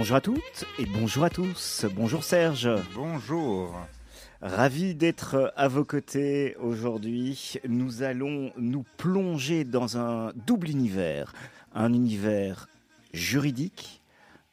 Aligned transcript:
Bonjour 0.00 0.16
à 0.16 0.22
toutes 0.22 0.64
et 0.78 0.86
bonjour 0.86 1.24
à 1.24 1.28
tous. 1.28 1.84
Bonjour 1.94 2.24
Serge. 2.24 2.70
Bonjour. 2.94 3.78
Ravi 4.40 4.94
d'être 4.94 5.52
à 5.56 5.68
vos 5.68 5.84
côtés 5.84 6.56
aujourd'hui. 6.56 7.58
Nous 7.68 8.02
allons 8.02 8.50
nous 8.56 8.86
plonger 8.96 9.64
dans 9.64 9.98
un 9.98 10.32
double 10.46 10.70
univers. 10.70 11.34
Un 11.74 11.92
univers 11.92 12.66
juridique, 13.12 14.00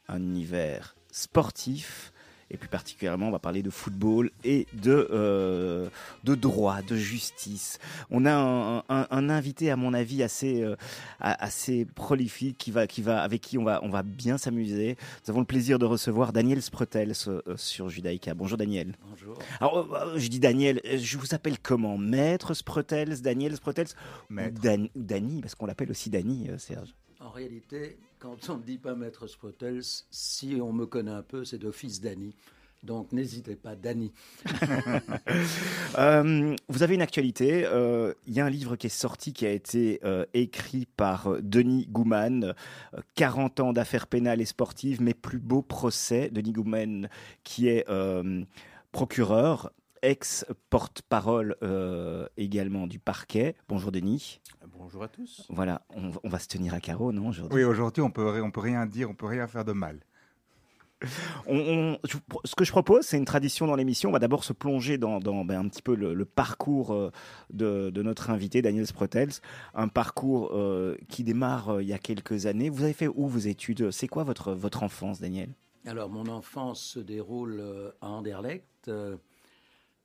un 0.06 0.18
univers 0.18 0.96
sportif 1.10 2.12
et 2.50 2.56
plus 2.56 2.68
particulièrement 2.68 3.28
on 3.28 3.30
va 3.30 3.38
parler 3.38 3.62
de 3.62 3.70
football 3.70 4.30
et 4.44 4.66
de, 4.72 5.08
euh, 5.10 5.88
de 6.24 6.34
droit, 6.34 6.82
de 6.82 6.96
justice. 6.96 7.78
On 8.10 8.24
a 8.26 8.34
un, 8.34 8.78
un, 8.88 9.06
un 9.10 9.30
invité 9.30 9.70
à 9.70 9.76
mon 9.76 9.94
avis 9.94 10.22
assez, 10.22 10.62
euh, 10.62 10.76
assez 11.20 11.84
prolifique 11.84 12.58
qui 12.58 12.70
va, 12.70 12.86
qui 12.86 13.02
va, 13.02 13.22
avec 13.22 13.40
qui 13.40 13.58
on 13.58 13.64
va, 13.64 13.80
on 13.82 13.88
va 13.88 14.02
bien 14.02 14.38
s'amuser. 14.38 14.96
Nous 15.24 15.30
avons 15.30 15.40
le 15.40 15.46
plaisir 15.46 15.78
de 15.78 15.84
recevoir 15.84 16.32
Daniel 16.32 16.62
Sprotels 16.62 17.12
euh, 17.26 17.40
sur 17.56 17.88
Judaïka. 17.88 18.34
Bonjour 18.34 18.58
Daniel. 18.58 18.94
Bonjour. 19.08 19.38
Alors 19.60 20.16
je 20.16 20.28
dis 20.28 20.40
Daniel, 20.40 20.80
je 20.84 21.18
vous 21.18 21.34
appelle 21.34 21.58
comment? 21.58 21.98
Maître 21.98 22.54
Sprotels, 22.54 23.20
Daniel 23.22 23.56
Sprotels 23.56 23.88
Maître. 24.30 24.60
Dan, 24.60 24.88
Dany, 24.94 25.40
parce 25.40 25.54
qu'on 25.54 25.66
l'appelle 25.66 25.90
aussi 25.90 26.10
Dany, 26.10 26.48
Serge. 26.58 26.94
En 27.20 27.30
réalité, 27.30 27.98
quand 28.18 28.50
on 28.50 28.56
ne 28.56 28.62
dit 28.62 28.78
pas 28.78 28.94
Maître 28.94 29.26
Sprotels, 29.26 29.82
si 30.10 30.58
on 30.60 30.72
me 30.72 30.86
connaît 30.86 31.10
un 31.10 31.22
peu, 31.22 31.44
c'est 31.44 31.58
d'office 31.58 32.00
Dany. 32.00 32.34
Donc 32.84 33.10
n'hésitez 33.12 33.56
pas, 33.56 33.74
Dany. 33.74 34.12
euh, 35.98 36.56
vous 36.68 36.82
avez 36.82 36.94
une 36.94 37.02
actualité. 37.02 37.60
Il 37.60 37.66
euh, 37.66 38.12
y 38.28 38.40
a 38.40 38.46
un 38.46 38.50
livre 38.50 38.76
qui 38.76 38.86
est 38.86 38.90
sorti, 38.90 39.32
qui 39.32 39.46
a 39.46 39.50
été 39.50 39.98
euh, 40.04 40.24
écrit 40.32 40.86
par 40.96 41.42
Denis 41.42 41.86
Gouman. 41.90 42.54
40 43.16 43.60
ans 43.60 43.72
d'affaires 43.72 44.06
pénales 44.06 44.40
et 44.40 44.44
sportives, 44.44 45.02
mes 45.02 45.14
plus 45.14 45.40
beaux 45.40 45.62
procès. 45.62 46.30
Denis 46.32 46.52
Gouman, 46.52 47.08
qui 47.42 47.68
est 47.68 47.84
euh, 47.88 48.44
procureur, 48.92 49.72
ex-porte-parole 50.02 51.56
euh, 51.62 52.26
également 52.36 52.86
du 52.86 52.98
parquet. 52.98 53.54
Bonjour 53.68 53.92
Denis. 53.92 54.40
Bonjour 54.78 55.02
à 55.02 55.08
tous. 55.08 55.46
Voilà, 55.48 55.82
on, 55.94 56.12
on 56.22 56.28
va 56.28 56.38
se 56.38 56.48
tenir 56.48 56.74
à 56.74 56.80
carreau, 56.80 57.12
non 57.12 57.28
aujourd'hui? 57.28 57.58
Oui, 57.58 57.64
aujourd'hui 57.64 58.02
on 58.02 58.10
peut 58.10 58.42
on 58.42 58.50
peut 58.50 58.60
rien 58.60 58.86
dire, 58.86 59.10
on 59.10 59.14
peut 59.14 59.26
rien 59.26 59.46
faire 59.46 59.64
de 59.64 59.72
mal. 59.72 60.00
On, 61.46 61.56
on, 61.56 61.98
ce 62.44 62.56
que 62.56 62.64
je 62.64 62.72
propose, 62.72 63.04
c'est 63.04 63.16
une 63.16 63.24
tradition 63.24 63.68
dans 63.68 63.76
l'émission. 63.76 64.08
On 64.08 64.12
va 64.12 64.18
d'abord 64.18 64.42
se 64.42 64.52
plonger 64.52 64.98
dans, 64.98 65.20
dans 65.20 65.44
ben, 65.44 65.60
un 65.60 65.68
petit 65.68 65.80
peu 65.80 65.94
le, 65.94 66.12
le 66.12 66.24
parcours 66.24 66.92
euh, 66.92 67.12
de, 67.50 67.90
de, 67.90 68.02
notre 68.02 68.30
invité, 68.30 68.62
Daniel 68.62 68.84
Sprotels. 68.84 69.30
Un 69.74 69.86
parcours 69.86 70.50
euh, 70.52 70.96
qui 71.08 71.22
démarre 71.22 71.68
euh, 71.68 71.82
il 71.84 71.88
y 71.88 71.92
a 71.92 71.98
quelques 71.98 72.46
années. 72.46 72.68
Vous 72.68 72.82
avez 72.82 72.94
fait 72.94 73.06
où 73.06 73.28
vos 73.28 73.38
études? 73.38 73.92
C'est 73.92 74.08
quoi 74.08 74.24
votre, 74.24 74.52
votre 74.54 74.82
enfance, 74.82 75.20
Daniel? 75.20 75.50
Alors, 75.86 76.08
mon 76.08 76.26
enfance 76.26 76.82
se 76.82 76.98
déroule 76.98 77.62
à 78.00 78.08
Anderlecht, 78.08 78.88
euh, 78.88 79.16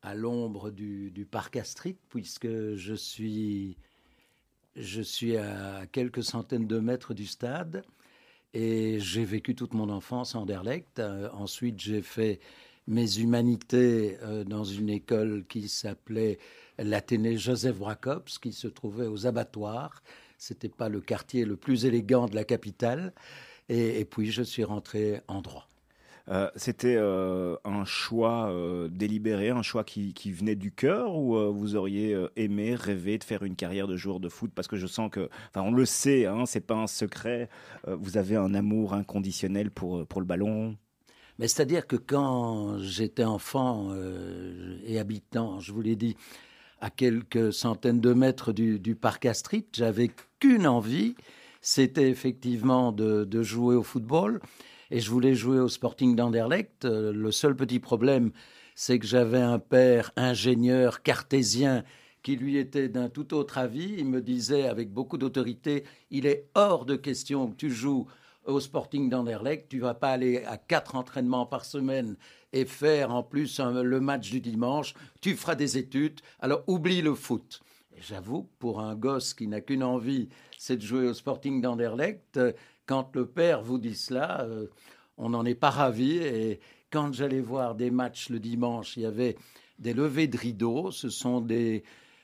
à 0.04 0.14
l'ombre 0.14 0.70
du, 0.70 1.28
parc 1.32 1.56
Astrid, 1.56 1.96
puisque 2.09 2.76
je 2.76 2.94
suis, 2.94 3.78
je 4.76 5.02
suis 5.02 5.38
à 5.38 5.86
quelques 5.92 6.23
centaines 6.23 6.68
de 6.68 6.80
mètres 6.80 7.14
du 7.14 7.26
stade. 7.26 7.84
Et 8.54 9.00
j'ai 9.00 9.26
vécu 9.26 9.56
toute 9.56 9.74
mon 9.74 9.90
enfance 9.90 10.36
à 10.36 10.40
Anderlecht. 10.40 11.00
Euh, 11.00 11.30
ensuite, 11.31 11.80
j'ai 11.80 12.04
fait 12.04 12.40
mes 12.86 13.18
humanités 13.18 14.18
euh, 14.22 14.44
dans 14.44 14.64
une 14.64 14.90
école 14.90 15.46
qui 15.50 15.68
s'appelait 15.68 16.38
l'Athénée 16.78 17.38
Joseph 17.38 17.78
Bracops, 17.78 18.38
qui 18.38 18.54
se 18.54 18.68
trouvait 18.68 19.08
aux 19.08 19.26
abattoirs. 19.26 20.04
C'était 20.38 20.70
pas 20.70 20.90
le 20.90 21.02
quartier 21.02 21.46
le 21.46 21.56
plus 21.56 21.86
élégant 21.86 22.28
de 22.28 22.36
la 22.36 22.44
capitale. 22.44 23.14
Et 23.70 24.06
puis, 24.06 24.30
je 24.30 24.44
suis 24.44 24.66
rentré 24.66 25.22
en 25.28 25.41
droit. 25.41 25.68
Euh, 26.29 26.50
C'était 26.56 26.95
euh, 26.97 27.57
un 27.66 27.84
choix 27.85 28.50
euh, 28.50 28.88
délibéré, 28.88 29.50
un 29.50 29.61
choix 29.61 29.84
qui, 29.84 30.13
venait 30.31 30.56
du 30.56 30.72
cœur 30.72 31.16
ou 31.16 31.35
vous 31.53 31.75
auriez 31.75 32.17
aimé, 32.35 32.75
rêvé 32.75 33.17
de 33.17 33.23
faire 33.23 33.44
une 33.44 33.56
carrière 33.56 33.88
de 33.88 33.97
joueur 33.97 34.19
de 34.19 34.29
foot? 34.29 34.51
Parce 34.53 34.67
que 34.67 34.78
je 34.78 34.88
sens 34.88 35.09
que, 35.11 35.29
enfin, 35.50 35.61
on 35.61 35.72
le 35.72 35.85
sait, 35.85 36.25
hein, 36.25 36.45
c'est 36.45 36.66
pas 36.66 36.75
un 36.75 36.88
secret. 36.88 37.50
vous 37.88 38.17
avez 38.17 38.35
un 38.35 38.53
amour 38.53 38.94
inconditionnel 38.94 39.72
pour 39.72 40.06
pour 40.07 40.22
le 40.22 40.28
ballon? 40.28 40.78
Mais 41.39 41.47
c'est-à-dire 41.47 41.88
que 41.88 41.95
quand 41.95 42.78
j'étais 42.79 43.23
enfant 43.23 43.91
et 44.85 45.00
habitant, 45.00 45.59
je 45.59 45.72
vous 45.72 45.81
l'ai 45.81 45.95
dit, 45.95 46.16
à 46.84 46.90
quelques 46.90 47.53
centaines 47.53 48.01
de 48.01 48.11
mètres 48.11 48.51
du, 48.51 48.95
parc 48.95 49.25
Astrid, 49.25 49.63
j'avais 49.72 50.11
qu'une 50.41 50.67
envie, 50.67 51.16
c'était 51.61 52.09
effectivement 52.09 52.91
de, 52.91 53.41
jouer 53.41 53.75
au 53.75 53.84
football. 53.84 54.41
Et 54.94 55.00
je 55.00 55.09
voulais 55.09 55.34
jouer 55.34 55.58
au 55.58 55.70
Sporting 55.70 56.16
d'Anderlecht. 56.16 56.86
Euh, 56.86 57.12
le 57.12 57.31
seul 57.31 57.56
petit 57.56 57.80
problème, 57.80 58.31
c'est 58.76 59.00
que 59.00 59.08
j'avais 59.08 59.42
un 59.42 59.58
père 59.58 60.12
ingénieur 60.16 61.02
cartésien 61.02 61.84
qui 62.22 62.36
lui 62.36 62.58
était 62.58 62.90
d'un 62.90 63.09
tout 63.09 63.34
autre 63.34 63.58
avis. 63.58 63.96
Il 63.98 64.06
me 64.06 64.22
disait 64.22 64.68
avec 64.68 64.94
beaucoup 64.94 65.18
d'autorité, 65.18 65.84
il 66.12 66.28
est 66.28 66.46
hors 66.53 66.86
de 66.86 66.96
question 66.96 67.48
que 67.48 67.56
tu 67.56 67.72
joues 67.72 68.06
au 68.46 68.59
Sporting 68.59 69.09
d'Anderlecht, 69.09 69.68
tu 69.68 69.80
vas 69.80 69.96
pas 69.96 70.12
aller 70.12 70.44
à 70.46 70.58
quatre 70.58 70.96
entraînements 70.96 71.48
par 71.48 71.66
semaine 71.66 72.16
et 72.52 72.66
faire 72.66 73.09
en 73.09 73.24
plus 73.24 73.59
le 73.59 74.00
match 74.00 74.30
du 74.30 74.42
dimanche, 74.42 74.94
tu 75.22 75.36
feras 75.36 75.56
des 75.56 75.80
études, 75.80 76.20
alors 76.40 76.64
oublie 76.68 77.02
le 77.02 77.16
foot. 77.16 77.62
J'avoue, 78.00 78.48
pour 78.59 78.80
un 78.82 78.96
gosse 78.96 79.34
qui 79.34 79.48
n'a 79.48 79.62
qu'une 79.62 79.84
envie, 79.84 80.30
c'est 80.59 80.78
de 80.78 80.82
jouer 80.82 81.08
au 81.08 81.14
Sporting 81.14 81.62
d'Anderlecht, 81.62 82.40
quand 82.86 83.16
le 83.16 83.26
père 83.26 83.62
vous 83.62 83.78
dit 83.78 83.96
cela, 83.96 84.42
euh, 84.42 84.68
on 85.18 85.30
n'en 85.30 85.46
est 85.46 85.56
pas 85.56 85.70
ravi. 85.70 86.18
Et 86.18 86.60
quand 86.92 87.14
j'allais 87.14 87.42
voir 87.42 87.76
des 87.76 87.92
matchs 87.92 88.30
le 88.30 88.40
dimanche, 88.40 88.98
il 88.98 89.04
y 89.04 89.06
avait 89.06 89.36
des 89.80 89.94
levées 89.94 90.28
de 90.28 90.38
rideaux, 90.38 90.92
ce 90.92 91.10
sont 91.10 91.42
des, 91.42 91.84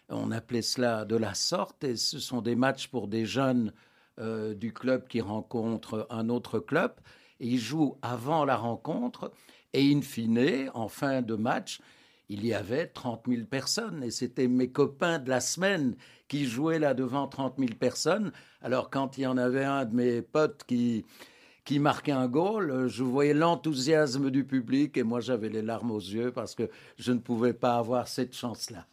on 0.09 0.31
appelait 0.31 0.61
cela 0.61 1.05
de 1.05 1.15
la 1.15 1.33
sorte, 1.33 1.83
et 1.83 1.95
ce 1.95 2.19
sont 2.19 2.41
des 2.41 2.55
matchs 2.55 2.87
pour 2.87 3.07
des 3.07 3.25
jeunes 3.25 3.73
euh, 4.19 4.53
du 4.53 4.73
club 4.73 5.07
qui 5.07 5.21
rencontre 5.21 6.07
un 6.09 6.29
autre 6.29 6.59
club. 6.59 6.93
Et 7.39 7.47
ils 7.47 7.59
jouent 7.59 7.97
avant 8.01 8.43
la 8.45 8.57
rencontre. 8.57 9.31
Et 9.73 9.93
in 9.93 10.01
fine, 10.01 10.69
en 10.73 10.87
fin 10.89 11.21
de 11.21 11.35
match, 11.35 11.79
il 12.27 12.45
y 12.45 12.53
avait 12.53 12.87
30 12.87 13.25
000 13.27 13.45
personnes. 13.45 14.03
Et 14.03 14.11
c'était 14.11 14.47
mes 14.47 14.71
copains 14.71 15.19
de 15.19 15.29
la 15.29 15.39
semaine 15.39 15.95
qui 16.29 16.45
jouaient 16.45 16.79
là 16.79 16.93
devant 16.93 17.27
30 17.27 17.55
000 17.57 17.71
personnes. 17.77 18.31
Alors 18.61 18.89
quand 18.89 19.17
il 19.17 19.21
y 19.21 19.27
en 19.27 19.37
avait 19.37 19.65
un 19.65 19.83
de 19.83 19.93
mes 19.93 20.21
potes 20.21 20.63
qui, 20.65 21.05
qui 21.65 21.79
marquait 21.79 22.13
un 22.13 22.27
goal, 22.29 22.87
je 22.87 23.03
voyais 23.03 23.33
l'enthousiasme 23.33 24.29
du 24.29 24.45
public 24.45 24.95
et 24.95 25.03
moi 25.03 25.19
j'avais 25.19 25.49
les 25.49 25.61
larmes 25.61 25.91
aux 25.91 25.99
yeux 25.99 26.31
parce 26.31 26.55
que 26.55 26.69
je 26.97 27.11
ne 27.11 27.19
pouvais 27.19 27.53
pas 27.53 27.75
avoir 27.75 28.07
cette 28.07 28.33
chance-là. 28.33 28.85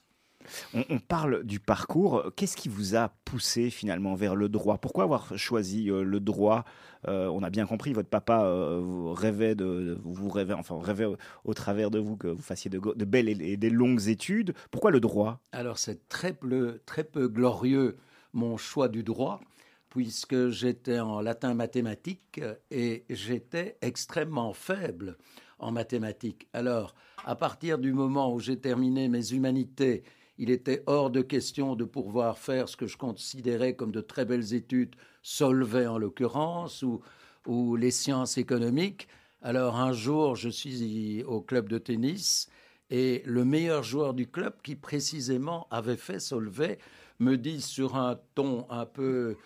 On, 0.75 0.99
parle 0.99 1.45
du 1.45 1.61
parcours. 1.61 2.33
Qu'est-ce 2.37 2.57
qui 2.57 2.69
vous 2.69 2.97
a 2.97 3.09
poussé 3.25 3.71
finalement 3.71 4.15
vers 4.15 4.35
le 4.35 4.49
droit? 4.49 4.79
Pourquoi 4.79 5.05
avoir 5.05 5.37
choisi 5.37 5.91
euh, 5.91 6.03
le 6.03 6.21
droit? 6.21 6.65
Euh, 7.09 7.29
On 7.29 7.43
a 7.43 7.51
bien 7.51 7.67
compris, 7.67 7.93
votre 7.93 8.09
papa 8.09 8.45
euh, 8.45 9.13
rêvait 9.13 9.55
de, 9.55 9.99
vous 10.05 10.29
rêvait, 10.29 10.55
enfin 10.55 10.79
rêvait 10.81 11.07
au, 11.45 11.55
travers 11.55 11.91
de 11.91 11.99
vous 11.99 12.17
que 12.17 12.29
vous 12.29 12.43
fassiez 12.43 12.71
de, 12.71 13.05
belles 13.05 13.29
et 13.29 13.57
des 13.57 13.71
longues 13.71 14.09
études. 14.09 14.55
Pourquoi 14.71 14.91
le 14.91 15.01
droit? 15.01 15.41
Alors 15.53 15.79
c'est 15.79 16.09
très 16.09 16.33
peu, 16.33 16.81
très 16.87 17.05
peu 17.05 17.29
glorieux 17.29 17.97
mon 18.33 18.57
choix 18.57 18.89
du 18.89 19.03
droit 19.03 19.41
puisque 19.89 20.51
j'étais 20.51 21.01
en 21.01 21.23
latin 21.23 21.55
mathématique 21.55 22.41
et 22.71 23.05
j'étais 23.09 23.79
extrêmement 23.81 24.53
faible 24.53 25.17
en 25.59 25.73
mathématiques. 25.73 26.49
Alors, 26.53 26.95
à 27.25 27.35
partir 27.35 27.79
du 27.79 27.93
moment 27.93 28.33
où 28.33 28.41
j'ai 28.41 28.59
terminé 28.59 29.09
mes 29.09 29.33
humanités, 29.33 30.05
il 30.39 30.51
était 30.51 30.83
hors 30.87 31.11
de 31.11 31.23
question 31.23 31.77
de 31.77 31.85
pouvoir 31.85 32.39
faire 32.39 32.69
ce 32.69 32.77
que 32.77 32.87
je 32.87 32.97
considérais 32.97 33.75
comme 33.75 33.93
de 33.93 34.01
très 34.01 34.25
belles 34.25 34.55
études, 34.55 34.95
Solvay 35.23 35.87
en 35.87 35.99
l'occurrence, 35.99 36.83
ou, 36.83 37.77
les 37.77 37.93
sciences 37.93 38.39
économiques. 38.39 39.09
Alors 39.41 39.77
un 39.77 39.93
jour, 39.93 40.35
je 40.35 40.49
suis 40.49 41.23
au 41.25 41.41
club 41.41 41.69
de 41.69 41.79
tennis 41.79 42.49
et 42.91 43.23
le 43.25 43.45
meilleur 43.45 43.83
joueur 43.83 44.15
du 44.15 44.27
club, 44.27 44.55
qui 44.63 44.77
précisément 44.77 45.67
avait 45.71 45.97
fait 45.97 46.21
Solvay, 46.21 46.79
me 47.19 47.37
dit 47.37 47.61
sur 47.61 47.97
un 47.97 48.19
ton 48.35 48.67
un 48.71 48.87
peu 48.87 49.37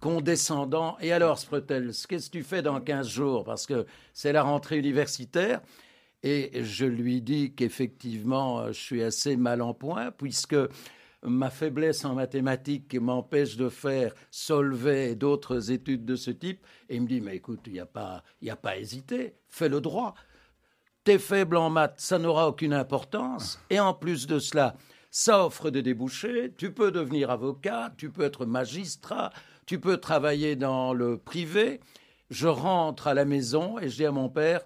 condescendant 0.00 0.96
Et 1.00 1.12
alors, 1.12 1.38
Sprutels, 1.38 1.92
qu'est-ce 2.08 2.30
que 2.30 2.38
tu 2.38 2.42
fais 2.42 2.62
dans 2.62 2.80
15 2.80 3.08
jours? 3.08 3.44
Parce 3.44 3.66
que 3.66 3.86
c'est 4.12 4.32
la 4.32 4.42
rentrée 4.42 4.78
universitaire. 4.78 5.60
Et 6.28 6.64
je 6.64 6.86
lui 6.86 7.22
dis 7.22 7.54
qu'effectivement, 7.54 8.66
je 8.66 8.80
suis 8.80 9.00
assez 9.00 9.36
mal 9.36 9.62
en 9.62 9.74
point, 9.74 10.10
puisque 10.10 10.56
ma 11.22 11.50
faiblesse 11.50 12.04
en 12.04 12.16
mathématiques 12.16 12.96
m'empêche 12.96 13.56
de 13.56 13.68
faire 13.68 14.12
Solvay 14.32 15.12
et 15.12 15.14
d'autres 15.14 15.70
études 15.70 16.04
de 16.04 16.16
ce 16.16 16.32
type. 16.32 16.66
Et 16.88 16.96
il 16.96 17.02
me 17.02 17.06
dit, 17.06 17.20
mais 17.20 17.36
écoute, 17.36 17.60
il 17.66 17.74
n'y 17.74 17.78
a, 17.78 17.86
pas, 17.86 18.24
y 18.42 18.50
a 18.50 18.56
pas 18.56 18.70
à 18.70 18.76
hésiter, 18.76 19.36
fais 19.48 19.68
le 19.68 19.80
droit. 19.80 20.16
T'es 21.04 21.20
faible 21.20 21.56
en 21.56 21.70
maths, 21.70 22.00
ça 22.00 22.18
n'aura 22.18 22.48
aucune 22.48 22.74
importance. 22.74 23.60
Et 23.70 23.78
en 23.78 23.94
plus 23.94 24.26
de 24.26 24.40
cela, 24.40 24.74
ça 25.12 25.46
offre 25.46 25.70
des 25.70 25.82
débouchés. 25.82 26.52
Tu 26.58 26.72
peux 26.72 26.90
devenir 26.90 27.30
avocat, 27.30 27.94
tu 27.96 28.10
peux 28.10 28.24
être 28.24 28.46
magistrat, 28.46 29.30
tu 29.64 29.78
peux 29.78 29.98
travailler 29.98 30.56
dans 30.56 30.92
le 30.92 31.18
privé. 31.18 31.78
Je 32.30 32.48
rentre 32.48 33.06
à 33.06 33.14
la 33.14 33.24
maison 33.24 33.78
et 33.78 33.88
je 33.88 33.94
dis 33.94 34.04
à 34.04 34.10
mon 34.10 34.28
père, 34.28 34.62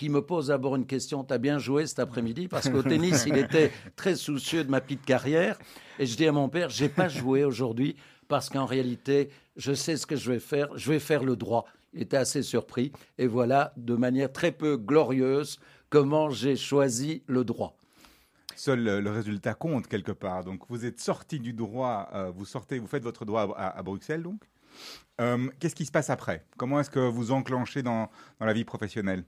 qui 0.00 0.08
me 0.08 0.22
pose 0.22 0.46
d'abord 0.46 0.76
une 0.76 0.86
question. 0.86 1.24
T'as 1.24 1.36
bien 1.36 1.58
joué 1.58 1.86
cet 1.86 1.98
après-midi 1.98 2.48
Parce 2.48 2.70
qu'au 2.70 2.82
tennis, 2.82 3.24
il 3.26 3.36
était 3.36 3.70
très 3.96 4.14
soucieux 4.14 4.64
de 4.64 4.70
ma 4.70 4.80
petite 4.80 5.04
carrière. 5.04 5.58
Et 5.98 6.06
je 6.06 6.16
dis 6.16 6.26
à 6.26 6.32
mon 6.32 6.48
père, 6.48 6.70
j'ai 6.70 6.88
pas 6.88 7.08
joué 7.08 7.44
aujourd'hui 7.44 7.96
parce 8.26 8.48
qu'en 8.48 8.64
réalité, 8.64 9.28
je 9.56 9.74
sais 9.74 9.98
ce 9.98 10.06
que 10.06 10.16
je 10.16 10.32
vais 10.32 10.38
faire. 10.38 10.70
Je 10.74 10.90
vais 10.90 11.00
faire 11.00 11.22
le 11.22 11.36
droit. 11.36 11.66
Il 11.92 12.00
était 12.00 12.16
assez 12.16 12.42
surpris. 12.42 12.92
Et 13.18 13.26
voilà, 13.26 13.74
de 13.76 13.94
manière 13.94 14.32
très 14.32 14.52
peu 14.52 14.78
glorieuse, 14.78 15.60
comment 15.90 16.30
j'ai 16.30 16.56
choisi 16.56 17.22
le 17.26 17.44
droit. 17.44 17.76
Seul 18.56 18.82
le 18.82 19.10
résultat 19.10 19.52
compte 19.52 19.86
quelque 19.86 20.12
part. 20.12 20.44
Donc 20.44 20.62
vous 20.70 20.86
êtes 20.86 20.98
sorti 20.98 21.40
du 21.40 21.52
droit, 21.52 22.08
euh, 22.14 22.30
vous 22.34 22.46
sortez, 22.46 22.78
vous 22.78 22.86
faites 22.86 23.02
votre 23.02 23.26
droit 23.26 23.54
à, 23.54 23.82
Bruxelles 23.82 24.22
donc. 24.22 24.40
Euh, 25.20 25.50
qu'est-ce 25.58 25.74
qui 25.74 25.84
se 25.84 25.92
passe 25.92 26.08
après? 26.08 26.46
Comment 26.56 26.80
est-ce 26.80 26.88
que 26.88 27.00
vous 27.00 27.32
enclenchez 27.32 27.82
dans, 27.82 28.08
dans 28.38 28.46
la 28.46 28.54
vie 28.54 28.64
professionnelle? 28.64 29.24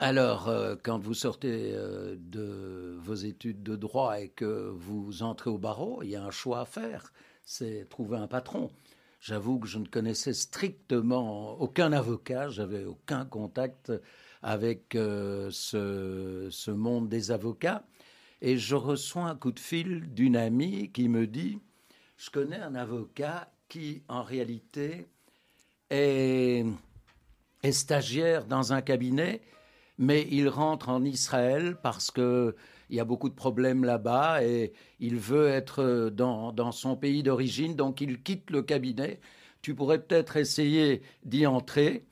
Alors, 0.00 0.48
euh, 0.48 0.76
quand 0.82 0.98
vous 0.98 1.14
sortez 1.14 1.72
de 1.72 2.96
vos 3.00 3.14
études 3.14 3.62
de 3.62 3.76
droit 3.76 4.18
et 4.18 4.28
que 4.30 4.72
vous 4.74 5.22
entrez 5.22 5.50
au 5.50 5.58
barreau, 5.58 6.02
il 6.02 6.10
y 6.10 6.16
a 6.16 6.24
un 6.24 6.30
choix 6.30 6.60
à 6.60 6.64
faire, 6.64 7.12
c'est 7.44 7.86
trouver 7.88 8.16
un 8.16 8.26
patron. 8.26 8.70
J'avoue 9.20 9.58
que 9.58 9.68
je 9.68 9.78
ne 9.78 9.86
connaissais 9.86 10.32
strictement 10.32 11.60
aucun 11.60 11.92
avocat, 11.92 12.48
j'avais 12.48 12.84
aucun 12.84 13.26
contact 13.26 13.92
avec 14.42 14.94
euh, 14.94 15.50
ce, 15.50 16.70
monde 16.70 17.10
des 17.10 17.30
avocats. 17.30 17.84
Et 18.40 18.56
je 18.56 18.74
reçois 18.74 19.24
un 19.24 19.36
coup 19.36 19.52
de 19.52 19.60
fil 19.60 20.14
d'une 20.14 20.36
amie 20.36 20.90
qui 20.90 21.10
me 21.10 21.26
dit, 21.26 21.58
je 22.16 22.30
connais 22.30 22.56
un 22.56 22.74
avocat 22.74 23.52
qui, 23.68 24.02
en 24.08 24.22
réalité, 24.22 25.06
est 25.90 26.64
stagiaire 27.70 28.46
dans 28.46 28.72
un 28.72 28.80
cabinet, 28.80 29.42
mais 30.00 30.26
il 30.30 30.48
rentre 30.48 30.88
en 30.88 31.04
Israël 31.04 31.76
parce 31.82 32.10
que 32.10 32.56
il 32.88 32.96
y 32.96 33.00
a 33.00 33.04
beaucoup 33.04 33.28
de 33.28 33.34
problèmes 33.34 33.84
là-bas 33.84 34.42
et 34.42 34.72
il 34.98 35.16
veut 35.16 35.46
être 35.46 36.10
dans, 36.10 36.72
son 36.72 36.96
pays 36.96 37.22
d'origine, 37.22 37.76
donc 37.76 38.00
il 38.00 38.20
quitte 38.20 38.50
le 38.50 38.62
cabinet. 38.62 39.20
Tu 39.62 39.76
pourrais 39.76 40.02
peut-être 40.02 40.36
essayer 40.38 41.02
d'y 41.24 41.46
entrer. 41.46 42.04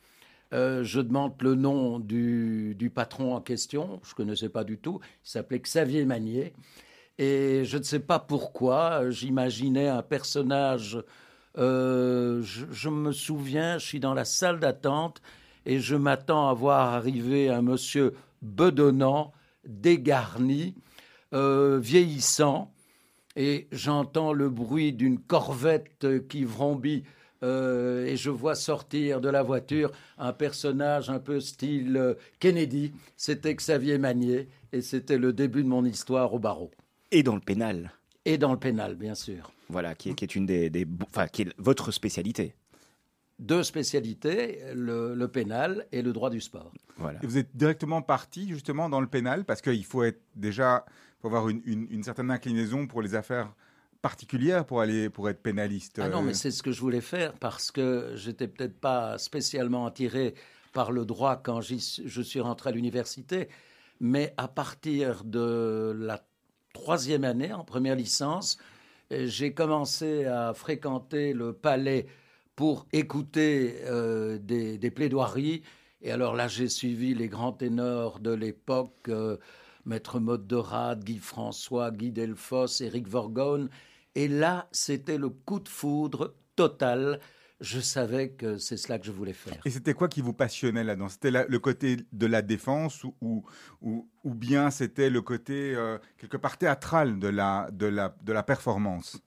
Euh, 0.53 0.85
je 0.85 1.01
demande 1.01 1.33
le 1.43 1.55
nom 1.55 1.99
du, 1.99 2.93
patron 2.95 3.35
en 3.35 3.41
question, 3.41 4.01
je 4.05 4.11
ne 4.11 4.17
connaissais 4.17 4.51
pas 4.51 4.65
du 4.65 4.79
tout, 4.79 5.01
il 5.25 5.31
s'appelait 5.31 5.59
Xavier 5.59 6.05
Magnier. 6.05 6.53
Et 7.17 7.65
je 7.65 7.79
ne 7.79 7.83
sais 7.83 8.01
pas 8.01 8.19
pourquoi, 8.19 9.11
j'imaginais 9.11 9.89
un 9.89 10.03
personnage, 10.03 11.03
euh, 11.57 12.43
je, 12.43 12.67
je, 12.71 12.89
me 12.89 13.13
souviens, 13.13 13.79
je 13.79 13.87
suis 13.87 14.01
dans 14.01 14.15
la 14.15 14.25
salle 14.25 14.61
d'attente 14.61 15.21
et 15.69 15.81
je 15.81 15.95
m'attends 15.95 16.49
à 16.49 16.55
voir 16.55 16.95
arriver 16.95 17.51
un 17.51 17.63
monsieur 17.63 18.15
bedonnant 18.43 19.33
dégarni, 19.67 20.75
euh, 21.35 21.79
vieillissant, 21.79 22.73
et 23.37 23.69
j'entends 23.71 24.33
le 24.33 24.49
bruit 24.49 24.95
d'une 24.95 25.19
corvette 25.19 26.27
qui 26.29 26.45
vrombit 26.45 27.05
euh, 27.45 28.07
et 28.07 28.17
je 28.17 28.31
vois 28.31 28.55
sortir 28.55 29.21
de 29.21 29.29
la 29.29 29.43
voiture 29.43 29.93
un 30.17 30.33
personnage 30.33 31.11
un 31.11 31.21
peu 31.21 31.39
style 31.39 31.97
euh, 31.97 32.15
Kennedy. 32.41 32.93
C'était 33.17 33.55
Xavier 33.55 33.99
Magnier 33.99 34.49
et 34.73 34.81
c'était 34.81 35.19
le 35.19 35.33
début 35.33 35.63
de 35.63 35.69
mon 35.69 35.85
histoire 35.85 36.35
au 36.35 36.39
barreau. 36.39 36.71
Et 37.13 37.23
dans 37.23 37.35
le 37.35 37.41
pénal. 37.41 37.93
Et 38.25 38.39
dans 38.39 38.53
le 38.53 38.59
pénal, 38.59 38.97
bien 38.97 39.15
sûr. 39.15 39.53
Voilà, 39.69 39.95
qui 39.95 40.09
est, 40.09 40.35
une 40.35 40.47
des, 40.47 40.87
enfin, 41.07 41.29
qui 41.29 41.43
est 41.43 41.53
votre 41.59 41.93
spécialité 41.93 42.55
deux 43.39 43.63
spécialités, 43.63 44.61
le, 44.75 45.27
pénal 45.27 45.87
et 45.93 46.03
le 46.03 46.13
droit 46.13 46.31
du 46.31 46.41
sport. 46.41 46.73
Voilà. 46.97 47.19
Et 47.23 47.27
vous 47.27 47.39
êtes 47.39 47.57
directement 47.57 48.03
parti 48.03 48.49
justement 48.49 48.89
dans 48.89 49.01
le 49.01 49.07
pénal 49.07 49.45
parce 49.45 49.63
qu'il 49.63 49.85
faut 49.85 50.03
être 50.03 50.21
déjà, 50.35 50.85
faut 51.21 51.29
avoir 51.29 51.49
une, 51.49 52.03
certaine 52.03 52.31
inclinaison 52.31 52.87
pour 52.87 53.03
les 53.03 53.15
affaires 53.15 53.53
particulières 54.03 54.65
pour 54.65 54.81
aller 54.81 55.11
pour 55.11 55.29
être 55.29 55.43
pénaliste. 55.43 56.01
Ah 56.03 56.09
non, 56.09 56.23
mais 56.23 56.35
c'est 56.35 56.51
ce 56.51 56.63
que 56.63 56.73
je 56.73 56.81
voulais 56.81 57.01
faire 57.01 57.33
parce 57.35 57.71
que 57.71 58.13
j'étais 58.15 58.49
peut-être 58.49 58.79
pas 58.79 59.19
spécialement 59.19 59.87
attiré 59.87 60.35
par 60.73 60.93
le 60.93 61.05
droit 61.05 61.37
quand 61.37 61.61
je 61.61 62.23
suis 62.23 62.41
rentré 62.41 62.71
à 62.71 62.73
l'université, 62.73 63.49
mais 64.01 64.35
à 64.37 64.47
partir 64.47 65.25
de 65.25 65.97
la 65.99 66.25
troisième 66.73 67.25
année, 67.25 67.53
en 67.53 67.65
première 67.65 67.97
licence, 67.97 68.59
j'ai 69.11 69.53
commencé 69.55 70.27
à 70.27 70.55
fréquenter 70.55 71.33
le 71.33 71.53
palais 71.53 72.07
pour 72.59 72.89
écouter 72.93 73.77
euh, 73.85 74.37
des, 74.37 74.91
plaidoiries. 74.91 75.63
Et 76.03 76.11
alors 76.11 76.35
là, 76.35 76.49
j'ai 76.49 76.69
suivi 76.69 77.15
les 77.15 77.29
grands 77.29 77.53
ténors 77.53 78.19
de 78.19 78.33
l'époque, 78.33 78.97
euh, 79.07 79.37
Maître 79.85 80.19
Maître 80.19 80.57
Rade, 80.57 81.05
Guy 81.05 81.19
François, 81.19 81.93
Guy 81.93 82.11
Delfosse, 82.11 82.81
Éric 82.81 83.07
Vorgone. 83.07 83.71
Et 84.17 84.27
là, 84.27 84.69
c'était 84.73 85.19
le 85.19 85.29
coup 85.29 85.61
de 85.61 85.69
foudre 85.69 86.35
total. 86.57 87.21
Je 87.61 87.79
savais 87.79 88.31
que 88.31 88.59
c'est 88.59 88.77
cela 88.77 88.99
que 88.99 89.07
je 89.07 89.13
voulais 89.13 89.33
faire. 89.33 89.61
Et 89.65 89.71
c'était 89.71 89.95
quoi 89.95 90.09
qui 90.09 90.21
vous 90.21 90.33
passionnait 90.33 90.83
là-dedans? 90.83 91.09
C'était 91.09 91.31
le 91.31 91.59
côté 91.61 91.99
de 92.13 92.27
la 92.27 92.43
défense 92.43 93.05
ou, 93.05 93.45
ou, 93.81 94.09
ou, 94.25 94.35
bien 94.35 94.73
c'était 94.73 95.11
le 95.11 95.23
côté 95.23 95.77
euh, 95.77 95.99
quelque 96.17 96.37
part 96.37 96.59
théâtral 96.59 97.21
de 97.21 97.29
la, 97.29 97.69
de 97.71 97.87
la, 97.87 98.17
de 98.21 98.33
la 98.33 98.43
performance? 98.43 99.23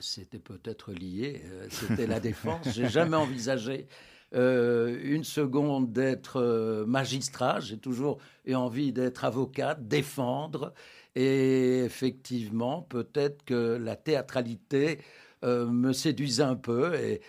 C'était 0.00 0.38
peut-être 0.38 0.92
lié. 0.92 1.42
Euh, 1.44 1.66
c'était 1.70 2.06
la 2.06 2.20
défense. 2.20 2.68
J'ai 2.72 2.88
jamais 2.88 3.16
envisagé 3.16 3.86
euh, 4.34 4.98
une 5.02 5.24
seconde 5.24 5.92
d'être 5.92 6.40
euh, 6.40 6.86
magistrat. 6.86 7.60
J'ai 7.60 7.78
toujours 7.78 8.18
eu 8.44 8.54
envie 8.54 8.92
d'être 8.92 9.24
avocat, 9.24 9.74
défendre. 9.74 10.72
Et 11.14 11.80
effectivement, 11.80 12.82
peut-être 12.82 13.44
que 13.44 13.76
la 13.80 13.96
théâtralité 13.96 15.00
me 15.42 15.92
séduisait 15.92 16.42
un 16.44 16.54
peu. 16.54 16.94
Et 16.96 17.20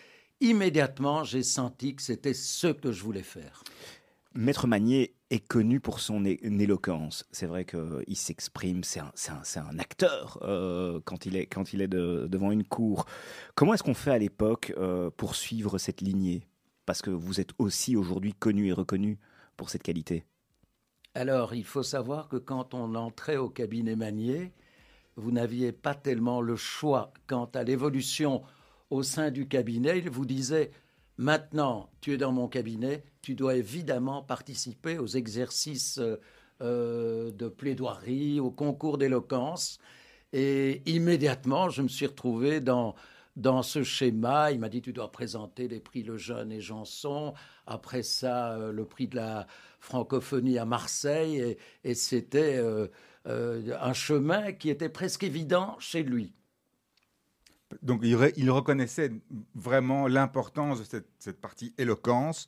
immédiatement, 0.42 1.24
j'ai 1.24 1.44
senti 1.44 1.96
que 1.96 2.02
c'était 2.02 2.34
ce 2.34 2.68
que 2.68 2.92
je 2.92 3.04
voulais 3.04 3.24
faire. 3.24 3.64
Maître 4.36 4.68
Magnier 4.68 5.16
est 5.30 5.46
connu 5.48 5.80
pour 5.80 6.00
son 6.00 6.26
éloquence. 6.26 7.26
C'est 7.32 7.46
vrai 7.46 7.66
qu'il 7.66 8.18
s'exprime, 8.18 8.84
c'est 8.84 9.00
un, 9.00 9.80
acteur 9.80 10.40
euh, 10.42 11.00
quand 11.06 11.26
il 11.26 11.36
est, 11.36 11.88
devant 11.88 12.52
une 12.52 12.64
cour. 12.64 13.06
Comment 13.56 13.74
est-ce 13.74 13.84
qu'on 13.84 13.94
fait 13.94 14.12
à 14.12 14.18
l'époque 14.18 14.74
euh, 14.78 15.10
pour 15.16 15.36
suivre 15.36 15.78
cette 15.78 16.02
lignée? 16.02 16.48
Parce 16.86 17.02
que 17.02 17.12
vous 17.12 17.40
êtes 17.40 17.52
aussi 17.60 17.96
aujourd'hui 17.96 18.34
connu 18.34 18.68
et 18.68 18.74
reconnu 18.74 19.20
pour 19.56 19.70
cette 19.70 19.84
qualité. 19.84 20.26
Alors, 21.14 21.54
il 21.54 21.66
faut 21.66 21.84
savoir 21.84 22.28
que 22.28 22.38
quand 22.38 22.74
on 22.74 22.96
entrait 22.96 23.38
au 23.38 23.50
cabinet 23.50 23.96
Magnier, 23.96 24.52
vous 25.16 25.32
n'aviez 25.32 25.72
pas 25.72 25.96
tellement 25.96 26.42
le 26.42 26.56
choix 26.56 27.14
quant 27.28 27.50
à 27.54 27.64
l'évolution 27.64 28.44
au 28.90 29.04
sein 29.04 29.30
du 29.30 29.48
cabinet. 29.48 30.00
Il 30.00 30.10
vous 30.10 30.26
disait 30.26 30.72
Maintenant, 31.18 31.90
tu 32.00 32.14
es 32.14 32.18
dans 32.18 32.32
mon 32.32 32.48
cabinet, 32.48 33.04
tu 33.22 33.36
dois 33.36 33.56
évidemment 33.56 34.22
participer 34.24 34.98
aux 34.98 35.08
exercices 35.08 35.98
euh, 36.00 36.18
euh, 36.62 37.32
de 37.32 37.48
plaidoirie, 37.48 38.40
au 38.40 38.52
concours 38.52 38.98
d'éloquence. 38.98 39.80
Et 40.34 40.82
immédiatement, 40.86 41.70
je 41.70 41.82
me 41.82 41.88
suis 41.88 42.06
retrouvé 42.06 42.60
dans, 42.62 42.96
dans 43.36 43.64
ce 43.64 43.84
schéma. 43.84 44.52
Il 44.52 44.60
m'a 44.60 44.70
dit, 44.70 44.82
tu 44.82 44.94
dois 44.94 45.12
présenter 45.12 45.68
les 45.68 45.80
prix 45.80 46.04
Le 46.04 46.18
Jeune 46.18 46.52
et 46.52 46.62
Janson. 46.62 47.34
Après 47.66 48.04
ça, 48.04 48.54
euh, 48.54 48.72
le 48.72 48.86
prix 48.86 49.08
de 49.08 49.16
la 49.16 49.48
francophonie 49.80 50.58
à 50.58 50.66
Marseille. 50.66 51.58
Et, 51.84 51.94
c'était 51.96 52.62
un 53.26 53.94
chemin 53.94 54.54
qui 54.54 54.70
était 54.70 54.90
presque 54.90 55.24
évident 55.24 55.78
chez 55.80 56.04
lui. 56.04 56.34
Donc 57.82 58.02
il, 58.04 58.52
reconnaissait 58.52 59.12
vraiment 59.54 60.08
l'importance 60.08 60.80
de 60.80 61.04
cette, 61.20 61.40
partie 61.40 61.74
éloquence, 61.78 62.48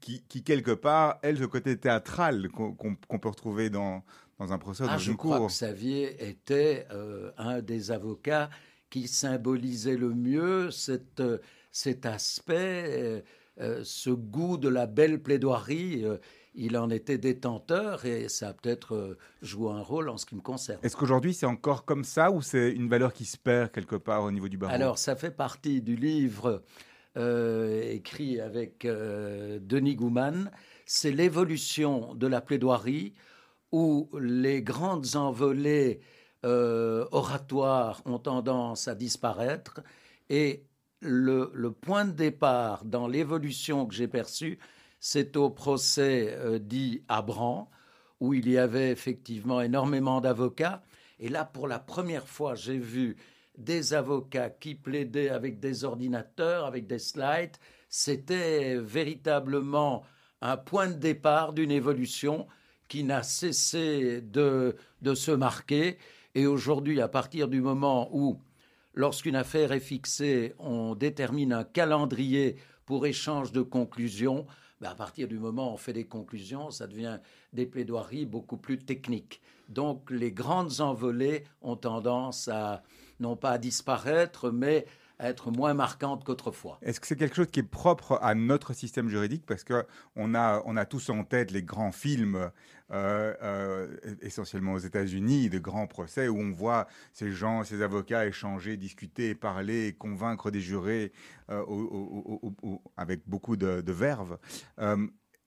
qui, 0.00 0.42
quelque 0.42 0.70
part, 0.70 1.18
elle, 1.22 1.38
ce 1.38 1.44
côté 1.44 1.76
théâtral 1.78 2.48
qu'on 2.48 3.18
peut 3.18 3.28
retrouver 3.28 3.70
dans, 3.70 4.02
un 4.38 4.58
procès, 4.58 4.84
ah, 4.86 4.92
dans 4.92 4.98
je 4.98 5.12
crois 5.12 5.40
que 5.40 5.46
Xavier 5.46 6.28
était 6.28 6.86
euh, 6.92 7.30
un 7.38 7.60
des 7.60 7.90
avocats 7.90 8.50
qui 8.90 9.08
symbolisait 9.08 9.96
le 9.96 10.14
mieux 10.14 10.70
cet 10.70 12.06
aspect, 12.06 13.24
euh, 13.60 13.82
ce 13.84 14.10
goût 14.10 14.56
de 14.56 14.68
la 14.68 14.86
belle 14.86 15.22
plaidoirie. 15.22 16.04
Euh, 16.04 16.18
il 16.58 16.76
en 16.76 16.90
était 16.90 17.18
détenteur 17.18 18.04
et 18.04 18.28
ça 18.28 18.48
a 18.48 18.52
peut-être 18.52 18.94
euh, 18.94 19.18
joué 19.42 19.70
un 19.70 19.80
rôle 19.80 20.08
en 20.08 20.16
ce 20.16 20.26
qui 20.26 20.34
me 20.34 20.40
concerne. 20.40 20.80
Est-ce 20.82 20.96
qu'aujourd'hui 20.96 21.32
c'est 21.32 21.46
encore 21.46 21.84
comme 21.84 22.04
ça 22.04 22.30
ou 22.30 22.42
c'est 22.42 22.72
une 22.72 22.88
valeur 22.88 23.12
qui 23.12 23.24
se 23.24 23.36
perd 23.36 23.70
quelque 23.70 23.96
part 23.96 24.24
au 24.24 24.30
niveau 24.32 24.48
du 24.48 24.58
barreau? 24.58 24.74
Alors 24.74 24.98
ça 24.98 25.14
fait 25.14 25.30
partie 25.30 25.80
du 25.80 25.94
livre 25.94 26.46
euh, 26.46 26.64
écrit 27.18 28.40
avec 28.40 28.84
euh, 28.84 29.58
Denis 29.60 29.96
Gouman. 29.96 30.50
C'est 30.86 31.12
l'évolution 31.12 32.14
de 32.14 32.26
la 32.26 32.40
plaidoirie 32.40 33.14
où 33.72 34.08
les 34.18 34.62
grandes 34.62 35.16
envolées 35.16 36.00
oratoires 36.44 38.00
ont 38.06 38.20
tendance 38.20 38.88
à 38.88 38.94
disparaître 38.94 39.82
et 40.30 40.64
le, 41.00 41.70
point 41.70 42.04
de 42.04 42.12
départ 42.12 42.84
dans 42.84 43.08
l'évolution 43.08 43.86
que 43.86 43.94
j'ai 43.94 44.08
perçue, 44.08 44.58
c'est 45.00 45.36
au 45.36 45.50
procès 45.50 46.34
euh, 46.38 46.58
dit 46.58 47.02
Abran, 47.08 47.70
où 48.20 48.34
il 48.34 48.48
y 48.48 48.58
avait 48.58 48.90
effectivement 48.90 49.60
énormément 49.60 50.20
d'avocats. 50.20 50.82
Et 51.20 51.28
là, 51.28 51.44
pour 51.44 51.68
la 51.68 51.78
première 51.78 52.26
fois, 52.26 52.54
j'ai 52.54 52.78
vu 52.78 53.16
des 53.58 53.92
avocats 53.92 54.50
qui 54.50 54.74
plaidaient 54.74 55.28
avec 55.28 55.60
des 55.60 55.84
ordinateurs, 55.84 56.64
avec 56.64 56.86
des 56.86 56.98
slides. 56.98 57.56
C'était 57.88 58.76
véritablement 58.76 60.04
un 60.40 60.56
point 60.56 60.88
de 60.88 60.94
départ 60.94 61.52
d'une 61.52 61.72
évolution 61.72 62.46
qui 62.86 63.04
n'a 63.04 63.22
cessé 63.22 64.22
de, 64.22 64.76
de 65.02 65.14
se 65.14 65.32
marquer. 65.32 65.98
Et 66.34 66.46
aujourd'hui, 66.46 67.00
à 67.00 67.08
partir 67.08 67.48
du 67.48 67.60
moment 67.60 68.08
où 68.12 68.40
lorsqu'une 68.94 69.36
affaire 69.36 69.72
est 69.72 69.80
fixée, 69.80 70.54
on 70.58 70.94
détermine 70.94 71.52
un 71.52 71.64
calendrier 71.64 72.56
pour 72.86 73.06
échange 73.06 73.52
de 73.52 73.62
conclusions. 73.62 74.46
À 74.82 74.94
partir 74.94 75.26
du 75.26 75.38
moment 75.38 75.70
où 75.70 75.74
on 75.74 75.76
fait 75.76 75.92
des 75.92 76.06
conclusions, 76.06 76.70
ça 76.70 76.86
devient 76.86 77.18
des 77.52 77.66
plaidoiries 77.66 78.26
beaucoup 78.26 78.56
plus 78.56 78.78
techniques. 78.78 79.40
Donc 79.68 80.10
les 80.10 80.32
grandes 80.32 80.80
envolées 80.80 81.44
ont 81.62 81.76
tendance 81.76 82.48
à, 82.48 82.82
non 83.20 83.36
pas 83.36 83.52
à 83.52 83.58
disparaître, 83.58 84.50
mais 84.50 84.86
être 85.20 85.50
moins 85.50 85.74
marquante 85.74 86.24
qu'autrefois. 86.24 86.78
Est-ce 86.82 87.00
que 87.00 87.06
c'est 87.06 87.16
quelque 87.16 87.34
chose 87.34 87.50
qui 87.50 87.60
est 87.60 87.64
propre 87.64 88.18
à 88.22 88.34
notre 88.34 88.72
système 88.72 89.08
juridique? 89.08 89.44
Parce 89.46 89.64
qu'on 89.64 90.34
a, 90.34 90.62
on 90.64 90.76
a 90.76 90.84
tous 90.84 91.10
en 91.10 91.24
tête 91.24 91.50
les 91.50 91.62
grands 91.62 91.92
films, 91.92 92.50
euh, 92.90 93.34
euh, 93.42 93.96
essentiellement 94.22 94.74
aux 94.74 94.78
États-Unis, 94.78 95.50
de 95.50 95.58
grands 95.58 95.86
procès 95.86 96.28
où 96.28 96.38
on 96.38 96.52
voit 96.52 96.86
ces 97.12 97.32
gens, 97.32 97.64
ces 97.64 97.82
avocats 97.82 98.26
échanger, 98.26 98.76
discuter, 98.76 99.34
parler, 99.34 99.94
convaincre 99.98 100.50
des 100.50 100.60
jurés 100.60 101.12
euh, 101.50 101.64
avec 102.96 103.28
beaucoup 103.28 103.56
de, 103.56 103.80
de 103.80 103.92
verve. 103.92 104.38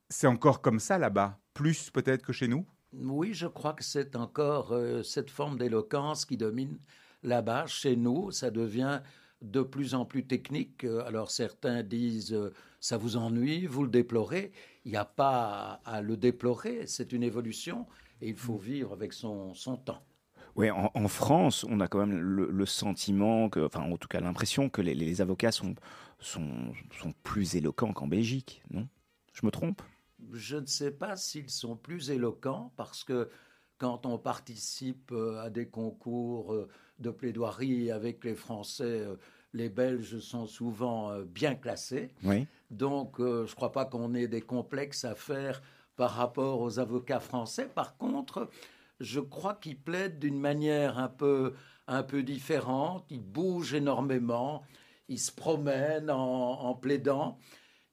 c'est 0.09 0.27
encore 0.27 0.61
comme 0.61 0.79
ça 0.79 0.97
là-bas, 0.97 1.39
plus 1.53 1.89
peut-être 1.89 2.25
que 2.25 2.33
chez 2.33 2.47
nous? 2.47 2.65
Oui, 2.93 3.33
je 3.33 3.47
crois 3.47 3.73
que 3.73 3.85
c'est 3.85 4.17
encore 4.17 4.75
cette 5.05 5.29
forme 5.29 5.57
d'éloquence 5.57 6.25
qui 6.25 6.35
domine 6.35 6.77
là-bas. 7.23 7.65
Chez 7.67 7.95
nous, 7.95 8.31
ça 8.31 8.51
devient 8.51 9.01
de 9.41 9.61
plus 9.61 9.95
en 9.95 10.05
plus 10.05 10.25
technique. 10.25 10.83
Alors 11.05 11.31
certains 11.31 11.83
disent 11.83 12.33
euh, 12.33 12.53
ça 12.79 12.97
vous 12.97 13.17
ennuie, 13.17 13.65
vous 13.65 13.83
le 13.83 13.89
déplorez. 13.89 14.51
Il 14.85 14.91
n'y 14.91 14.97
a 14.97 15.05
pas 15.05 15.81
à 15.85 16.01
le 16.01 16.17
déplorer, 16.17 16.87
c'est 16.87 17.11
une 17.11 17.23
évolution 17.23 17.85
et 18.21 18.29
il 18.29 18.35
faut 18.35 18.57
vivre 18.57 18.93
avec 18.93 19.13
son, 19.13 19.53
son 19.53 19.77
temps. 19.77 20.03
Oui, 20.55 20.69
en, 20.69 21.07
France, 21.07 21.65
on 21.69 21.79
a 21.79 21.87
quand 21.87 22.05
même 22.05 22.19
le, 22.19 22.65
sentiment, 22.65 23.49
que, 23.49 23.61
enfin 23.61 23.83
en 23.83 23.95
tout 23.95 24.09
cas 24.09 24.19
l'impression 24.19 24.69
que 24.69 24.81
les, 24.81 25.21
avocats 25.21 25.51
sont, 25.51 25.75
sont, 26.19 26.73
sont 26.99 27.13
plus 27.23 27.55
éloquents 27.55 27.93
qu'en 27.93 28.07
Belgique, 28.07 28.61
non? 28.69 28.87
Je 29.33 29.45
me 29.45 29.51
trompe? 29.51 29.81
Je 30.33 30.57
ne 30.57 30.65
sais 30.65 30.91
pas 30.91 31.15
s'ils 31.15 31.49
sont 31.49 31.77
plus 31.77 32.11
éloquents 32.11 32.73
parce 32.75 33.05
que 33.05 33.29
quand 33.77 34.05
on 34.05 34.17
participe 34.17 35.11
euh, 35.11 35.41
à 35.41 35.49
des 35.49 35.67
concours 35.67 36.53
euh, 36.53 36.67
de 37.01 37.09
plaidoirie 37.09 37.91
avec 37.91 38.23
les 38.23 38.35
Français, 38.35 38.83
euh, 38.83 39.15
les 39.53 39.69
Belges 39.69 40.19
sont 40.19 40.45
souvent 40.45 41.11
euh, 41.11 41.23
bien 41.23 41.55
classés. 41.55 42.13
Donc, 42.69 43.19
euh, 43.19 43.45
je 43.45 43.51
ne 43.51 43.55
crois 43.55 43.71
pas 43.71 43.85
qu'on 43.85 44.13
ait 44.13 44.27
des 44.27 44.41
complexes 44.41 45.03
à 45.03 45.15
faire 45.15 45.61
par 45.97 46.11
rapport 46.11 46.61
aux 46.61 46.79
avocats 46.79 47.19
français. 47.19 47.65
Par 47.65 47.97
contre, 47.97 48.49
je 48.99 49.19
crois 49.19 49.55
qu'ils 49.55 49.77
plaident 49.77 50.19
d'une 50.19 50.39
manière 50.39 50.97
un 50.97 51.09
peu, 51.09 51.53
un 51.87 52.03
peu 52.03 52.23
différente. 52.23 53.05
Ils 53.09 53.19
bougent 53.19 53.73
énormément. 53.73 54.63
Ils 55.09 55.19
se 55.19 55.31
promènent 55.31 56.09
en 56.09 56.73
plaidant. 56.75 57.37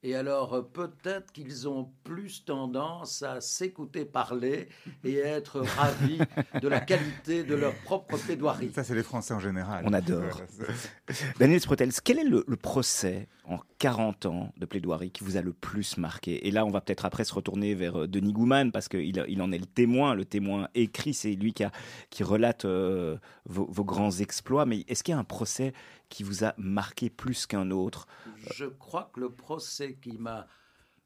Et 0.04 0.14
alors, 0.14 0.54
euh, 0.54 0.62
peut-être 0.62 1.32
qu'ils 1.32 1.66
ont 1.66 1.90
plus 2.04 2.44
tendance 2.44 3.24
à 3.24 3.40
s'écouter 3.40 4.04
parler 4.04 4.68
et 5.02 5.22
à 5.22 5.26
être 5.36 5.60
ravis 5.76 6.20
de 6.60 6.68
la 6.68 6.78
qualité 6.78 7.42
de 7.42 7.56
leur 7.56 7.74
propre 7.74 8.16
plaidoirie. 8.16 8.70
Ça, 8.72 8.84
c'est 8.84 8.94
les 8.94 9.02
Français 9.02 9.34
en 9.34 9.40
général. 9.40 9.84
On 9.88 9.92
adore. 9.92 10.42
Daniel 11.40 11.60
Sprotels, 11.60 11.92
quel 12.04 12.20
est 12.20 12.24
le, 12.24 12.44
procès 12.56 13.28
en 13.44 13.58
40 13.78 14.26
ans 14.26 14.52
de 14.56 14.66
plaidoirie 14.66 15.10
qui 15.10 15.24
vous 15.24 15.36
a 15.36 15.42
le 15.42 15.52
plus 15.52 15.96
marqué. 15.98 16.46
Et 16.46 16.50
là, 16.50 16.64
on 16.64 16.70
va 16.70 16.80
peut-être 16.80 17.04
après 17.04 17.24
se 17.24 17.34
retourner 17.34 17.74
vers 17.74 18.02
euh, 18.02 18.08
Denis 18.08 18.32
Gouman, 18.32 18.72
parce 18.72 18.88
qu'il 18.88 19.24
il 19.28 19.42
en 19.42 19.52
est 19.52 19.58
le 19.58 19.66
témoin, 19.66 20.14
le 20.14 20.24
témoin 20.24 20.68
écrit, 20.74 21.14
c'est 21.14 21.32
lui 21.32 21.52
qui, 21.52 21.64
a, 21.64 21.72
qui 22.10 22.22
relate 22.24 22.64
euh, 22.64 23.16
vos, 23.44 23.66
vos, 23.70 23.84
grands 23.84 24.10
exploits. 24.10 24.66
Mais 24.66 24.84
est-ce 24.88 25.02
qu'il 25.04 25.12
y 25.12 25.16
a 25.16 25.18
un 25.18 25.24
procès 25.24 25.72
qui 26.08 26.22
vous 26.22 26.44
a 26.44 26.54
marqué 26.56 27.10
plus 27.10 27.46
qu'un 27.46 27.70
autre? 27.70 28.06
Je 28.54 28.64
crois 28.64 29.10
que 29.12 29.20
le 29.20 29.30
procès 29.30 29.98
qui 30.00 30.18
m'a 30.18 30.46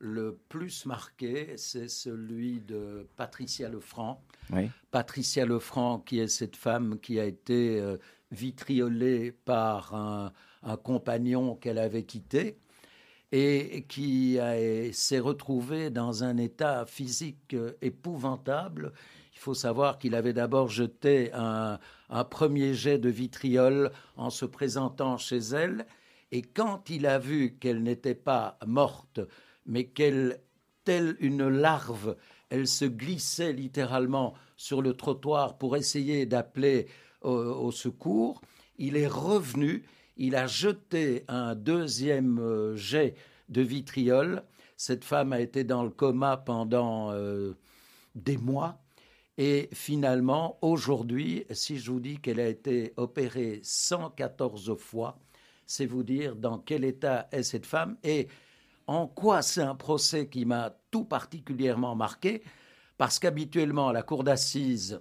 le 0.02 0.40
plus 0.48 0.84
marqué, 0.84 1.54
c'est 1.56 1.88
celui 1.88 2.60
de 2.60 3.08
Patricia 3.16 3.68
Lefranc. 3.68 4.20
Patricia 4.90 5.46
Lefranc, 5.46 6.00
qui 6.00 6.18
est 6.18 6.26
cette 6.26 6.56
femme 6.56 6.98
qui 6.98 7.20
a 7.20 7.24
été 7.24 7.80
euh, 7.80 7.98
vitriolée 8.32 9.30
par 9.30 9.94
un, 9.94 10.32
compagnon 10.82 11.54
qu'elle 11.54 11.78
avait 11.78 12.02
quitté 12.04 12.58
et 13.32 13.86
qui 13.88 14.38
s'est 14.92 15.18
retrouvée 15.18 15.88
dans 15.88 16.22
un 16.22 16.36
état 16.36 16.84
physique 16.84 17.54
euh, 17.54 17.72
épouvantable. 17.80 18.92
Il 19.34 19.38
faut 19.38 19.54
savoir 19.54 19.98
qu'il 19.98 20.14
avait 20.14 20.34
d'abord 20.34 20.68
jeté 20.68 21.32
un, 21.32 21.78
premier 22.30 22.74
jet 22.74 22.98
de 22.98 23.08
vitriol 23.08 23.90
en 24.16 24.28
se 24.28 24.44
présentant 24.44 25.16
chez 25.16 25.38
elle, 25.38 25.86
et 26.30 26.42
quand 26.42 26.90
il 26.90 27.06
a 27.06 27.18
vu 27.18 27.56
qu'elle 27.58 27.82
n'était 27.82 28.14
pas 28.14 28.58
morte, 28.66 29.20
mais 29.66 29.84
qu'elle, 29.84 30.40
telle 30.84 31.16
une 31.20 31.48
larve, 31.48 32.16
elle 32.50 32.68
se 32.68 32.84
glissait 32.84 33.52
littéralement 33.52 34.34
sur 34.56 34.82
le 34.82 34.92
trottoir 34.92 35.56
pour 35.56 35.76
essayer 35.76 36.26
d'appeler 36.26 36.86
au, 37.22 37.70
secours, 37.72 38.42
il 38.78 38.96
est 38.96 39.06
revenu, 39.06 39.84
il 40.16 40.37
a 40.37 40.47
jeté 40.47 41.25
un 41.28 41.54
deuxième 41.54 42.38
euh, 42.38 42.76
jet 42.76 43.14
de 43.49 43.62
vitriol. 43.62 44.42
Cette 44.76 45.04
femme 45.04 45.33
a 45.33 45.40
été 45.40 45.64
dans 45.64 45.83
le 45.83 45.90
coma 45.90 46.37
pendant 46.37 47.12
euh, 47.12 47.57
des 48.14 48.37
mois. 48.37 48.78
Et 49.38 49.69
finalement, 49.73 50.59
aujourd'hui, 50.61 51.47
si 51.50 51.78
je 51.78 51.90
vous 51.90 52.00
dis 52.00 52.19
qu'elle 52.19 52.40
a 52.40 52.49
été 52.49 52.92
opérée 52.97 53.61
114 53.62 54.76
fois, 54.76 55.19
c'est 55.66 55.87
vous 55.87 56.02
dire 56.02 56.37
dans 56.37 56.59
quel 56.59 56.85
état 56.85 57.28
est 57.33 57.42
cette 57.42 57.66
femme 57.66 57.97
et 58.02 58.28
en 58.87 59.07
quoi 59.07 59.42
c'est 59.42 59.62
un 59.62 59.75
procès 59.75 60.28
qui 60.28 60.45
m'a 60.45 60.76
tout 60.90 61.04
particulièrement 61.04 61.95
marqué, 61.95 62.42
parce 62.99 63.19
qu'habituellement, 63.19 63.88
à 63.88 63.92
la 63.92 64.02
cour 64.02 64.25
d'assises, 64.25 65.00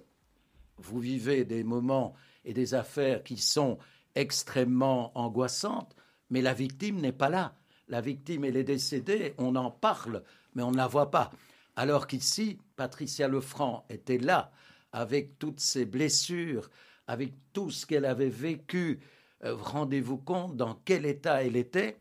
vous 0.78 0.98
vivez 0.98 1.44
des 1.44 1.62
moments 1.62 2.14
et 2.44 2.54
des 2.54 2.74
affaires 2.74 3.22
qui 3.22 3.36
sont 3.36 3.78
extrêmement 4.14 5.16
angoissantes, 5.18 5.94
mais 6.30 6.42
la 6.42 6.54
victime 6.54 7.00
n'est 7.00 7.12
pas 7.12 7.28
là. 7.28 7.54
La 7.88 8.00
victime, 8.00 8.44
elle 8.44 8.56
est 8.56 8.64
décédée, 8.64 9.34
on 9.38 9.56
en 9.56 9.70
parle, 9.70 10.22
mais 10.54 10.62
on 10.62 10.70
ne 10.70 10.76
la 10.76 10.86
voit 10.86 11.10
pas. 11.10 11.30
Alors 11.76 12.06
qu'ici, 12.06 12.58
Patricia 12.76 13.28
Lefranc 13.28 13.84
était 13.88 14.18
là, 14.18 14.52
avec 14.92 15.38
toutes 15.38 15.60
ses 15.60 15.84
blessures, 15.84 16.70
avec 17.06 17.32
tout 17.52 17.70
ce 17.70 17.86
qu'elle 17.86 18.04
avait 18.04 18.28
vécu. 18.28 19.00
Euh, 19.44 19.54
rendez-vous 19.54 20.18
compte 20.18 20.56
dans 20.56 20.74
quel 20.84 21.06
état 21.06 21.42
elle 21.42 21.56
était. 21.56 21.98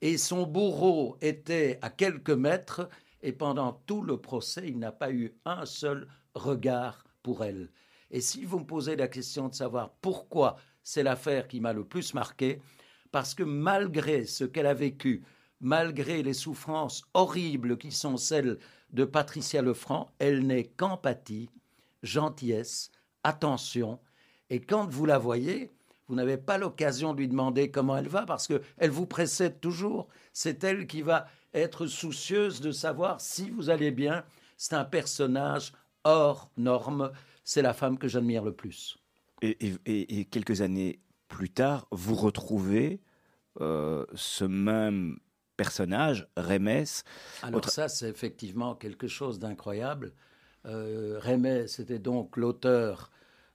Et 0.00 0.18
son 0.18 0.46
bourreau 0.46 1.16
était 1.20 1.78
à 1.82 1.90
quelques 1.90 2.30
mètres, 2.30 2.88
et 3.22 3.32
pendant 3.32 3.72
tout 3.86 4.02
le 4.02 4.16
procès, 4.16 4.64
il 4.66 4.78
n'a 4.78 4.90
pas 4.90 5.12
eu 5.12 5.32
un 5.44 5.64
seul 5.64 6.08
regard 6.34 7.04
pour 7.22 7.44
elle. 7.44 7.70
Et 8.12 8.20
si 8.20 8.44
vous 8.44 8.60
me 8.60 8.64
posez 8.64 8.94
la 8.94 9.08
question 9.08 9.48
de 9.48 9.54
savoir 9.54 9.90
pourquoi 10.00 10.56
c'est 10.82 11.02
l'affaire 11.02 11.48
qui 11.48 11.60
m'a 11.60 11.72
le 11.72 11.84
plus 11.84 12.14
marqué, 12.14 12.60
parce 13.10 13.34
que 13.34 13.42
malgré 13.42 14.26
ce 14.26 14.44
qu'elle 14.44 14.66
a 14.66 14.74
vécu, 14.74 15.22
malgré 15.60 16.22
les 16.22 16.34
souffrances 16.34 17.02
horribles 17.14 17.78
qui 17.78 17.90
sont 17.90 18.16
celles 18.16 18.58
de 18.92 19.04
Patricia 19.04 19.62
Lefranc, 19.62 20.12
elle 20.18 20.46
n'est 20.46 20.64
qu'empathie, 20.64 21.48
gentillesse, 22.02 22.90
attention. 23.24 23.98
Et 24.50 24.60
quand 24.60 24.86
vous 24.86 25.06
la 25.06 25.18
voyez, 25.18 25.70
vous 26.08 26.14
n'avez 26.14 26.36
pas 26.36 26.58
l'occasion 26.58 27.14
de 27.14 27.20
lui 27.20 27.28
demander 27.28 27.70
comment 27.70 27.96
elle 27.96 28.08
va 28.08 28.26
parce 28.26 28.46
qu'elle 28.46 28.90
vous 28.90 29.06
précède 29.06 29.60
toujours. 29.60 30.08
C'est 30.34 30.62
elle 30.64 30.86
qui 30.86 31.00
va 31.00 31.26
être 31.54 31.86
soucieuse 31.86 32.60
de 32.60 32.72
savoir 32.72 33.20
si 33.20 33.48
vous 33.48 33.70
allez 33.70 33.90
bien. 33.90 34.24
C'est 34.58 34.74
un 34.74 34.84
personnage 34.84 35.72
hors 36.04 36.50
norme. 36.56 37.12
C'est 37.44 37.62
la 37.62 37.72
femme 37.72 37.98
que 37.98 38.08
j'admire 38.08 38.44
le 38.44 38.52
plus. 38.52 38.98
Et, 39.42 40.26
quelques 40.26 40.60
années 40.60 41.00
plus 41.28 41.50
tard, 41.50 41.88
vous 41.90 42.14
retrouvez 42.14 43.00
euh, 43.60 44.06
ce 44.14 44.44
même 44.44 45.18
personnage, 45.56 46.28
Rémès. 46.36 47.04
Alors 47.42 47.68
ça, 47.68 47.88
c'est 47.88 48.08
effectivement 48.08 48.74
quelque 48.74 49.08
chose 49.08 49.38
d'incroyable. 49.38 50.12
Euh, 50.66 51.18
Rémès 51.20 51.78
était 51.80 51.98
donc 51.98 52.36
l'auteur 52.36 53.10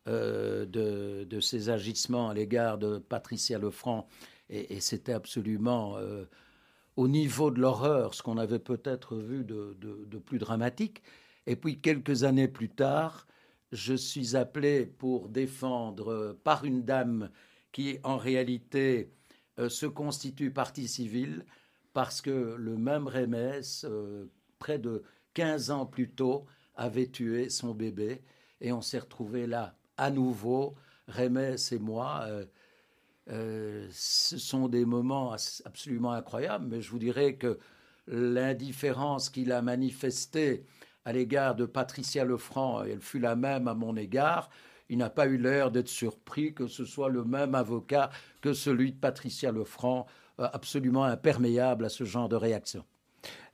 euh, 0.07 0.65
de, 0.65 1.25
de, 1.25 1.39
ces 1.39 1.69
agissements 1.69 2.29
à 2.29 2.33
l'égard 2.33 2.77
de 2.77 2.97
Patricia 2.97 3.57
Lefranc 3.59 4.07
Et, 4.49 4.79
c'était 4.79 5.13
absolument 5.13 5.97
euh, 5.97 6.25
au 6.95 7.07
niveau 7.09 7.51
de 7.51 7.59
l'horreur, 7.59 8.13
ce 8.13 8.23
qu'on 8.23 8.37
avait 8.37 8.59
peut-être 8.59 9.17
vu 9.17 9.43
de, 9.43 9.75
plus 10.25 10.39
dramatique. 10.39 11.01
Et 11.45 11.55
puis 11.55 11.79
quelques 11.79 12.23
années 12.23 12.47
plus 12.47 12.69
tard, 12.69 13.27
je 13.71 13.93
suis 13.93 14.35
appelé 14.35 14.85
pour 14.85 15.29
défendre 15.29 16.11
euh, 16.11 16.39
par 16.43 16.65
une 16.65 16.83
dame 16.83 17.29
qui 17.71 17.99
en 18.03 18.17
réalité 18.17 19.11
euh, 19.59 19.69
se 19.69 19.85
constitue 19.85 20.51
partie 20.51 20.87
civile 20.87 21.45
parce 21.93 22.21
que 22.21 22.55
le 22.57 22.77
même 22.77 23.07
Rémès, 23.07 23.83
près 24.59 24.77
de 24.77 25.01
15 25.33 25.71
ans 25.71 25.87
plus 25.87 26.11
tôt, 26.11 26.45
avait 26.75 27.07
tué 27.07 27.49
son 27.49 27.73
bébé. 27.73 28.21
Et 28.61 28.71
on 28.71 28.81
s'est 28.81 28.99
retrouvé 28.99 29.47
là 29.47 29.75
à 29.97 30.11
nouveau, 30.11 30.75
Rémès 31.07 31.71
et 31.71 31.79
moi. 31.79 32.27
Euh, 33.29 33.87
ce 33.91 34.37
sont 34.37 34.67
des 34.67 34.85
moments 34.85 35.35
absolument 35.65 36.11
incroyables, 36.13 36.65
mais 36.67 36.81
je 36.81 36.89
vous 36.89 36.99
dirais 36.99 37.35
que 37.35 37.59
l'indifférence 38.07 39.29
qu'il 39.29 39.51
a 39.51 39.61
manifestée 39.61 40.63
à 41.07 41.13
l'égard 41.13 41.55
de 41.55 41.65
Patricia 41.65 42.25
Lefranc, 42.25 42.83
elle 42.83 42.99
fut 42.99 43.19
la 43.19 43.37
même 43.37 43.69
à 43.69 43.73
mon 43.73 43.95
égard. 43.95 44.49
Il 44.89 44.97
n'a 44.97 45.09
pas 45.09 45.25
eu 45.25 45.37
l'air 45.37 45.71
d'être 45.71 45.87
surpris 45.87 46.53
que 46.53 46.67
ce 46.67 46.83
soit 46.83 47.07
le 47.07 47.23
même 47.23 47.55
avocat 47.55 48.09
que 48.41 48.51
celui 48.51 48.91
de 48.91 48.97
Patricia 48.97 49.53
Lefranc, 49.53 50.05
euh, 50.41 50.49
absolument 50.51 51.05
imperméable 51.05 51.85
à 51.85 51.89
ce 51.89 52.03
genre 52.03 52.27
de 52.27 52.35
réaction. 52.35 52.83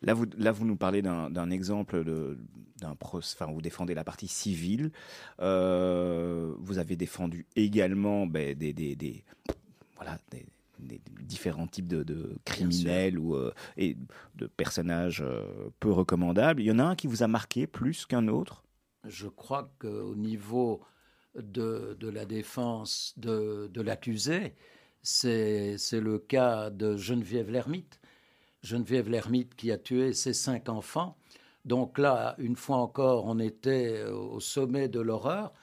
Là, 0.02 0.14
vous, 0.16 0.66
nous 0.66 0.76
parlez 0.76 1.04
d'un 1.04 1.52
exemple 1.52 2.04
d'un 2.04 2.98
enfin, 3.00 3.46
vous 3.46 3.62
défendez 3.62 3.94
la 3.94 4.04
partie 4.04 4.28
civile. 4.28 4.92
Euh, 5.40 6.56
vous 6.58 6.80
avez 6.80 6.96
défendu 6.96 7.46
également 7.56 8.26
ben, 8.26 8.56
des, 8.56 9.24
voilà, 9.96 10.18
des, 10.32 10.44
différents 11.22 11.68
types 11.68 11.88
de, 11.88 12.38
criminels 12.46 13.18
ou 13.18 13.36
euh, 13.36 13.54
et 13.78 13.98
de 14.36 14.48
personnages 14.48 15.22
euh, 15.22 15.70
peu 15.80 15.92
recommandables. 15.92 16.62
Il 16.62 16.66
y 16.66 16.72
en 16.72 16.80
a 16.80 16.84
un 16.84 16.96
qui 16.96 17.08
vous 17.08 17.24
a 17.24 17.28
marqué 17.28 17.68
plus 17.68 18.06
qu'un 18.06 18.28
autre? 18.28 18.64
Je 19.06 19.28
crois 19.28 19.74
qu'au 19.80 20.16
niveau 20.16 20.82
de, 21.36 21.98
de, 22.00 22.10
la 22.10 22.26
défense 22.26 23.14
de, 23.18 23.70
de 23.74 23.82
l'accusé, 23.82 24.56
c'est 25.02 25.78
le 25.92 26.20
cas 26.20 26.70
de 26.70 26.96
Geneviève 26.96 27.52
Lermite. 27.52 28.00
Geneviève 28.62 29.10
Lermite 29.10 29.56
qui 29.56 29.72
a 29.72 29.78
tué 29.78 30.14
ses 30.14 30.34
cinq 30.34 30.70
enfants. 30.70 31.18
Donc 31.66 31.98
là, 31.98 32.36
une 32.38 32.56
fois 32.56 32.78
encore, 32.78 33.26
on 33.26 33.40
était 33.40 34.04
au 34.04 34.40
sommet 34.40 34.88
de 34.88 35.00
l'horreur. 35.00 35.54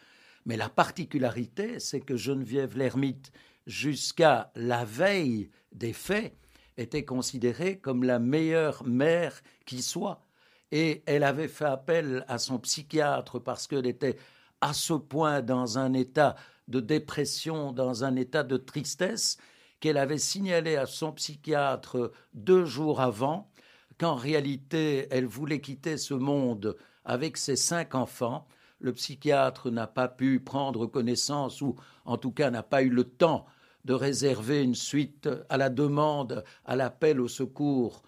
Mais 0.47 0.57
la 0.57 0.69
particularité, 0.69 1.79
c'est 1.79 2.01
que 2.01 2.17
Geneviève 2.17 2.77
Lermite 2.77 3.33
jusqu'à 3.71 4.51
la 4.57 4.85
veille 4.85 5.49
des 5.73 5.93
faits, 5.93 6.35
était 6.77 7.05
considérée 7.05 7.79
comme 7.79 8.03
la 8.03 8.19
meilleure 8.19 8.85
mère 8.85 9.41
qui 9.65 9.81
soit. 9.81 10.27
Et 10.73 11.03
elle 11.07 11.23
avait 11.23 11.49
fait 11.49 11.67
appel 11.67 12.25
à 12.27 12.39
son 12.39 12.59
psychiatre 12.59 13.39
parce 13.39 13.67
qu'elle 13.67 13.87
était 13.87 14.17
à 14.61 14.73
ce 14.73 14.95
point 14.95 15.41
dans 15.41 15.79
un 15.79 15.93
état 15.93 16.37
de 16.69 16.81
dépression, 16.81 17.73
dans 17.73 18.05
un 18.05 18.17
état 18.17 18.43
de 18.43 18.57
tristesse, 18.57 19.37
qu'elle 19.79 19.99
avait 19.99 20.19
signalé 20.19 20.77
à 20.77 20.87
son 20.87 21.13
psychiatre 21.13 22.13
deux 22.35 22.65
jours 22.65 23.01
avant 23.01 23.51
qu'en 23.99 24.15
réalité 24.15 25.07
elle 25.11 25.27
voulait 25.27 25.61
quitter 25.61 25.97
ce 25.97 26.15
monde 26.15 26.77
avec 27.05 27.37
ses 27.37 27.57
cinq 27.57 27.95
enfants. 27.95 28.49
Le 28.81 28.93
psychiatre 28.93 29.71
n'a 29.71 29.87
pas 29.87 30.09
pu 30.09 30.41
prendre 30.41 30.87
connaissance 30.87 31.61
ou 31.61 31.77
en 32.05 32.17
tout 32.17 32.33
cas 32.33 32.51
n'a 32.51 32.63
pas 32.63 32.83
eu 32.83 32.91
le 32.91 33.05
temps 33.05 33.47
de 33.85 33.95
réserver 33.95 34.63
une 34.63 34.75
suite 34.75 35.29
à 35.49 35.57
la 35.57 35.71
demande, 35.71 36.45
à 36.65 36.77
l'appel 36.77 37.21
au 37.21 37.29
secours 37.29 38.03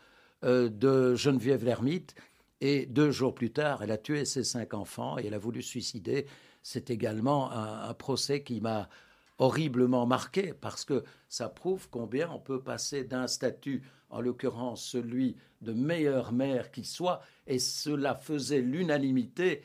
euh, 0.45 0.69
de 0.69 1.15
Geneviève 1.15 1.65
Lermite. 1.65 2.15
Et 2.61 2.87
deux 2.87 3.11
jours 3.11 3.35
plus 3.35 3.51
tard, 3.51 3.83
elle 3.83 3.91
a 3.91 3.99
tué 3.99 4.25
ses 4.25 4.45
cinq 4.45 4.75
enfants 4.75 5.19
et 5.19 5.27
elle 5.27 5.35
a 5.35 5.39
voulu 5.39 5.63
suicider. 5.63 6.27
C'est 6.63 6.91
également 6.91 7.51
un, 7.51 7.93
procès 7.95 8.43
qui 8.43 8.61
m'a 8.61 8.89
horriblement 9.39 10.07
marqué 10.07 10.53
parce 10.53 10.85
que 10.85 11.03
ça 11.29 11.49
prouve 11.49 11.89
combien 11.91 12.31
on 12.31 12.39
peut 12.39 12.61
passer 12.61 13.03
d'un 13.03 13.27
statut, 13.27 13.83
en 14.11 14.21
l'occurrence 14.21 14.85
celui 14.85 15.37
de 15.61 15.73
meilleure 15.73 16.33
mère 16.33 16.71
qui 16.71 16.85
soit, 16.85 17.21
et 17.49 17.59
cela 17.59 18.15
faisait 18.15 18.61
l'unanimité 18.61 19.63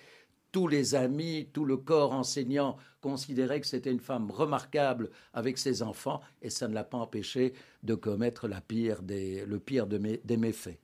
tous 0.51 0.67
les 0.67 0.95
amis, 0.95 1.49
tout 1.53 1.65
le 1.65 1.77
corps 1.77 2.13
enseignant 2.13 2.77
considérait 3.01 3.61
que 3.61 3.67
c'était 3.67 3.91
une 3.91 3.99
femme 3.99 4.31
remarquable 4.31 5.09
avec 5.33 5.57
ses 5.57 5.81
enfants, 5.81 6.21
et 6.41 6.49
ça 6.49 6.67
ne 6.67 6.73
l'a 6.73 6.83
pas 6.83 6.97
empêché 6.97 7.53
de 7.83 7.95
commettre 7.95 8.47
la 8.47 8.61
pire 8.61 9.01
des, 9.01 9.45
le 9.45 9.59
pire 9.59 9.87
des 9.87 10.37
méfaits. 10.37 10.79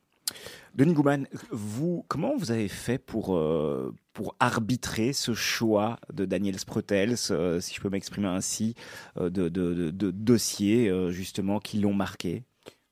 Denis 0.75 0.93
Gouman, 0.93 1.27
vous, 1.51 2.03
comment 2.07 2.35
vous 2.35 2.51
avez 2.51 2.67
fait 2.67 2.97
pour, 2.97 3.35
euh, 3.35 3.93
pour 4.13 4.35
arbitrer 4.39 5.13
ce 5.13 5.33
choix 5.33 5.99
de 6.11 6.25
Daniel 6.25 6.57
Sprotels, 6.59 7.15
euh, 7.29 7.59
si 7.59 7.75
je 7.75 7.81
peux 7.81 7.89
m'exprimer 7.89 8.27
ainsi, 8.27 8.73
euh, 9.17 9.29
de, 9.29 9.49
de, 9.49 9.91
de, 9.91 10.11
dossiers 10.11 10.91
justement 11.11 11.59
qui 11.59 11.79
l'ont 11.79 11.93
marqué? 11.93 12.43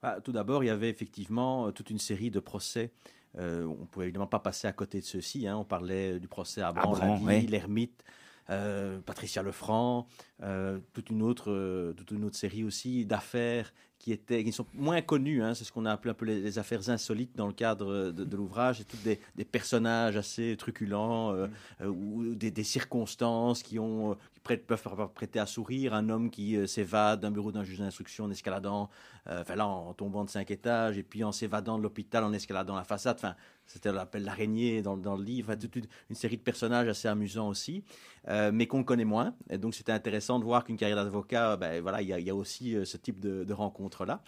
Ah, 0.04 0.20
Tout 0.24 0.32
d'abord, 0.32 0.64
il 0.64 0.68
y 0.68 0.72
avait 0.72 0.90
effectivement 0.90 1.72
toute 1.72 1.90
une 1.90 2.00
série 2.00 2.32
de 2.32 2.40
procès 2.40 2.92
euh, 3.38 3.66
on 3.66 3.82
ne 3.82 3.86
pouvait 3.86 4.06
évidemment 4.06 4.28
pas 4.28 4.40
passer 4.40 4.68
à 4.68 4.74
côté 4.74 5.00
de 5.00 5.06
ceux-ci. 5.06 5.48
Hein. 5.48 5.58
On 5.58 5.64
parlait 5.64 6.20
du 6.20 6.28
procès 6.28 6.62
à 6.62 6.72
Bran, 6.72 6.98
l'ermite, 7.28 8.04
euh, 8.50 9.00
Patricia 9.00 9.42
Lefranc, 9.42 10.08
euh, 10.44 10.80
toute, 10.94 11.10
une 11.10 11.22
autre, 11.22 11.94
toute 11.96 12.12
une 12.12 12.26
autre 12.26 12.36
série 12.36 12.64
aussi 12.64 13.06
d'affaires 13.06 13.74
qui, 14.00 14.12
étaient, 14.12 14.44
qui 14.44 14.52
sont 14.52 14.66
moins 14.74 15.02
connues. 15.02 15.44
Hein. 15.44 15.54
C'est 15.54 15.64
ce 15.64 15.72
qu'on 15.72 15.86
a 15.86 15.92
appelé 15.92 16.12
un 16.12 16.16
peu 16.16 16.26
les, 16.26 16.60
affaires 16.60 16.90
insolites 16.90 17.36
dans 17.38 17.48
le 17.48 17.54
cadre 17.54 18.12
de, 18.12 18.36
l'ouvrage. 18.36 18.82
Et 18.82 18.84
tous 18.84 18.98
des, 18.98 19.46
personnages 19.46 20.18
assez 20.18 20.56
truculents 20.58 21.34
mm. 21.34 21.86
ou 21.86 22.36
des, 22.36 22.64
circonstances 22.64 23.64
qui, 23.64 23.80
ont, 23.80 24.18
peuvent 24.44 25.10
prêter 25.14 25.40
à 25.40 25.46
sourire. 25.46 25.94
Un 25.94 26.10
homme 26.10 26.30
qui 26.30 26.58
s'évade 26.68 27.22
d'un 27.22 27.32
bureau 27.32 27.52
d'un 27.52 27.64
juge 27.64 27.80
d'instruction 27.80 28.26
en 28.26 28.32
escaladant 28.32 28.90
euh, 29.28 29.44
là 29.56 29.68
en 29.68 29.94
tombant 29.94 30.26
de 30.26 30.30
cinq 30.30 30.50
étages 30.50 30.98
et 30.98 31.04
puis 31.04 31.24
en 31.24 31.32
s'évadant 31.32 31.78
de 31.78 31.84
l'hôpital, 31.84 32.24
en 32.24 32.34
escaladant 32.34 32.76
la 32.76 32.84
façade. 32.84 33.18
Enfin, 33.18 33.36
c'était 33.68 33.92
l'appel 33.92 34.24
l'araignée 34.24 34.82
dans, 34.82 34.96
le 34.96 35.24
livre. 35.24 35.54
toute 35.56 35.76
une, 36.10 36.16
série 36.16 36.38
de 36.38 36.42
personnages 36.42 36.88
assez 36.88 37.08
amusants 37.08 37.48
aussi, 37.48 37.84
euh, 38.28 38.52
mais 38.52 38.68
qu'on 38.68 38.84
connaît 38.84 39.06
moins. 39.06 39.36
Et 39.50 39.58
donc 39.58 39.76
c'était 39.76 39.92
intéressant 39.92 40.40
de 40.40 40.44
voir 40.44 40.64
qu'une 40.64 40.78
carrière 40.78 41.04
d'avocat, 41.04 41.56
ben 41.56 41.82
voilà, 41.82 42.02
il 42.02 42.10
y, 42.10 42.30
a 42.30 42.36
aussi 42.36 42.76
euh, 42.76 42.84
ce 42.84 42.98
type 42.98 43.20
de, 43.20 43.44
de 43.44 43.54
rencontres 43.54 44.06
là. 44.06 44.22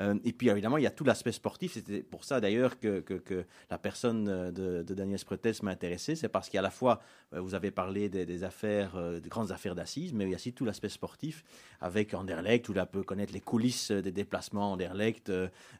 Euh, 0.00 0.14
et 0.24 0.32
puis 0.32 0.48
évidemment, 0.48 0.78
il 0.78 0.84
y 0.84 0.86
a 0.86 0.90
tout 0.90 1.04
l'aspect 1.04 1.32
sportif. 1.32 1.74
C'était 1.74 2.02
pour 2.02 2.24
ça 2.24 2.40
d'ailleurs 2.40 2.78
que, 2.78 3.00
que, 3.00 3.44
la 3.70 3.78
personne 3.78 4.24
de, 4.24 4.82
Daniel 4.82 5.18
Spretes 5.18 5.62
m'a 5.62 5.70
intéressé. 5.70 6.16
C'est 6.16 6.28
parce 6.28 6.48
qu'à 6.48 6.62
la 6.62 6.70
fois, 6.70 7.00
euh, 7.34 7.40
vous 7.40 7.54
avez 7.54 7.70
parlé 7.70 8.08
des, 8.08 8.44
affaires, 8.44 8.96
euh, 8.96 9.20
des 9.20 9.28
grandes 9.28 9.52
affaires 9.52 9.74
d'assises, 9.74 10.12
mais 10.12 10.24
il 10.24 10.30
y 10.30 10.32
a 10.32 10.36
aussi 10.36 10.52
tout 10.52 10.64
l'aspect 10.64 10.88
sportif 10.88 11.44
avec 11.80 12.14
Anderlecht, 12.14 12.68
où 12.68 12.74
on 12.76 12.86
peut 12.86 13.02
connaître 13.02 13.32
les 13.32 13.40
coulisses 13.40 13.90
des 13.90 14.12
déplacements 14.12 14.72
Anderlecht, 14.72 15.32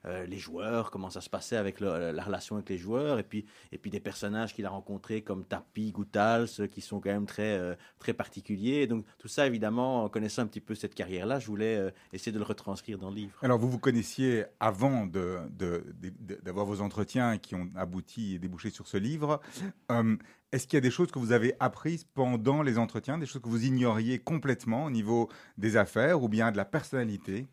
les 0.05 0.39
joueurs, 0.39 0.91
comment 0.91 1.11
ça 1.11 1.21
se 1.21 1.29
passait 1.29 1.57
avec 1.57 1.81
la 1.81 2.23
relation 2.23 2.57
avec 2.57 2.71
les 2.71 2.79
joueurs, 2.79 3.19
et 3.19 3.23
puis, 3.23 3.45
et 3.71 3.77
puis 3.77 3.91
des 3.91 4.01
personnages 4.01 4.55
qu'il 4.55 4.65
a 4.65 4.71
rencontrés 4.71 5.23
comme 5.23 5.45
Tapi, 5.45 5.93
Goutals, 5.93 6.69
qui 6.71 6.81
sont 6.81 7.01
quand 7.01 7.11
même 7.11 7.27
très, 7.27 7.77
très 7.99 8.15
particuliers. 8.15 8.87
donc 8.87 9.05
tout 9.19 9.29
ça, 9.29 9.47
évidemment, 9.47 10.05
en 10.05 10.09
connaissant 10.09 10.43
un 10.43 10.47
petit 10.47 10.61
peu 10.61 10.75
cette 10.75 10.95
carrière-là, 10.95 11.39
je 11.39 11.47
voulais 11.47 11.93
essayer 12.15 12.33
de 12.33 12.39
le 12.39 12.45
retranscrire 12.45 12.99
dans 12.99 13.11
le 13.11 13.17
livre. 13.17 13.33
Alors 13.43 13.59
vous 13.59 13.71
vous 13.71 13.79
connaissez 13.79 14.10
avant 14.59 15.07
d'avoir 15.07 16.67
vos 16.67 16.81
entretiens 16.81 17.39
qui 17.39 17.55
ont 17.55 17.69
abouti 17.77 18.35
et 18.35 18.39
débouché 18.39 18.71
sur 18.71 18.87
ce 18.87 18.97
livre. 18.97 19.41
Euh, 19.91 20.17
est-ce 20.53 20.67
qu'il 20.67 20.77
y 20.77 20.79
a 20.79 20.81
des 20.81 20.91
choses 20.91 21.11
que 21.11 21.19
vous 21.19 21.33
avez 21.33 21.55
apprises 21.61 22.05
pendant 22.05 22.63
les 22.63 22.79
entretiens, 22.79 23.19
des 23.19 23.27
choses 23.27 23.43
que 23.43 23.49
vous 23.49 23.65
ignoriez 23.65 24.19
complètement 24.19 24.87
au 24.87 24.91
niveau 24.91 25.29
des 25.59 25.77
affaires 25.77 26.23
ou 26.23 26.29
bien 26.29 26.51
de 26.51 26.57
la 26.57 26.65
personnalité? 26.65 27.47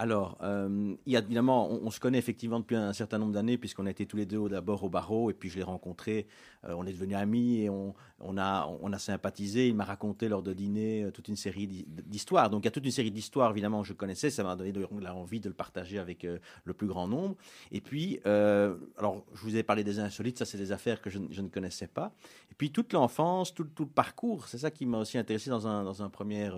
Alors, 0.00 0.38
euh, 0.42 0.94
il 1.06 1.12
y 1.12 1.16
a, 1.16 1.18
évidemment, 1.18 1.68
on, 1.68 1.90
se 1.90 1.98
connaît 1.98 2.18
effectivement 2.18 2.60
depuis 2.60 2.76
un 2.76 2.92
certain 2.92 3.18
nombre 3.18 3.32
d'années, 3.32 3.58
puisqu'on 3.58 3.84
a 3.84 3.90
été 3.90 4.06
tous 4.06 4.16
les 4.16 4.26
deux 4.26 4.48
d'abord 4.48 4.84
au 4.84 4.88
barreau, 4.88 5.28
et 5.28 5.34
puis 5.34 5.50
je 5.50 5.56
l'ai 5.56 5.64
rencontré, 5.64 6.28
on 6.64 6.86
est 6.86 6.92
devenus 6.92 7.16
amis, 7.16 7.62
et 7.62 7.70
on, 7.70 7.94
a, 8.36 8.98
sympathisé. 8.98 9.68
Il 9.68 9.74
m'a 9.74 9.84
raconté 9.84 10.28
lors 10.28 10.42
de 10.42 10.52
dîner 10.52 11.04
euh, 11.04 11.10
toute 11.10 11.28
une 11.28 11.36
série 11.36 11.66
d'histoires. 11.66 12.50
Donc, 12.50 12.64
il 12.64 12.66
y 12.66 12.68
a 12.68 12.70
toute 12.70 12.84
une 12.84 12.90
série 12.90 13.10
d'histoires, 13.10 13.50
évidemment, 13.50 13.82
que 13.82 13.88
je 13.88 13.92
connaissais, 13.92 14.30
ça 14.30 14.42
m'a 14.42 14.56
donné 14.56 14.72
envie 15.08 15.40
de 15.40 15.48
le 15.48 15.54
partager 15.54 15.98
avec 15.98 16.26
le 16.64 16.74
plus 16.74 16.86
grand 16.86 17.06
nombre. 17.06 17.36
Et 17.70 17.80
puis, 17.80 18.20
alors, 18.24 19.24
je 19.34 19.42
vous 19.42 19.56
ai 19.56 19.62
parlé 19.62 19.84
des 19.84 19.98
insolites, 20.00 20.38
ça, 20.38 20.44
c'est 20.44 20.58
des 20.58 20.72
affaires 20.72 21.00
que 21.00 21.10
je, 21.10 21.18
ne 21.18 21.48
connaissais 21.48 21.86
pas. 21.86 22.12
Et 22.50 22.54
puis, 22.54 22.70
toute 22.70 22.92
l'enfance, 22.92 23.54
tout, 23.54 23.66
le 23.78 23.86
parcours, 23.86 24.48
c'est 24.48 24.58
ça 24.58 24.70
qui 24.70 24.86
m'a 24.86 24.98
aussi 24.98 25.18
intéressé 25.18 25.50
dans 25.50 25.66
un, 25.66 26.10
premier, 26.10 26.50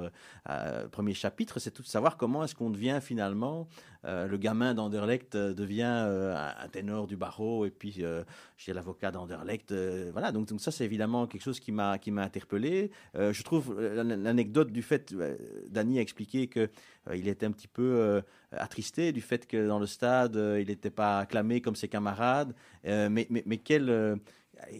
chapitre, 1.14 1.58
c'est 1.58 1.70
tout 1.70 1.82
de 1.82 1.88
savoir 1.88 2.16
comment 2.16 2.44
est-ce 2.44 2.54
qu'on 2.54 2.70
devient 2.70 3.00
finalement. 3.02 3.68
le 4.04 4.36
gamin 4.36 4.74
d'Anderlecht 4.74 5.36
devient 5.36 5.82
un 5.82 6.68
ténor 6.68 7.06
du 7.06 7.16
barreau 7.16 7.66
et 7.66 7.70
puis 7.70 8.02
j'ai 8.60 8.74
l'avocat 8.74 9.10
d'Anderlecht. 9.10 9.72
voilà, 10.12 10.32
donc, 10.32 10.48
ça 10.58 10.70
c'est 10.70 10.84
évidemment 10.84 11.26
quelque 11.26 11.42
chose 11.42 11.60
qui 11.60 11.72
m'a 11.72 11.98
interpellé. 12.18 12.90
je 13.14 13.42
trouve 13.42 13.80
l'anecdote 13.80 14.70
du 14.70 14.82
fait, 14.82 15.14
Dany 15.68 15.98
a 15.98 16.02
expliqué 16.02 16.46
que 16.46 16.68
il 17.14 17.26
était 17.28 17.46
un 17.46 17.52
petit 17.52 17.68
peu 17.68 18.22
attristé 18.52 19.12
du 19.12 19.22
fait 19.22 19.46
que 19.46 19.66
dans 19.66 19.78
le 19.78 19.86
stade 19.86 20.36
il 20.36 20.66
n'était 20.66 20.90
pas 20.90 21.20
acclamé 21.20 21.62
comme 21.62 21.74
ses 21.74 21.88
camarades. 21.88 22.54
mais, 22.84 23.26
mais, 23.30 23.42
mais 23.46 23.56
quel 23.56 24.20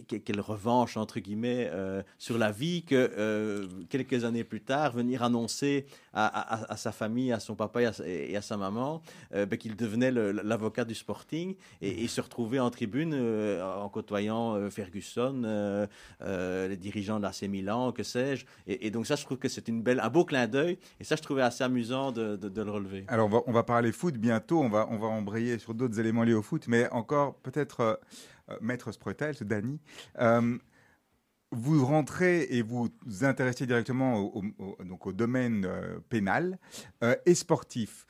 quelle 0.07 0.41
revanche 0.41 0.97
entre 0.97 1.19
guillemets 1.19 1.69
euh, 1.71 2.01
sur 2.17 2.37
la 2.37 2.51
vie 2.51 2.83
que 2.83 2.95
euh, 2.95 3.67
quelques 3.89 4.23
années 4.25 4.43
plus 4.43 4.61
tard 4.61 4.93
venir 4.93 5.23
annoncer 5.23 5.85
à, 6.13 6.75
sa 6.75 6.91
famille, 6.91 7.31
à 7.31 7.39
son 7.39 7.55
papa 7.55 7.81
et 8.05 8.35
à, 8.35 8.41
sa 8.41 8.57
maman 8.57 9.01
euh, 9.33 9.45
ben, 9.45 9.57
qu'il 9.57 9.75
devenait 9.75 10.11
l'avocat 10.11 10.83
du 10.83 10.93
Sporting 10.93 11.55
et, 11.81 12.07
se 12.11 12.19
retrouver 12.19 12.59
en 12.59 12.69
tribune 12.69 13.13
en 13.61 13.87
côtoyant 13.87 14.69
Ferguson, 14.69 15.87
les 16.19 16.77
dirigeants 16.77 17.17
de 17.17 17.23
l'AC 17.23 17.43
Milan, 17.43 17.93
que 17.93 18.03
sais-je. 18.03 18.45
Et, 18.67 18.91
donc 18.91 19.07
ça, 19.07 19.15
je 19.15 19.23
trouve 19.23 19.37
que 19.37 19.47
c'est 19.47 19.69
une 19.69 19.81
belle, 19.81 20.01
un 20.01 20.09
beau 20.09 20.25
clin 20.25 20.47
d'œil 20.47 20.77
et 20.99 21.05
ça, 21.05 21.15
je 21.15 21.21
trouvais 21.21 21.41
assez 21.41 21.63
amusant 21.63 22.11
de, 22.11 22.37
le 22.43 22.71
relever. 22.71 23.05
Alors 23.07 23.27
on 23.27 23.29
va, 23.29 23.43
on 23.47 23.51
va, 23.53 23.63
parler 23.63 23.93
foot 23.93 24.15
bientôt, 24.17 24.59
on 24.59 24.69
va, 24.69 24.87
on 24.91 24.97
va 24.97 25.07
embrayer 25.07 25.57
sur 25.57 25.73
d'autres 25.73 25.99
éléments 25.99 26.23
liés 26.23 26.33
au 26.33 26.41
foot, 26.41 26.65
mais 26.67 26.89
encore 26.89 27.35
peut-être 27.35 27.79
euh, 27.79 27.95
Maître 28.61 28.91
Spretel, 28.91 29.35
Dany. 29.41 29.79
Euh, 30.19 30.57
vous 31.51 31.85
rentrez 31.85 32.43
et 32.43 32.61
vous 32.61 32.89
vous 33.05 33.25
intéressez 33.25 33.65
directement 33.65 34.19
au, 34.19 34.43
donc 34.85 35.05
au 35.07 35.13
domaine 35.13 35.65
euh, 35.65 35.99
pénal 36.09 36.57
et 37.25 37.35
sportif. 37.35 38.05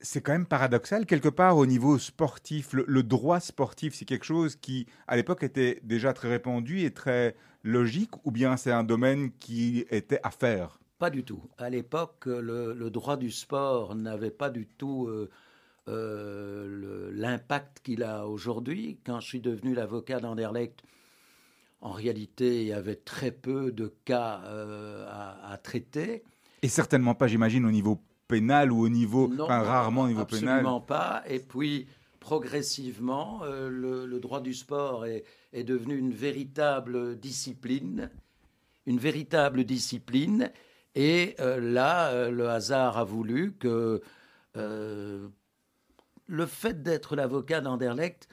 C'est 0.00 0.20
quand 0.20 0.32
même 0.32 0.46
paradoxal, 0.46 1.06
quelque 1.06 1.28
part 1.28 1.56
au 1.56 1.64
niveau 1.64 1.96
sportif, 1.96 2.72
le, 2.72 3.02
droit 3.02 3.38
sportif, 3.38 3.94
c'est 3.94 4.04
quelque 4.04 4.24
chose 4.24 4.56
qui, 4.56 4.86
à 5.06 5.16
l'époque, 5.16 5.44
était 5.44 5.78
déjà 5.84 6.12
très 6.12 6.28
répandu 6.28 6.80
et 6.80 6.90
très 6.90 7.36
logique, 7.62 8.10
ou 8.24 8.32
bien 8.32 8.56
c'est 8.56 8.72
un 8.72 8.82
domaine 8.82 9.30
qui 9.38 9.86
était 9.90 10.18
à 10.24 10.30
faire? 10.30 10.80
Pas 10.98 11.10
du 11.10 11.24
tout. 11.24 11.42
À 11.58 11.70
l'époque, 11.70 12.26
le, 12.26 12.88
droit 12.90 13.16
du 13.16 13.30
sport 13.30 13.94
n'avait 13.94 14.30
pas 14.30 14.50
du 14.50 14.66
tout 14.66 15.06
euh, 15.08 15.30
l'impact 15.86 17.80
qu'il 17.82 18.02
a 18.02 18.26
aujourd'hui. 18.26 18.98
Quand 19.04 19.20
je 19.20 19.26
suis 19.26 19.40
devenu 19.40 19.74
l'avocat 19.74 20.20
d'Anderlecht, 20.20 20.82
en 21.82 21.90
réalité, 21.90 22.62
il 22.62 22.68
y 22.68 22.72
avait 22.72 22.96
très 22.96 23.32
peu 23.32 23.72
de 23.72 23.92
cas 24.04 24.40
euh, 24.46 25.04
à, 25.08 25.58
traiter. 25.58 26.22
Et 26.62 26.68
certainement 26.68 27.16
pas, 27.16 27.26
j'imagine, 27.26 27.66
au 27.66 27.72
niveau 27.72 28.00
pénal 28.28 28.70
ou 28.70 28.80
au 28.80 28.88
niveau, 28.88 29.28
enfin, 29.40 29.62
rarement 29.62 30.02
au 30.02 30.08
niveau 30.08 30.24
pénal. 30.24 30.58
Absolument 30.58 30.80
pas. 30.80 31.24
Et 31.26 31.40
puis, 31.40 31.88
progressivement, 32.20 33.40
euh, 33.42 33.68
le, 33.68 34.20
droit 34.20 34.40
du 34.40 34.54
sport 34.54 35.06
est, 35.06 35.24
est, 35.52 35.64
devenu 35.64 35.98
une 35.98 36.12
véritable 36.12 37.18
discipline, 37.18 38.10
une 38.86 38.98
véritable 38.98 39.64
discipline. 39.64 40.52
Et 40.94 41.34
là, 41.38 42.28
le 42.30 42.48
hasard 42.50 42.98
a 42.98 43.04
voulu 43.04 43.54
que 43.54 44.02
le 46.26 46.46
fait 46.46 46.82
d'être 46.82 47.16
l'avocat 47.16 47.60
d'Anderlecht 47.60 48.28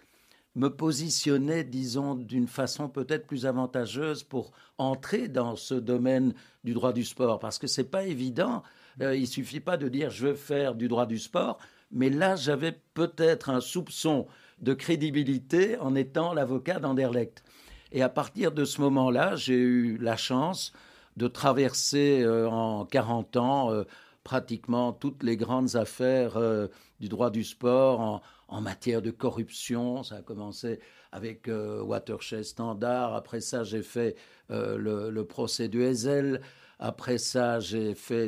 me 0.55 0.69
positionnait, 0.69 1.63
disons, 1.63 2.15
d'une 2.15 2.47
façon 2.47 2.89
peut-être 2.89 3.27
plus 3.27 3.45
avantageuse 3.45 4.23
pour 4.23 4.51
entrer 4.77 5.27
dans 5.27 5.55
ce 5.55 5.75
domaine 5.75 6.33
du 6.63 6.73
droit 6.73 6.93
du 6.93 7.03
sport, 7.03 7.39
parce 7.39 7.59
que 7.59 7.67
c'est 7.67 7.89
pas 7.89 8.03
évident. 8.03 8.63
Euh, 9.01 9.15
il 9.15 9.27
suffit 9.27 9.59
pas 9.59 9.77
de 9.77 9.87
dire 9.87 10.09
je 10.09 10.27
veux 10.27 10.33
faire 10.33 10.75
du 10.75 10.87
droit 10.87 11.05
du 11.05 11.19
sport, 11.19 11.59
mais 11.91 12.09
là 12.09 12.35
j'avais 12.35 12.79
peut-être 12.93 13.49
un 13.49 13.61
soupçon 13.61 14.27
de 14.61 14.73
crédibilité 14.73 15.77
en 15.77 15.95
étant 15.95 16.33
l'avocat 16.33 16.79
d'Anderlecht. 16.79 17.43
Et 17.91 18.01
à 18.01 18.09
partir 18.09 18.51
de 18.51 18.65
ce 18.65 18.81
moment-là, 18.81 19.35
j'ai 19.35 19.55
eu 19.55 19.97
la 19.97 20.17
chance 20.17 20.73
de 21.17 21.27
traverser 21.27 22.21
euh, 22.21 22.49
en 22.49 22.85
40 22.85 23.37
ans 23.37 23.71
euh, 23.71 23.83
pratiquement 24.23 24.93
toutes 24.93 25.23
les 25.23 25.37
grandes 25.37 25.75
affaires 25.75 26.37
euh, 26.37 26.67
du 26.99 27.09
droit 27.09 27.29
du 27.29 27.43
sport 27.43 28.21
en, 28.47 28.61
matière 28.61 29.01
de 29.01 29.11
corruption. 29.11 30.03
Ça 30.03 30.17
a 30.17 30.21
commencé 30.21 30.79
avec 31.11 31.47
euh, 31.47 31.81
Watershed 31.81 32.43
Standard. 32.43 33.15
Après 33.15 33.41
ça, 33.41 33.63
j'ai 33.63 33.83
fait 33.83 34.15
euh, 34.51 35.09
le, 35.09 35.23
procès 35.25 35.67
du 35.67 35.83
Hazel. 35.83 36.41
Après 36.79 37.17
ça, 37.17 37.59
j'ai 37.59 37.93
fait 37.93 38.27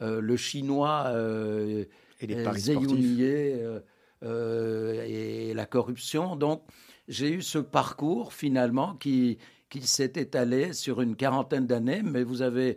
le 0.00 0.36
chinois 0.36 1.12
et 2.20 2.26
les 2.26 2.42
paris 2.42 2.70
et 4.22 5.54
la 5.54 5.66
corruption. 5.66 6.36
Donc, 6.36 6.62
j'ai 7.08 7.30
eu 7.30 7.42
ce 7.42 7.58
parcours 7.58 8.32
finalement 8.32 8.94
qui, 8.96 9.38
qui 9.68 9.86
s'est 9.86 10.12
étalé 10.16 10.72
sur 10.72 11.00
une 11.00 11.16
quarantaine 11.16 11.66
d'années, 11.66 12.02
mais 12.02 12.22
vous 12.22 12.42
avez 12.42 12.70
euh, 12.70 12.74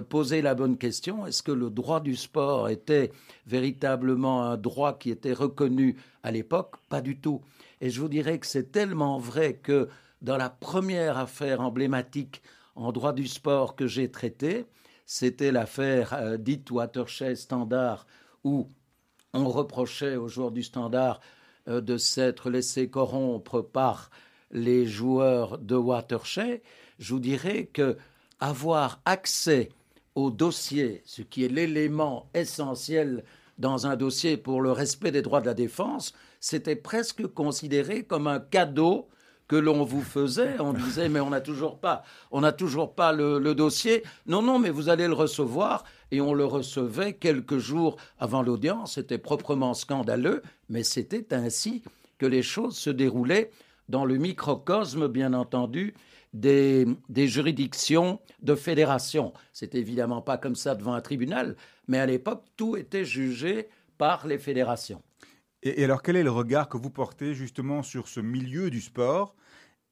poser 0.00 0.42
la 0.42 0.54
bonne 0.54 0.78
question. 0.78 1.26
Est-ce 1.26 1.42
que 1.42 1.52
le 1.52 1.70
droit 1.70 2.00
du 2.00 2.16
sport 2.16 2.68
était 2.68 3.12
véritablement 3.46 4.44
un 4.44 4.56
droit 4.56 4.98
qui 4.98 5.10
était 5.10 5.32
reconnu 5.32 5.96
à 6.22 6.30
l'époque? 6.30 6.76
Pas 6.88 7.00
du 7.00 7.18
tout. 7.20 7.42
Et 7.80 7.90
je 7.90 8.00
vous 8.00 8.08
dirais 8.08 8.38
que 8.38 8.46
c'est 8.46 8.72
tellement 8.72 9.18
vrai 9.18 9.54
que 9.54 9.88
dans 10.22 10.36
la 10.36 10.50
première 10.50 11.18
affaire 11.18 11.60
emblématique 11.60 12.42
en 12.76 12.92
droit 12.92 13.12
du 13.12 13.26
sport 13.26 13.76
que 13.76 13.86
j'ai 13.86 14.10
traitée, 14.10 14.66
c'était 15.04 15.52
l'affaire 15.52 16.14
euh, 16.14 16.36
dite 16.36 16.70
Watershed 16.70 17.36
Standard, 17.36 18.06
où 18.44 18.68
on 19.34 19.48
reprochait 19.48 20.16
aux 20.16 20.28
joueurs 20.28 20.52
du 20.52 20.62
Standard 20.62 21.20
euh, 21.68 21.80
de 21.80 21.96
s'être 21.96 22.50
laissé 22.50 22.88
corrompre 22.88 23.60
par 23.60 24.10
les 24.52 24.86
joueurs 24.86 25.58
de 25.58 25.74
Watershed. 25.74 26.62
Je 26.98 27.14
vous 27.14 27.20
dirais 27.20 27.66
que 27.66 27.96
avoir 28.40 29.00
accès 29.04 29.70
au 30.14 30.30
dossier, 30.30 31.02
ce 31.04 31.22
qui 31.22 31.44
est 31.44 31.48
l'élément 31.48 32.28
essentiel 32.34 33.24
dans 33.58 33.86
un 33.86 33.96
dossier 33.96 34.36
pour 34.36 34.60
le 34.60 34.72
respect 34.72 35.10
des 35.10 35.22
droits 35.22 35.40
de 35.40 35.46
la 35.46 35.54
défense, 35.54 36.14
c'était 36.40 36.76
presque 36.76 37.26
considéré 37.28 38.02
comme 38.02 38.26
un 38.26 38.40
cadeau 38.40 39.08
que 39.48 39.56
l'on 39.56 39.84
vous 39.84 40.02
faisait. 40.02 40.58
On 40.60 40.72
disait 40.72 41.08
mais 41.08 41.20
on 41.20 41.30
n'a 41.30 41.40
toujours 41.40 41.78
pas, 41.78 42.02
on 42.30 42.40
n'a 42.40 42.52
toujours 42.52 42.94
pas 42.94 43.12
le, 43.12 43.38
le, 43.38 43.54
dossier. 43.54 44.02
Non 44.26 44.42
non, 44.42 44.58
mais 44.58 44.70
vous 44.70 44.88
allez 44.88 45.06
le 45.06 45.14
recevoir 45.14 45.84
et 46.10 46.20
on 46.20 46.34
le 46.34 46.44
recevait 46.44 47.14
quelques 47.14 47.58
jours 47.58 47.96
avant 48.18 48.42
l'audience. 48.42 48.94
C'était 48.94 49.18
proprement 49.18 49.74
scandaleux, 49.74 50.42
mais 50.68 50.82
c'était 50.82 51.34
ainsi 51.34 51.82
que 52.18 52.26
les 52.26 52.42
choses 52.42 52.76
se 52.76 52.90
déroulaient 52.90 53.50
dans 53.88 54.04
le 54.04 54.16
microcosme, 54.16 55.08
bien 55.08 55.34
entendu, 55.34 55.94
des, 56.32 56.86
juridictions 57.14 58.20
de 58.40 58.54
fédération. 58.54 59.32
C'est 59.52 59.74
évidemment 59.74 60.22
pas 60.22 60.38
comme 60.38 60.56
ça 60.56 60.74
devant 60.74 60.94
un 60.94 61.00
tribunal, 61.00 61.56
mais 61.88 61.98
à 61.98 62.06
l'époque, 62.06 62.44
tout 62.56 62.76
était 62.76 63.04
jugé 63.04 63.68
par 63.98 64.26
les 64.26 64.38
fédérations. 64.38 65.02
et, 65.62 65.84
alors, 65.84 66.02
quel 66.02 66.16
est 66.16 66.22
le 66.22 66.30
regard 66.30 66.68
que 66.68 66.76
vous 66.76 66.90
portez 66.90 67.34
justement 67.34 67.82
sur 67.82 68.08
ce 68.08 68.20
milieu 68.20 68.70
du 68.70 68.80
sport 68.80 69.34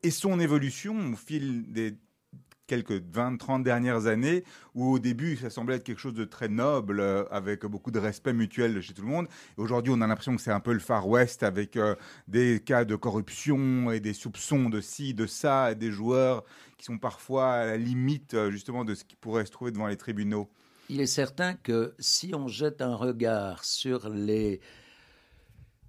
et 0.03 0.11
son 0.11 0.41
évolution 0.41 1.13
au 1.13 1.17
fil 1.17 1.71
des 1.71 1.95
quelques 2.71 3.03
20, 3.03 3.37
30 3.37 3.65
dernières 3.65 4.07
années, 4.07 4.45
où 4.77 4.93
au 4.93 5.01
début, 5.01 5.37
ça 5.37 5.51
semblait 5.51 5.75
être 5.75 5.83
quelque 5.83 5.99
chose 5.99 6.15
de 6.15 6.25
très 6.25 6.47
noble, 6.47 7.01
euh, 7.01 7.25
avec 7.33 7.67
beaucoup 7.67 7.91
de 7.91 7.99
respect 7.99 8.33
mutuel 8.33 8.81
chez 8.81 8.95
tout 8.95 9.03
le 9.03 9.09
monde. 9.09 9.27
Aujourd'hui, 9.57 9.93
on 9.95 10.01
a 10.01 10.07
l'impression 10.07 10.37
que 10.37 10.41
c'est 10.41 10.53
un 10.53 10.61
peu 10.61 10.73
le 10.73 10.79
Far 10.79 11.09
West, 11.09 11.43
avec 11.43 11.77
euh, 11.77 11.97
des 12.29 12.63
cas 12.65 12.85
de 12.85 12.95
corruption 12.95 13.91
et 13.91 13.99
des 13.99 14.15
soupçons 14.15 14.71
de 14.71 14.81
ci, 14.81 15.15
de 15.15 15.27
ça, 15.27 15.73
et 15.73 15.75
des 15.75 15.91
joueurs 15.91 16.45
qui 16.79 16.85
sont 16.85 16.99
parfois 16.99 17.51
à 17.55 17.67
la 17.67 17.77
limite, 17.77 18.35
euh, 18.35 18.53
justement, 18.53 18.85
de 18.85 18.95
ce 18.95 19.03
qui 19.03 19.17
pourrait 19.17 19.47
se 19.47 19.51
trouver 19.51 19.73
devant 19.73 19.89
les 19.89 19.97
tribunaux. 19.97 20.49
Il 20.89 21.01
est 21.01 21.07
certain 21.07 21.55
que 21.55 21.95
si 21.99 22.37
on 22.37 22.47
jette 22.47 22.83
un 22.83 22.95
regard 22.95 23.65
sur 23.65 24.09
les 24.09 24.61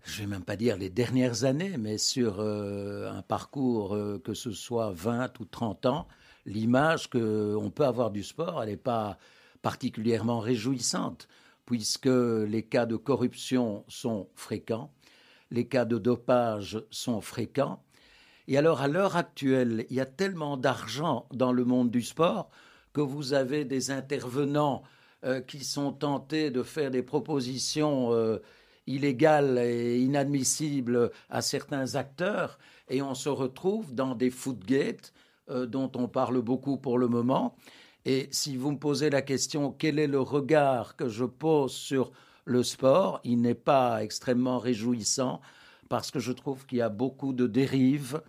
je 0.04 0.24
ne 0.24 0.26
vais 0.26 0.32
même 0.32 0.44
pas 0.44 0.56
dire 0.56 0.78
les 0.78 0.90
dernières 0.90 1.44
années, 1.44 1.78
mais 1.78 2.00
sur 2.00 2.42
un 2.42 3.22
parcours, 3.22 3.96
que 4.24 4.34
ce 4.34 4.50
soit 4.50 4.92
20 4.92 5.40
ou 5.40 5.46
30 5.46 5.86
ans, 5.86 6.08
l'image 6.46 7.10
qu'on 7.10 7.72
peut 7.74 7.86
avoir 7.86 8.12
du 8.12 8.24
sport, 8.24 8.62
elle 8.64 8.70
n'est 8.70 8.78
pas 8.78 9.18
particulièrement 9.62 10.40
réjouissante, 10.40 11.28
puisque 11.66 12.06
les 12.08 12.64
cas 12.64 12.86
de 12.86 12.96
corruption 12.96 13.86
sont 13.88 14.28
fréquents, 14.36 14.92
les 15.52 15.68
cas 15.68 15.86
de 15.86 15.98
dopage 15.98 16.84
sont 16.90 17.22
fréquents. 17.22 17.84
Et 18.48 18.58
alors, 18.58 18.82
à 18.82 18.88
l'heure 18.88 19.16
actuelle, 19.16 19.86
il 19.90 19.96
y 19.96 20.02
a 20.02 20.06
tellement 20.06 20.58
d'argent 20.58 21.28
dans 21.32 21.54
le 21.54 21.64
monde 21.64 21.92
du 21.92 22.02
sport 22.02 22.50
que 22.94 23.02
vous 23.02 23.34
avez 23.34 23.66
des 23.66 23.92
intervenants 23.92 24.84
euh, 25.24 25.40
qui 25.42 25.64
sont 25.64 25.94
tentés 25.94 26.50
de 26.50 26.64
faire 26.64 26.92
des 26.92 27.04
propositions 27.04 28.12
euh, 28.12 28.40
illégales 28.88 29.60
et 29.60 30.00
inadmissibles 30.00 31.12
à 31.30 31.42
certains 31.42 31.96
acteurs, 31.96 32.58
et 32.90 33.02
on 33.02 33.14
se 33.14 33.30
retrouve 33.30 33.94
dans 33.94 34.16
des 34.16 34.32
footgates 34.32 35.14
euh, 35.52 35.66
dont 35.66 35.92
on 35.96 36.08
parle 36.08 36.42
beaucoup 36.42 36.78
pour 36.78 36.98
le 36.98 37.08
moment. 37.08 37.56
Et 38.06 38.28
si 38.32 38.58
vous 38.58 38.72
me 38.72 38.80
posez 38.80 39.10
la 39.10 39.22
question, 39.22 39.72
quel 39.72 40.00
est 40.00 40.08
le 40.08 40.22
regard 40.22 40.96
que 40.96 41.08
je 41.08 41.26
pose 41.26 41.74
sur 41.74 42.12
le 42.46 42.64
sport. 42.64 43.20
Il 43.24 43.42
n'est 43.42 43.56
pas 43.56 44.04
extrêmement 44.04 44.60
réjouissant 44.60 45.42
parce 45.90 46.12
que 46.12 46.20
je 46.20 46.32
trouve 46.32 46.66
qu'il 46.66 46.80
y 46.80 46.82
a 46.82 46.90
beaucoup 46.90 47.34
de 47.34 47.48
dérives 47.48 48.22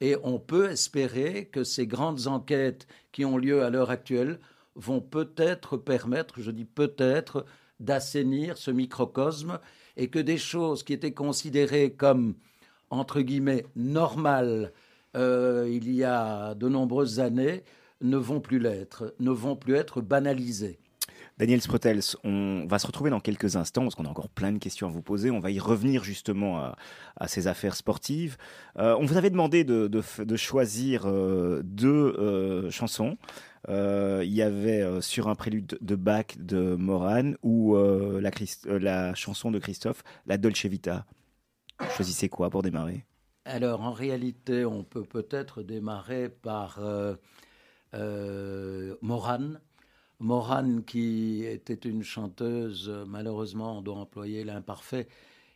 et 0.00 0.16
on 0.22 0.38
peut 0.38 0.70
espérer 0.70 1.46
que 1.46 1.64
ces 1.64 1.86
grandes 1.86 2.26
enquêtes 2.26 2.86
qui 3.12 3.24
ont 3.24 3.36
lieu 3.36 3.62
à 3.62 3.70
l'heure 3.70 3.90
actuelle 3.90 4.40
vont 4.74 5.00
peut-être 5.00 5.76
permettre, 5.76 6.40
je 6.40 6.50
dis 6.50 6.64
peut-être, 6.64 7.44
d'assainir 7.80 8.56
ce 8.56 8.70
microcosme 8.70 9.58
et 9.96 10.08
que 10.08 10.18
des 10.18 10.38
choses 10.38 10.82
qui 10.82 10.92
étaient 10.92 11.12
considérées 11.12 11.92
comme, 11.92 12.34
entre 12.88 13.20
guillemets, 13.20 13.66
normales 13.76 14.72
euh, 15.16 15.68
il 15.70 15.92
y 15.92 16.04
a 16.04 16.54
de 16.54 16.68
nombreuses 16.68 17.20
années 17.20 17.64
ne 18.00 18.16
vont 18.16 18.40
plus 18.40 18.58
l'être, 18.58 19.14
ne 19.20 19.30
vont 19.30 19.56
plus 19.56 19.74
être 19.74 20.00
banalisées. 20.00 20.78
Daniel 21.38 21.60
Sprotels, 21.62 22.02
on 22.22 22.66
va 22.66 22.78
se 22.78 22.86
retrouver 22.86 23.08
dans 23.08 23.20
quelques 23.20 23.56
instants 23.56 23.82
parce 23.82 23.94
qu'on 23.94 24.04
a 24.04 24.10
encore 24.10 24.28
plein 24.28 24.52
de 24.52 24.58
questions 24.58 24.86
à 24.86 24.90
vous 24.90 25.00
poser. 25.00 25.30
On 25.30 25.40
va 25.40 25.50
y 25.50 25.58
revenir 25.58 26.04
justement 26.04 26.72
à, 27.16 27.28
ces 27.28 27.46
affaires 27.46 27.76
sportives. 27.76 28.36
Euh, 28.78 28.94
on 29.00 29.06
vous 29.06 29.16
avait 29.16 29.30
demandé 29.30 29.64
de, 29.64 30.02
choisir 30.36 31.04
euh, 31.06 31.62
deux 31.64 32.68
chansons. 32.70 33.16
il 33.68 34.32
y 34.32 34.42
avait 34.42 35.00
sur 35.00 35.28
un 35.28 35.34
prélude 35.34 35.78
de 35.80 35.94
Bach 35.94 36.36
de 36.38 36.74
Moran 36.74 37.32
ou 37.42 37.74
la, 37.76 38.30
la, 38.78 39.14
chanson 39.14 39.50
de 39.50 39.58
Christophe, 39.58 40.02
la 40.26 40.36
Dolce 40.36 40.66
Vita. 40.66 41.06
Choisissez 41.96 42.28
quoi 42.28 42.50
pour 42.50 42.62
démarrer? 42.62 43.06
Alors 43.52 43.80
en 43.80 43.90
réalité, 43.90 44.64
on 44.64 44.84
peut 44.84 45.02
peut-être 45.02 45.64
démarrer 45.64 46.28
par 46.28 46.78
Moran 47.92 49.50
Morane, 50.20 50.84
qui 50.84 51.44
était 51.44 51.74
une 51.88 52.04
chanteuse, 52.04 52.88
malheureusement 53.08 53.78
on 53.78 53.82
doit 53.82 53.96
employer 53.96 54.44
l'imparfait, 54.44 55.08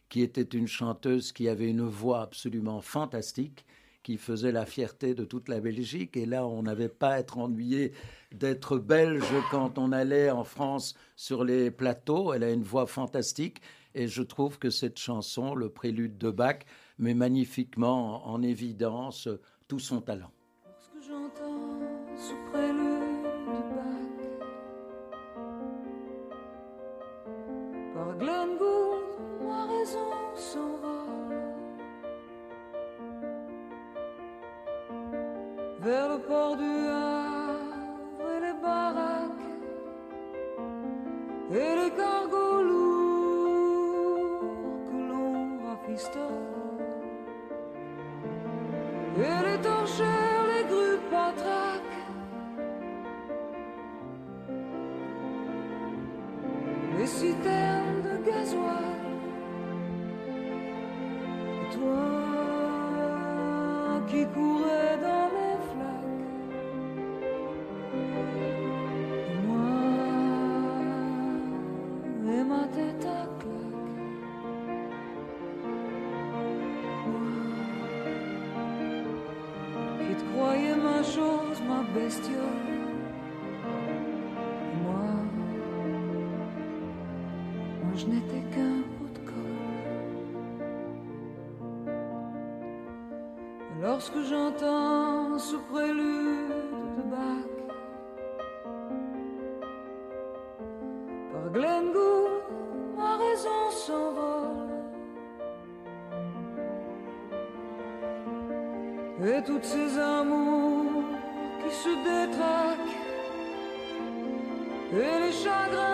qui 0.09 0.23
était 0.23 0.43
une 0.43 0.67
chanteuse 0.67 1.31
qui 1.31 1.49
avait 1.49 1.71
une 1.71 1.87
voix 1.87 2.23
absolument 2.23 2.81
fantastique, 2.81 3.65
qui 4.03 4.17
faisait 4.17 4.51
la 4.51 4.67
fierté 4.67 5.15
de 5.15 5.25
toute 5.25 5.49
la 5.49 5.61
Belgique. 5.61 6.17
Et 6.17 6.27
là, 6.27 6.45
on 6.49 6.65
n'avait 6.65 6.89
pas 6.89 7.11
à 7.11 7.21
être 7.21 7.39
ennuyé 7.39 7.93
d'être 8.33 8.77
belge 8.77 9.33
quand 9.53 9.79
on 9.79 9.93
allait 9.93 10.31
en 10.31 10.43
France 10.43 10.97
sur 11.15 11.45
les 11.45 11.71
plateaux. 11.71 12.33
Elle 12.33 12.43
a 12.43 12.51
une 12.51 12.65
voix 12.65 12.87
fantastique. 12.87 13.63
Et 13.95 14.09
je 14.09 14.23
trouve 14.23 14.59
que 14.59 14.71
cette 14.71 14.99
chanson, 14.99 15.55
le 15.55 15.69
prélude 15.69 16.19
de 16.19 16.31
Bach, 16.31 16.59
met 16.99 17.15
magnifiquement 17.15 18.27
en 18.27 18.43
évidence 18.43 19.29
tout 19.69 19.79
son 19.79 20.01
talent. 20.01 20.31
vers 35.85 36.09
le 36.09 36.19
port 36.19 36.57
du 36.57 36.65
Havre 36.65 38.31
et 38.35 38.41
les 38.41 38.55
baraques 38.63 39.53
et 41.51 41.75
les 41.81 41.91
cargos 41.91 42.63
lourds 42.63 44.41
que 44.89 44.97
l'on 45.11 45.59
rafistole 45.67 46.54
et 49.17 49.41
les 49.49 49.61
torchères, 49.61 50.45
les 50.53 50.65
grues 50.65 51.01
patraques 51.11 51.95
les 56.99 57.07
citernes 57.07 58.03
de 58.03 58.15
gasoil. 58.29 59.03
Toi 61.73 62.15
qui 64.09 64.23
courais 64.35 64.99
dans 65.03 65.14
Moi, 82.05 82.13
moi 87.83 87.93
je 87.97 88.05
n'étais 88.05 88.43
qu'un 88.53 88.83
pot 88.95 89.11
de 89.15 89.21
colle. 89.31 89.63
Lorsque 93.81 94.21
j'entends 94.29 95.39
ce 95.39 95.57
prélude 95.57 96.53
de 96.99 97.03
Bach 97.11 97.55
par 101.33 101.47
Glenn 101.53 101.87
ma 102.99 103.17
raison 103.17 103.71
s'envole. 103.71 104.75
Et 109.27 109.43
toutes 109.43 109.65
ces 109.65 109.99
amours 109.99 110.54
se 112.05 112.11
détraquent 112.11 112.79
et 114.93 115.19
les 115.27 115.33
chagrins 115.33 115.94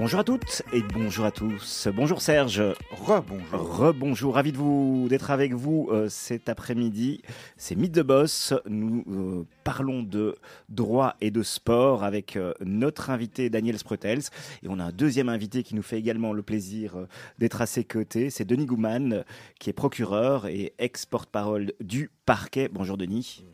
Bonjour 0.00 0.20
à 0.20 0.24
toutes 0.24 0.62
et 0.72 0.80
bonjour 0.80 1.26
à 1.26 1.30
tous. 1.30 1.86
Bonjour 1.94 2.22
Serge. 2.22 2.62
Rebonjour. 2.90 3.76
Rebonjour. 3.76 4.34
Ravi 4.34 4.50
de 4.50 4.56
vous 4.56 5.08
d'être 5.10 5.30
avec 5.30 5.52
vous 5.52 5.90
euh, 5.92 6.08
cet 6.08 6.48
après-midi. 6.48 7.20
C'est 7.58 7.74
Mythe 7.74 7.92
de 7.92 8.00
Boss. 8.00 8.54
Nous 8.66 9.04
euh, 9.10 9.44
parlons 9.62 10.02
de 10.02 10.36
droit 10.70 11.16
et 11.20 11.30
de 11.30 11.42
sport 11.42 12.02
avec 12.02 12.36
euh, 12.36 12.54
notre 12.64 13.10
invité 13.10 13.50
Daniel 13.50 13.78
Sprotels. 13.78 14.22
Et 14.62 14.68
on 14.70 14.78
a 14.78 14.84
un 14.84 14.90
deuxième 14.90 15.28
invité 15.28 15.62
qui 15.62 15.74
nous 15.74 15.82
fait 15.82 15.98
également 15.98 16.32
le 16.32 16.40
plaisir 16.40 16.94
d'être 17.38 17.60
à 17.60 17.66
ses 17.66 17.84
côtés. 17.84 18.30
C'est 18.30 18.46
Denis 18.46 18.64
Gouman, 18.64 19.22
qui 19.58 19.68
est 19.68 19.74
procureur 19.74 20.46
et 20.46 20.72
ex-porte-parole 20.78 21.74
du 21.80 22.10
parquet. 22.24 22.70
Bonjour 22.72 22.96
Denis. 22.96 23.44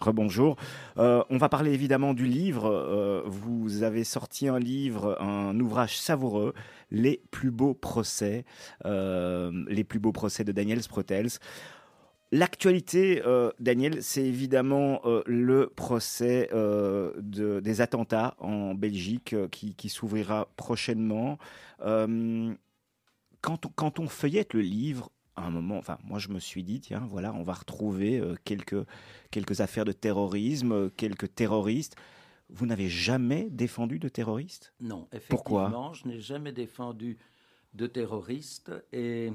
Rebonjour. 0.00 0.56
Euh, 0.98 1.22
on 1.30 1.38
va 1.38 1.48
parler 1.48 1.72
évidemment 1.72 2.14
du 2.14 2.26
livre. 2.26 2.66
Euh, 2.66 3.22
vous 3.26 3.82
avez 3.82 4.04
sorti 4.04 4.48
un 4.48 4.58
livre, 4.58 5.20
un 5.20 5.58
ouvrage 5.58 5.98
savoureux, 5.98 6.54
Les 6.90 7.22
plus 7.30 7.50
beaux 7.50 7.74
procès, 7.74 8.44
euh, 8.84 9.50
les 9.68 9.84
plus 9.84 9.98
beaux 9.98 10.12
procès 10.12 10.44
de 10.44 10.52
Daniel 10.52 10.82
Sprotels. 10.82 11.28
L'actualité, 12.30 13.22
Daniel, 13.58 14.02
c'est 14.02 14.24
évidemment 14.24 15.00
le 15.24 15.66
procès 15.66 16.50
de, 16.52 17.60
des 17.60 17.80
attentats 17.80 18.34
en 18.38 18.74
Belgique 18.74 19.34
qui, 19.50 19.74
qui 19.74 19.88
s'ouvrira 19.88 20.48
prochainement. 20.56 21.38
Quand 21.80 23.64
on, 23.64 23.68
quand 23.74 23.98
on 23.98 24.08
feuillette 24.08 24.52
le 24.52 24.60
livre, 24.60 25.10
un 25.46 25.50
moment, 25.50 25.78
enfin, 25.78 25.98
moi 26.04 26.18
je 26.18 26.28
me 26.28 26.38
suis 26.38 26.62
dit, 26.62 26.80
tiens, 26.80 27.06
voilà, 27.08 27.32
on 27.34 27.42
va 27.42 27.54
retrouver 27.54 28.18
euh, 28.18 28.34
quelques, 28.44 28.84
quelques 29.30 29.60
affaires 29.60 29.84
de 29.84 29.92
terrorisme, 29.92 30.72
euh, 30.72 30.88
quelques 30.96 31.34
terroristes. 31.34 31.96
Vous 32.50 32.66
n'avez 32.66 32.88
jamais 32.88 33.48
défendu 33.50 33.98
de 33.98 34.08
terroristes? 34.08 34.72
Non, 34.80 35.06
effectivement, 35.12 35.92
je 35.92 36.08
n'ai 36.08 36.20
jamais 36.20 36.52
défendu 36.52 37.18
de 37.74 37.86
terroristes 37.86 38.72
et 38.92 39.32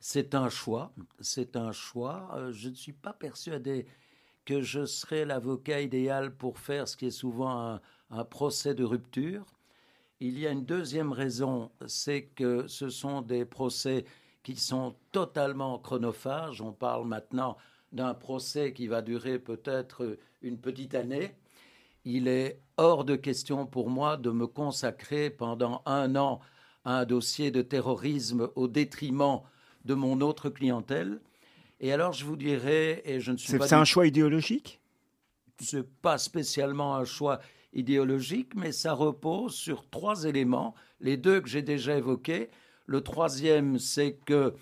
c'est 0.00 0.34
un 0.34 0.48
choix. 0.48 0.92
C'est 1.20 1.56
un 1.56 1.72
choix. 1.72 2.30
Euh, 2.34 2.52
je 2.52 2.70
ne 2.70 2.74
suis 2.74 2.92
pas 2.92 3.12
persuadé 3.12 3.86
que 4.44 4.62
je 4.62 4.86
serais 4.86 5.24
l'avocat 5.24 5.80
idéal 5.82 6.34
pour 6.34 6.58
faire 6.58 6.88
ce 6.88 6.96
qui 6.96 7.06
est 7.06 7.10
souvent 7.10 7.80
un 8.10 8.24
procès 8.24 8.74
de 8.74 8.84
rupture. 8.84 9.44
Il 10.20 10.38
y 10.38 10.46
a 10.46 10.50
une 10.50 10.64
deuxième 10.64 11.12
raison, 11.12 11.70
c'est 11.86 12.22
que 12.22 12.66
ce 12.68 12.88
sont 12.88 13.20
des 13.20 13.44
procès 13.44 14.04
qui 14.46 14.54
sont 14.54 14.94
totalement 15.10 15.76
chronophages. 15.80 16.60
On 16.60 16.70
parle 16.70 17.04
maintenant 17.04 17.56
d'un 17.90 18.14
procès 18.14 18.72
qui 18.72 18.86
va 18.86 19.02
durer 19.02 19.40
peut-être 19.40 20.18
une 20.40 20.56
petite 20.56 20.94
année. 20.94 21.32
Il 22.04 22.28
est 22.28 22.60
hors 22.76 23.04
de 23.04 23.16
question 23.16 23.66
pour 23.66 23.90
moi 23.90 24.16
de 24.16 24.30
me 24.30 24.46
consacrer 24.46 25.30
pendant 25.30 25.82
un 25.84 26.14
an 26.14 26.38
à 26.84 27.00
un 27.00 27.04
dossier 27.04 27.50
de 27.50 27.60
terrorisme 27.60 28.48
au 28.54 28.68
détriment 28.68 29.40
de 29.84 29.94
mon 29.94 30.20
autre 30.20 30.48
clientèle. 30.48 31.20
Et 31.80 31.92
alors 31.92 32.12
je 32.12 32.24
vous 32.24 32.36
dirais, 32.36 33.02
et 33.04 33.18
je 33.18 33.32
ne 33.32 33.36
suis 33.38 33.58
pas... 33.58 33.66
C'est 33.66 33.74
un 33.74 33.84
choix 33.84 34.06
idéologique? 34.06 34.80
C'est 35.58 35.90
pas 36.02 36.18
spécialement 36.18 36.94
un 36.94 37.04
choix 37.04 37.40
idéologique, 37.72 38.54
mais 38.54 38.70
ça 38.70 38.92
repose 38.92 39.56
sur 39.56 39.90
trois 39.90 40.22
éléments, 40.22 40.76
les 41.00 41.16
deux 41.16 41.40
que 41.40 41.48
j'ai 41.48 41.62
déjà 41.62 41.96
évoqués. 41.96 42.48
Le 42.86 43.00
troisième, 43.00 43.78
c'est 43.78 44.12
que 44.24 44.54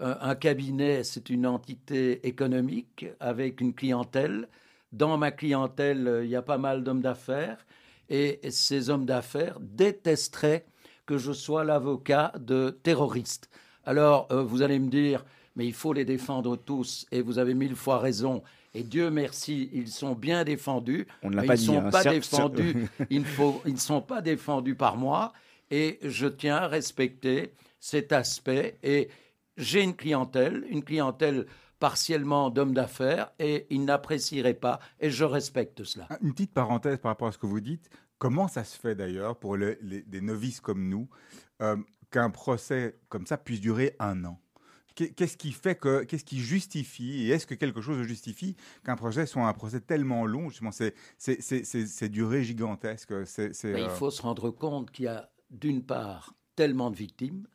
euh, 0.00 0.14
un 0.20 0.34
cabinet, 0.34 1.04
c'est 1.04 1.30
une 1.30 1.46
entité 1.46 2.26
économique 2.26 3.06
avec 3.20 3.60
une 3.60 3.74
clientèle. 3.74 4.48
Dans 4.92 5.16
ma 5.16 5.30
clientèle, 5.30 6.20
il 6.24 6.30
y 6.30 6.36
a 6.36 6.42
pas 6.42 6.58
mal 6.58 6.84
d'hommes 6.84 7.00
d'affaires 7.00 7.64
et 8.08 8.40
ces 8.50 8.90
hommes 8.90 9.06
d'affaires 9.06 9.58
détesteraient 9.60 10.66
que 11.06 11.18
je 11.18 11.32
sois 11.32 11.64
l'avocat 11.64 12.32
de 12.38 12.78
terroristes. 12.82 13.48
Alors, 13.84 14.28
euh, 14.30 14.42
vous 14.42 14.62
allez 14.62 14.78
me 14.78 14.88
dire, 14.88 15.24
mais 15.56 15.66
il 15.66 15.72
faut 15.72 15.92
les 15.92 16.04
défendre 16.04 16.56
tous, 16.56 17.06
et 17.10 17.20
vous 17.22 17.38
avez 17.38 17.54
mille 17.54 17.74
fois 17.74 17.98
raison. 17.98 18.42
Et 18.74 18.82
Dieu 18.82 19.10
merci, 19.10 19.68
ils 19.72 19.88
sont 19.88 20.14
bien 20.14 20.44
défendus. 20.44 21.06
On 21.22 21.30
ne 21.30 21.36
l'a 21.36 21.42
pas 21.42 21.54
ils 21.54 21.58
dit. 21.58 21.66
Sont 21.66 21.78
hein, 21.78 21.90
pas 21.90 22.02
certes, 22.02 22.14
défendus, 22.16 22.88
faut, 23.24 23.60
ils 23.66 23.74
ne 23.74 23.78
sont 23.78 24.00
pas 24.00 24.22
défendus 24.22 24.74
par 24.74 24.96
moi. 24.96 25.32
Et 25.72 25.98
je 26.02 26.26
tiens 26.28 26.56
à 26.56 26.68
respecter 26.68 27.54
cet 27.80 28.12
aspect. 28.12 28.78
Et 28.84 29.08
j'ai 29.56 29.82
une 29.82 29.96
clientèle, 29.96 30.64
une 30.68 30.84
clientèle 30.84 31.46
partiellement 31.80 32.50
d'hommes 32.50 32.74
d'affaires, 32.74 33.32
et 33.40 33.66
ils 33.70 33.84
n'apprécieraient 33.84 34.54
pas. 34.54 34.78
Et 35.00 35.10
je 35.10 35.24
respecte 35.24 35.82
cela. 35.82 36.06
Une 36.20 36.32
petite 36.32 36.52
parenthèse 36.54 36.98
par 36.98 37.10
rapport 37.10 37.26
à 37.28 37.32
ce 37.32 37.38
que 37.38 37.46
vous 37.46 37.60
dites. 37.60 37.90
Comment 38.18 38.46
ça 38.46 38.62
se 38.62 38.78
fait 38.78 38.94
d'ailleurs 38.94 39.36
pour 39.36 39.56
les, 39.56 39.76
les- 39.82 40.02
des 40.02 40.20
novices 40.20 40.60
comme 40.60 40.88
nous 40.88 41.08
euh, 41.60 41.76
qu'un 42.12 42.30
procès 42.30 43.00
comme 43.08 43.26
ça 43.26 43.36
puisse 43.36 43.60
durer 43.60 43.96
un 43.98 44.24
an? 44.24 44.38
Qu'est- 44.94 45.08
Qu'est-ce 45.08 45.36
qui 45.36 45.50
fait 45.50 45.74
que, 45.74 46.04
qu'est-ce 46.04 46.24
qui 46.24 46.38
justifie, 46.38 47.24
et 47.24 47.30
est-ce 47.30 47.46
que 47.48 47.54
quelque 47.56 47.80
chose 47.80 48.00
justifie 48.06 48.54
qu'un 48.84 48.94
procès 48.94 49.26
soit 49.26 49.48
un 49.48 49.52
procès 49.54 49.80
tellement 49.80 50.24
long? 50.26 50.50
Justement, 50.50 50.70
c'est, 50.70 50.94
c'est, 51.18 51.40
c'est, 51.42 51.64
c'est, 51.64 51.86
c'est 51.86 52.10
durée 52.10 52.44
gigantesque. 52.44 53.12
C'est, 53.26 53.50
il 53.64 53.74
euh, 53.74 53.88
faut 53.88 54.10
se 54.10 54.22
rendre 54.22 54.50
compte 54.50 54.92
qu'il 54.92 55.06
y 55.06 55.08
a 55.08 55.31
d'une 55.52 55.84
part 55.84 56.34
tellement 56.56 56.90
de 56.90 56.96
victimes, 56.96 57.46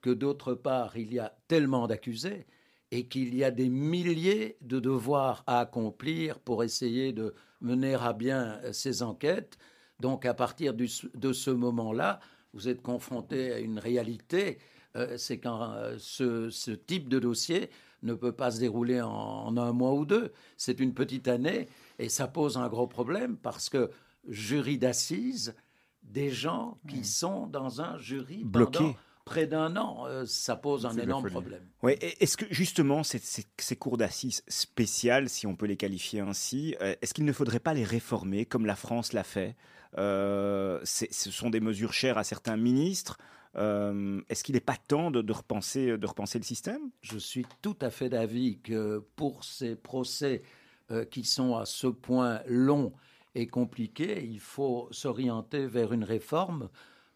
que 0.00 0.10
d'autre 0.10 0.54
part 0.54 0.96
il 0.96 1.12
y 1.12 1.18
a 1.18 1.36
tellement 1.46 1.86
d'accusés, 1.86 2.46
et 2.90 3.06
qu'il 3.06 3.34
y 3.34 3.44
a 3.44 3.50
des 3.50 3.68
milliers 3.68 4.56
de 4.62 4.80
devoirs 4.80 5.44
à 5.46 5.60
accomplir 5.60 6.40
pour 6.40 6.64
essayer 6.64 7.12
de 7.12 7.34
mener 7.60 7.94
à 7.94 8.12
bien 8.12 8.58
euh, 8.64 8.72
ces 8.72 9.02
enquêtes. 9.02 9.58
Donc 10.00 10.24
à 10.26 10.34
partir 10.34 10.74
de 10.74 11.32
ce 11.32 11.50
moment-là, 11.50 12.20
vous 12.52 12.68
êtes 12.68 12.82
confronté 12.82 13.52
à 13.52 13.58
une 13.58 13.78
réalité, 13.78 14.58
euh, 14.96 15.16
c'est 15.18 15.38
quand 15.38 15.72
euh, 15.72 15.96
ce, 15.98 16.70
type 16.72 17.08
de 17.08 17.18
dossier 17.18 17.70
ne 18.02 18.14
peut 18.14 18.32
pas 18.32 18.50
se 18.50 18.60
dérouler 18.60 19.00
en 19.02 19.56
un 19.56 19.72
mois 19.72 19.92
ou 19.92 20.04
deux. 20.04 20.32
C'est 20.56 20.80
une 20.80 20.94
petite 20.94 21.28
année 21.28 21.68
et 21.98 22.08
ça 22.08 22.26
pose 22.26 22.56
un 22.56 22.68
gros 22.68 22.86
problème 22.86 23.36
parce 23.36 23.68
que 23.68 23.90
jury 24.26 24.78
d'assises, 24.78 25.54
des 26.02 26.30
gens 26.30 26.78
qui 26.88 27.04
sont 27.04 27.46
dans 27.46 27.80
un 27.80 27.98
jury 27.98 28.44
pendant 28.44 28.94
près 29.24 29.46
d'un 29.46 29.76
an, 29.76 30.06
euh, 30.06 30.24
ça 30.26 30.56
pose 30.56 30.86
un 30.86 30.96
énorme 30.98 31.30
problème. 31.30 31.62
Ouais, 31.82 31.96
est-ce 32.00 32.36
que 32.36 32.46
justement 32.50 33.04
ces, 33.04 33.18
ces- 33.18 33.46
ces 33.58 33.76
cours 33.76 33.96
d'assises 33.96 34.42
spéciales, 34.48 35.28
si 35.28 35.46
on 35.46 35.54
peut 35.54 35.66
les 35.66 35.76
qualifier 35.76 36.20
ainsi, 36.20 36.74
euh, 36.80 36.96
est-ce 37.00 37.14
qu'il 37.14 37.24
ne 37.24 37.32
faudrait 37.32 37.60
pas 37.60 37.74
les 37.74 37.84
réformer 37.84 38.44
comme 38.44 38.66
la 38.66 38.74
France 38.76 39.12
l'a 39.12 39.22
fait? 39.22 39.54
Euh, 39.98 40.80
Ce 40.84 41.30
sont 41.30 41.50
des 41.50 41.60
mesures 41.60 41.92
chères 41.92 42.18
à 42.18 42.24
certains 42.24 42.56
ministres. 42.56 43.18
Euh, 43.56 44.20
est-ce 44.28 44.42
qu'il 44.44 44.54
n'est 44.54 44.60
pas 44.60 44.76
temps 44.76 45.10
de, 45.10 45.22
de 45.22 45.32
repenser, 45.32 45.98
de 45.98 46.06
repenser 46.06 46.38
le 46.38 46.44
système? 46.44 46.80
Je 47.02 47.18
suis 47.18 47.44
tout 47.62 47.76
à 47.80 47.90
fait 47.90 48.08
d'avis 48.08 48.58
que 48.60 49.04
pour 49.16 49.44
ces 49.44 49.76
procès 49.76 50.42
euh, 50.90 51.04
qui 51.04 51.24
sont 51.24 51.56
à 51.56 51.66
ce 51.66 51.86
point 51.88 52.40
longs 52.46 52.92
et 53.34 53.46
compliqués, 53.46 54.24
il 54.24 54.40
faut 54.40 54.88
s'orienter 54.90 55.66
vers 55.66 55.92
une 55.92 56.04
réforme 56.04 56.68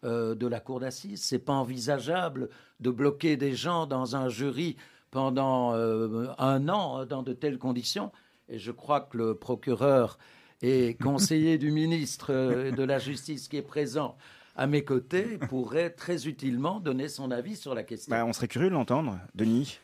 euh, 0.03 0.35
de 0.35 0.47
la 0.47 0.59
cour 0.59 0.79
d'assises. 0.79 1.23
C'est 1.23 1.39
pas 1.39 1.53
envisageable 1.53 2.49
de 2.79 2.89
bloquer 2.89 3.37
des 3.37 3.53
gens 3.53 3.85
dans 3.85 4.15
un 4.15 4.29
jury 4.29 4.77
pendant 5.11 5.73
euh, 5.73 6.27
un 6.37 6.69
an 6.69 7.05
dans 7.05 7.23
de 7.23 7.33
telles 7.33 7.57
conditions. 7.57 8.11
Et 8.49 8.59
je 8.59 8.71
crois 8.71 9.01
que 9.01 9.17
le 9.17 9.35
procureur 9.35 10.17
et 10.61 10.95
conseiller 11.01 11.57
du 11.57 11.71
ministre 11.71 12.33
euh, 12.33 12.71
de 12.71 12.83
la 12.83 12.99
Justice 12.99 13.47
qui 13.47 13.57
est 13.57 13.61
présent 13.61 14.17
à 14.55 14.67
mes 14.67 14.83
côtés 14.83 15.37
pourrait 15.49 15.89
très 15.89 16.27
utilement 16.27 16.79
donner 16.79 17.09
son 17.09 17.31
avis 17.31 17.55
sur 17.55 17.75
la 17.75 17.83
question. 17.83 18.09
Bah, 18.11 18.25
On 18.25 18.33
serait 18.33 18.47
curieux 18.47 18.69
de 18.69 18.73
l'entendre, 18.73 19.19
Denis. 19.33 19.79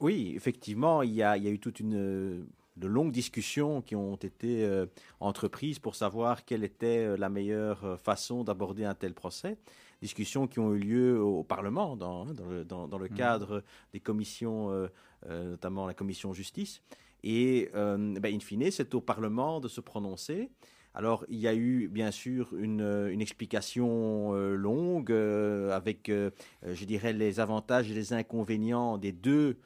Oui, 0.00 0.32
effectivement, 0.36 1.02
il 1.02 1.12
y 1.12 1.22
a, 1.22 1.36
il 1.36 1.44
y 1.44 1.48
a 1.48 1.50
eu 1.50 1.58
toute 1.58 1.80
une 1.80 1.96
euh, 1.96 2.46
de 2.78 2.86
longues 2.86 3.12
discussions 3.12 3.82
qui 3.82 3.94
ont 3.96 4.16
été 4.16 4.64
euh, 4.64 4.86
entreprises 5.20 5.78
pour 5.78 5.94
savoir 5.94 6.44
quelle 6.44 6.64
était 6.64 7.04
euh, 7.04 7.16
la 7.16 7.28
meilleure 7.28 7.84
euh, 7.84 7.96
façon 7.96 8.44
d'aborder 8.44 8.84
un 8.84 8.94
tel 8.94 9.14
procès. 9.14 9.56
Discussions 10.00 10.46
qui 10.46 10.60
ont 10.60 10.74
eu 10.74 10.78
lieu 10.78 11.20
au 11.20 11.42
Parlement, 11.42 11.96
dans, 11.96 12.24
dans 12.26 12.46
le, 12.46 12.64
dans- 12.64 12.86
dans 12.86 12.98
le 12.98 13.08
cadre 13.08 13.64
des 13.92 14.00
commissions, 14.00 14.70
euh, 14.70 14.86
euh, 15.28 15.50
notamment 15.50 15.86
la 15.86 15.94
commission 15.94 16.32
justice. 16.32 16.80
Et, 17.24 17.68
ben, 17.74 18.24
in 18.26 18.38
fine, 18.38 18.70
c'est 18.70 18.94
au 18.94 19.00
Parlement 19.00 19.58
de 19.58 19.66
se 19.66 19.80
prononcer. 19.80 20.50
Alors, 20.94 21.24
il 21.28 21.38
y 21.38 21.48
a 21.48 21.54
eu, 21.54 21.88
bien 21.88 22.12
sûr, 22.12 22.54
une, 22.56 22.80
une 23.10 23.20
explication 23.20 24.34
euh, 24.34 24.54
longue 24.54 25.10
euh, 25.10 25.72
avec, 25.72 26.08
euh, 26.08 26.30
je 26.64 26.84
dirais, 26.84 27.12
les 27.12 27.40
avantages 27.40 27.90
et 27.90 27.94
les 27.94 28.12
inconvénients 28.12 28.98
des 28.98 29.10
deux 29.12 29.56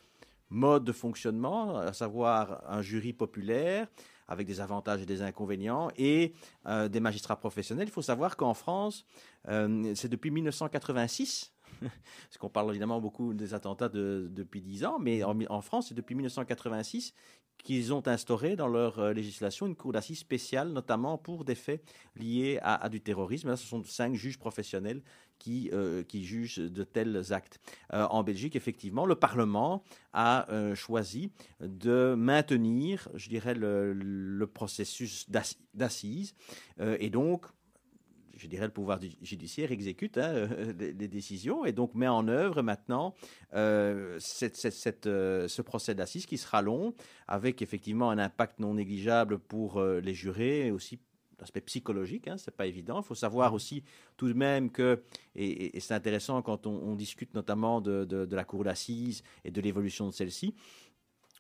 modes 0.52 0.84
de 0.84 0.92
fonctionnement, 0.92 1.76
à 1.78 1.92
savoir 1.92 2.62
un 2.68 2.82
jury 2.82 3.12
populaire 3.12 3.88
avec 4.28 4.46
des 4.46 4.60
avantages 4.60 5.02
et 5.02 5.06
des 5.06 5.20
inconvénients, 5.20 5.90
et 5.96 6.32
euh, 6.66 6.88
des 6.88 7.00
magistrats 7.00 7.36
professionnels. 7.36 7.88
Il 7.88 7.90
faut 7.92 8.02
savoir 8.02 8.36
qu'en 8.36 8.54
France, 8.54 9.04
euh, 9.48 9.92
c'est 9.94 10.08
depuis 10.08 10.30
1986, 10.30 11.52
parce 11.80 12.38
qu'on 12.38 12.48
parle 12.48 12.70
évidemment 12.70 13.00
beaucoup 13.00 13.34
des 13.34 13.52
attentats 13.52 13.88
de- 13.88 14.28
depuis 14.30 14.62
10 14.62 14.84
ans, 14.84 14.98
mais 14.98 15.22
en, 15.24 15.36
en 15.50 15.60
France, 15.60 15.88
c'est 15.88 15.94
depuis 15.94 16.14
1986 16.14 17.12
qu'ils 17.62 17.92
ont 17.92 18.06
instauré 18.06 18.56
dans 18.56 18.68
leur 18.68 18.98
euh, 18.98 19.12
législation 19.12 19.66
une 19.66 19.76
cour 19.76 19.92
d'assises 19.92 20.18
spéciale, 20.18 20.68
notamment 20.72 21.18
pour 21.18 21.44
des 21.44 21.54
faits 21.54 21.82
liés 22.16 22.58
à, 22.62 22.88
du 22.88 23.00
terrorisme. 23.00 23.48
Là, 23.48 23.56
ce 23.56 23.66
sont 23.66 23.82
cinq 23.84 24.14
juges 24.14 24.38
professionnels 24.38 25.02
qui, 25.38 25.70
euh, 25.72 26.02
qui 26.02 26.24
jugent 26.24 26.58
de 26.58 26.84
tels 26.84 27.32
actes. 27.32 27.60
Euh, 27.92 28.06
en 28.10 28.22
Belgique, 28.22 28.56
effectivement, 28.56 29.06
le 29.06 29.14
Parlement 29.14 29.82
a 30.12 30.46
choisi 30.74 31.32
de 31.60 32.14
maintenir, 32.16 33.08
je 33.14 33.28
dirais, 33.28 33.54
le, 33.54 33.92
le 33.92 34.46
processus 34.46 35.28
d'assi- 35.30 35.58
d'assises. 35.74 36.34
Et 36.98 37.08
donc, 37.10 37.46
je 38.42 38.48
dirais, 38.48 38.66
le 38.66 38.72
pouvoir 38.72 38.98
judiciaire 39.22 39.70
exécute 39.72 40.18
hein, 40.18 40.32
euh, 40.34 40.72
les, 40.78 40.92
les 40.92 41.08
décisions 41.08 41.64
et 41.64 41.72
donc 41.72 41.94
met 41.94 42.08
en 42.08 42.26
œuvre 42.28 42.60
maintenant 42.62 43.14
euh, 43.54 44.16
cette- 44.18 44.56
cette- 44.56 44.74
cette, 44.74 45.06
euh, 45.06 45.46
ce 45.48 45.62
procès 45.62 45.94
d'assises 45.94 46.26
qui 46.26 46.38
sera 46.38 46.60
long, 46.62 46.94
avec 47.28 47.62
effectivement 47.62 48.10
un 48.10 48.18
impact 48.18 48.58
non 48.58 48.74
négligeable 48.74 49.38
pour 49.38 49.80
les 49.82 50.14
jurés 50.14 50.66
et 50.66 50.70
aussi 50.70 50.98
l'aspect 51.38 51.60
psychologique, 51.62 52.28
hein, 52.28 52.36
c'est 52.38 52.54
pas 52.56 52.66
évident. 52.66 53.00
Il 53.00 53.04
faut 53.04 53.14
savoir 53.16 53.52
aussi 53.54 53.82
tout 54.16 54.28
de 54.28 54.32
même 54.34 54.70
que, 54.70 55.02
et, 55.34 55.44
et- 55.46 55.76
et 55.76 55.80
c'est 55.80 55.94
intéressant 55.94 56.40
quand 56.42 56.66
on, 56.66 56.70
on 56.90 56.94
discute 56.94 57.34
notamment 57.34 57.80
de, 57.80 58.04
de- 58.04 58.26
de 58.26 58.36
la 58.36 58.44
cour 58.44 58.62
d'assises 58.64 59.22
et 59.44 59.50
de 59.50 59.60
l'évolution 59.60 60.06
de 60.06 60.12
celle-ci, 60.12 60.54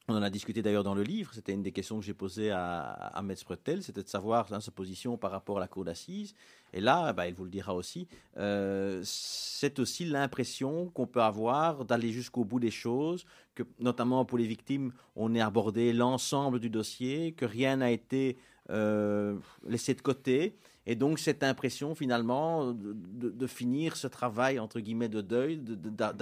on 0.08 0.16
en 0.16 0.22
a 0.22 0.30
discuté 0.30 0.62
d'ailleurs 0.62 0.82
dans 0.82 0.94
le 0.94 1.02
livre, 1.02 1.32
c'était 1.32 1.52
une 1.52 1.62
des 1.62 1.70
questions 1.72 1.98
que 1.98 2.04
j'ai 2.04 2.14
posées 2.14 2.50
à, 2.50 2.80
à 2.80 3.22
Metz 3.22 3.44
Pretel, 3.44 3.82
c'était 3.82 4.02
de 4.02 4.08
savoir 4.08 4.52
hein, 4.52 4.60
sa 4.60 4.72
position 4.72 5.16
par 5.16 5.30
rapport 5.30 5.58
à 5.58 5.60
la 5.60 5.68
cour 5.68 5.84
d'assises. 5.84 6.34
Et 6.72 6.80
là, 6.80 7.12
bah, 7.12 7.28
il 7.28 7.34
vous 7.34 7.44
le 7.44 7.50
dira 7.50 7.74
aussi, 7.74 8.08
euh, 8.36 9.00
c'est 9.04 9.78
aussi 9.78 10.04
l'impression 10.04 10.88
qu'on 10.88 11.06
peut 11.06 11.22
avoir 11.22 11.84
d'aller 11.84 12.10
jusqu'au 12.10 12.44
bout 12.44 12.58
des 12.58 12.70
choses, 12.70 13.24
que 13.54 13.62
notamment 13.78 14.24
pour 14.24 14.38
les 14.38 14.46
victimes, 14.46 14.92
on 15.14 15.34
ait 15.34 15.40
abordé 15.40 15.92
l'ensemble 15.92 16.58
du 16.58 16.70
dossier, 16.70 17.32
que 17.32 17.44
rien 17.44 17.76
n'a 17.76 17.90
été 17.90 18.38
euh, 18.70 19.36
laissé 19.68 19.94
de 19.94 20.00
côté. 20.00 20.56
Et 20.84 20.96
donc 20.96 21.20
cette 21.20 21.44
impression 21.44 21.94
finalement 21.94 22.72
de, 22.72 23.46
finir 23.46 23.96
ce 23.96 24.08
travail 24.08 24.58
entre 24.58 24.80
guillemets 24.80 25.08
de 25.08 25.20
deuil, 25.20 25.58
de- 25.58 25.76
de- 25.76 26.12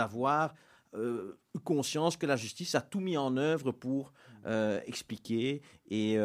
d'a- 0.92 0.98
d'avoir 0.98 1.34
eu 1.54 1.58
conscience 1.64 2.16
que 2.16 2.26
la 2.26 2.36
justice 2.36 2.74
a 2.74 2.80
tout 2.80 3.00
mis 3.00 3.16
en 3.16 3.36
œuvre 3.36 3.72
pour 3.72 4.12
expliquer 4.86 5.60
et, 5.90 6.18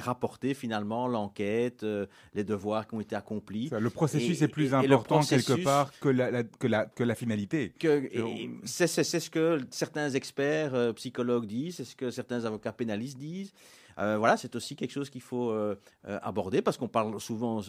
rapporter 0.00 0.54
finalement 0.54 1.06
l'enquête, 1.06 1.86
les 2.34 2.44
devoirs 2.44 2.86
qui 2.88 2.94
ont 2.94 3.00
été 3.00 3.14
accomplis. 3.14 3.70
le 3.70 3.90
processus 3.90 4.42
est 4.42 4.48
plus 4.48 4.74
important 4.74 5.20
quelque 5.20 5.62
part 5.62 5.92
que 6.00 6.08
la, 6.08 6.42
que 6.42 6.66
la, 6.66 6.86
que 6.86 7.04
la 7.04 7.14
finalité. 7.14 7.72
C'est 8.64 8.86
ce 8.88 9.30
que 9.30 9.60
certains 9.70 10.10
experts 10.10 10.94
psychologues 10.94 11.46
disent, 11.46 11.76
c'est 11.76 11.84
ce 11.84 11.94
que 11.96 12.10
certains 12.10 12.44
avocats 12.44 12.72
pénalistes 12.72 13.18
disent. 13.18 13.52
Euh, 13.98 14.16
voilà, 14.18 14.36
c'est 14.36 14.54
aussi 14.56 14.76
quelque 14.76 14.92
chose 14.92 15.10
qu'il 15.10 15.20
faut 15.20 15.50
euh, 15.50 15.76
euh, 16.06 16.18
aborder 16.22 16.62
parce 16.62 16.76
qu'on 16.76 16.88
parle 16.88 17.20
souvent 17.20 17.60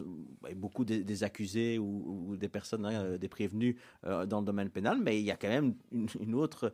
beaucoup 0.56 0.86
des, 0.86 1.24
accusés 1.24 1.80
ou, 1.80 2.36
des 2.38 2.50
personnes, 2.50 2.86
hein, 2.86 3.18
des 3.18 3.28
prévenus 3.28 3.76
dans 4.04 4.40
le 4.40 4.46
domaine 4.46 4.70
pénal, 4.70 5.00
mais 5.02 5.20
il 5.20 5.26
y 5.26 5.32
a 5.32 5.36
quand 5.36 5.50
même 5.50 5.74
une, 5.92 6.36
autre 6.36 6.72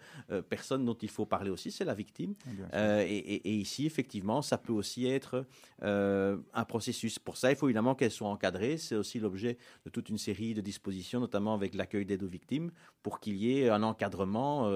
personne 0.49 0.85
dont 0.85 0.97
il 1.01 1.09
faut 1.09 1.25
parler 1.25 1.49
aussi, 1.49 1.71
c'est 1.71 1.85
la 1.85 1.93
victime. 1.93 2.35
Et, 2.73 3.51
ici, 3.55 3.85
effectivement, 3.85 4.41
ça 4.41 4.57
peut 4.57 4.73
aussi 4.73 5.07
être 5.07 5.45
un 5.81 6.65
processus. 6.67 7.17
Pour 7.19 7.37
ça, 7.37 7.51
il 7.51 7.55
faut 7.55 7.67
évidemment 7.67 7.95
qu'elle 7.95 8.11
soit 8.11 8.27
encadrée. 8.27 8.77
C'est 8.77 8.95
aussi 8.95 9.19
l'objet 9.19 9.57
de 9.85 9.89
toute 9.89 10.09
une 10.09 10.17
série 10.17 10.53
de 10.53 10.61
dispositions, 10.61 11.19
notamment 11.19 11.53
avec 11.53 11.73
l'accueil 11.73 12.05
d'aide 12.05 12.23
aux 12.23 12.27
victimes, 12.27 12.71
pour 13.01 13.19
qu'il 13.19 13.37
y 13.37 13.59
ait 13.59 13.69
un 13.69 13.83
encadrement 13.83 14.69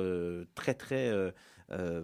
très, 0.56 0.74
très 0.74 1.10
euh, 1.10 1.32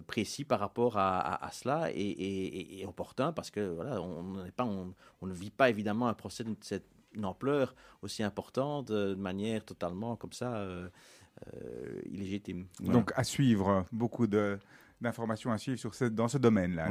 précis 0.06 0.44
par 0.44 0.60
rapport 0.60 0.96
à, 0.96 1.48
cela 1.52 1.90
et, 1.92 2.84
opportun 2.86 3.32
parce 3.32 3.50
que 3.50 3.60
voilà, 3.60 4.00
on, 4.00 4.36
pas, 4.56 4.64
on, 4.64 5.26
ne 5.26 5.32
vit 5.32 5.50
pas 5.50 5.70
évidemment 5.70 6.08
un 6.08 6.14
procès 6.14 6.44
de 6.44 6.54
cette 6.60 6.86
ampleur 7.24 7.74
aussi 8.02 8.22
importante 8.22 8.88
de 8.88 9.14
manière 9.14 9.64
totalement 9.64 10.16
comme 10.16 10.32
ça 10.32 10.56
euh, 10.56 10.88
euh, 11.54 12.00
illégitime. 12.06 12.66
Donc 12.80 13.12
à 13.16 13.24
suivre, 13.24 13.86
beaucoup 13.92 14.26
de 14.26 14.58
d'informations 15.02 15.52
à 15.52 15.58
suivre 15.58 15.78
sur 15.78 15.94
ce, 15.94 16.06
dans 16.06 16.26
ce 16.26 16.38
domaine-là. 16.38 16.88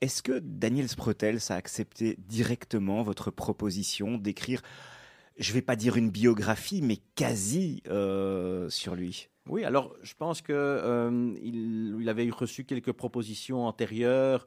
Est-ce 0.00 0.24
que 0.24 0.40
Daniel 0.40 0.88
Sprotels 0.88 1.38
a 1.50 1.54
accepté 1.54 2.18
directement 2.26 3.04
votre 3.04 3.30
proposition 3.30 4.18
d'écrire, 4.18 4.60
je 5.40 5.50
ne 5.50 5.54
vais 5.54 5.62
pas 5.62 5.74
dire 5.74 5.96
une 5.96 6.10
biographie, 6.10 6.82
mais 6.82 6.98
quasi 7.16 7.82
sur 8.68 8.94
lui 8.94 9.30
oui, 9.50 9.64
alors 9.64 9.96
je 10.02 10.14
pense 10.14 10.42
qu'il 10.42 10.54
euh, 10.54 11.34
il 11.42 12.08
avait 12.08 12.30
reçu 12.30 12.64
quelques 12.64 12.92
propositions 12.92 13.66
antérieures 13.66 14.46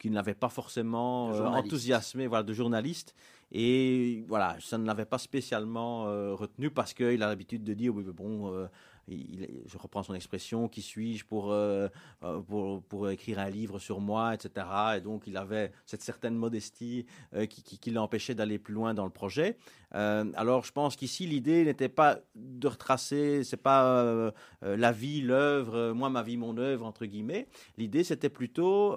qui 0.00 0.10
ne 0.10 0.16
l'avaient 0.16 0.34
pas 0.34 0.48
forcément 0.48 1.32
euh, 1.32 1.44
enthousiasmé 1.46 2.26
voilà, 2.26 2.42
de 2.42 2.52
journaliste. 2.52 3.14
Et 3.52 4.24
voilà, 4.26 4.56
ça 4.60 4.78
ne 4.78 4.86
l'avait 4.86 5.04
pas 5.04 5.18
spécialement 5.18 6.08
euh, 6.08 6.34
retenu 6.34 6.70
parce 6.70 6.92
qu'il 6.92 7.22
a 7.22 7.28
l'habitude 7.28 7.62
de 7.62 7.72
dire 7.74 7.94
oui, 7.94 8.02
mais 8.04 8.12
bon, 8.12 8.68
je 9.08 9.78
reprends 9.78 10.02
son 10.02 10.14
expression, 10.14 10.68
qui 10.68 10.82
suis-je 10.82 11.24
pour, 11.24 11.52
euh, 11.52 11.88
euh, 12.22 12.40
pour, 12.40 12.82
pour, 12.82 13.10
écrire 13.10 13.40
un 13.40 13.50
livre 13.50 13.78
sur 13.78 14.00
moi, 14.00 14.34
etc. 14.34 14.66
Et 14.96 15.00
donc 15.00 15.26
il 15.26 15.36
avait 15.36 15.72
cette 15.86 16.02
certaine 16.02 16.34
modestie 16.34 17.06
euh, 17.34 17.46
qui, 17.46 17.62
qui, 17.62 17.90
l'empêchait 17.90 18.34
d'aller 18.34 18.58
plus 18.58 18.74
loin 18.74 18.94
dans 18.94 19.04
le 19.04 19.10
projet. 19.10 19.56
alors 19.92 20.64
je 20.64 20.72
pense 20.72 20.96
qu'ici 20.96 21.26
l'idée 21.26 21.64
n'était 21.64 21.90
pas 21.90 22.20
de 22.34 22.66
retracer, 22.66 23.44
c'est 23.44 23.58
pas 23.58 24.32
la 24.62 24.92
vie, 24.92 25.20
l'œuvre, 25.20 25.92
moi 25.92 26.08
ma 26.08 26.22
vie, 26.22 26.38
mon 26.38 26.56
œuvre 26.56 26.86
entre 26.86 27.04
guillemets. 27.04 27.46
L'idée 27.76 28.02
c'était 28.02 28.30
plutôt 28.30 28.96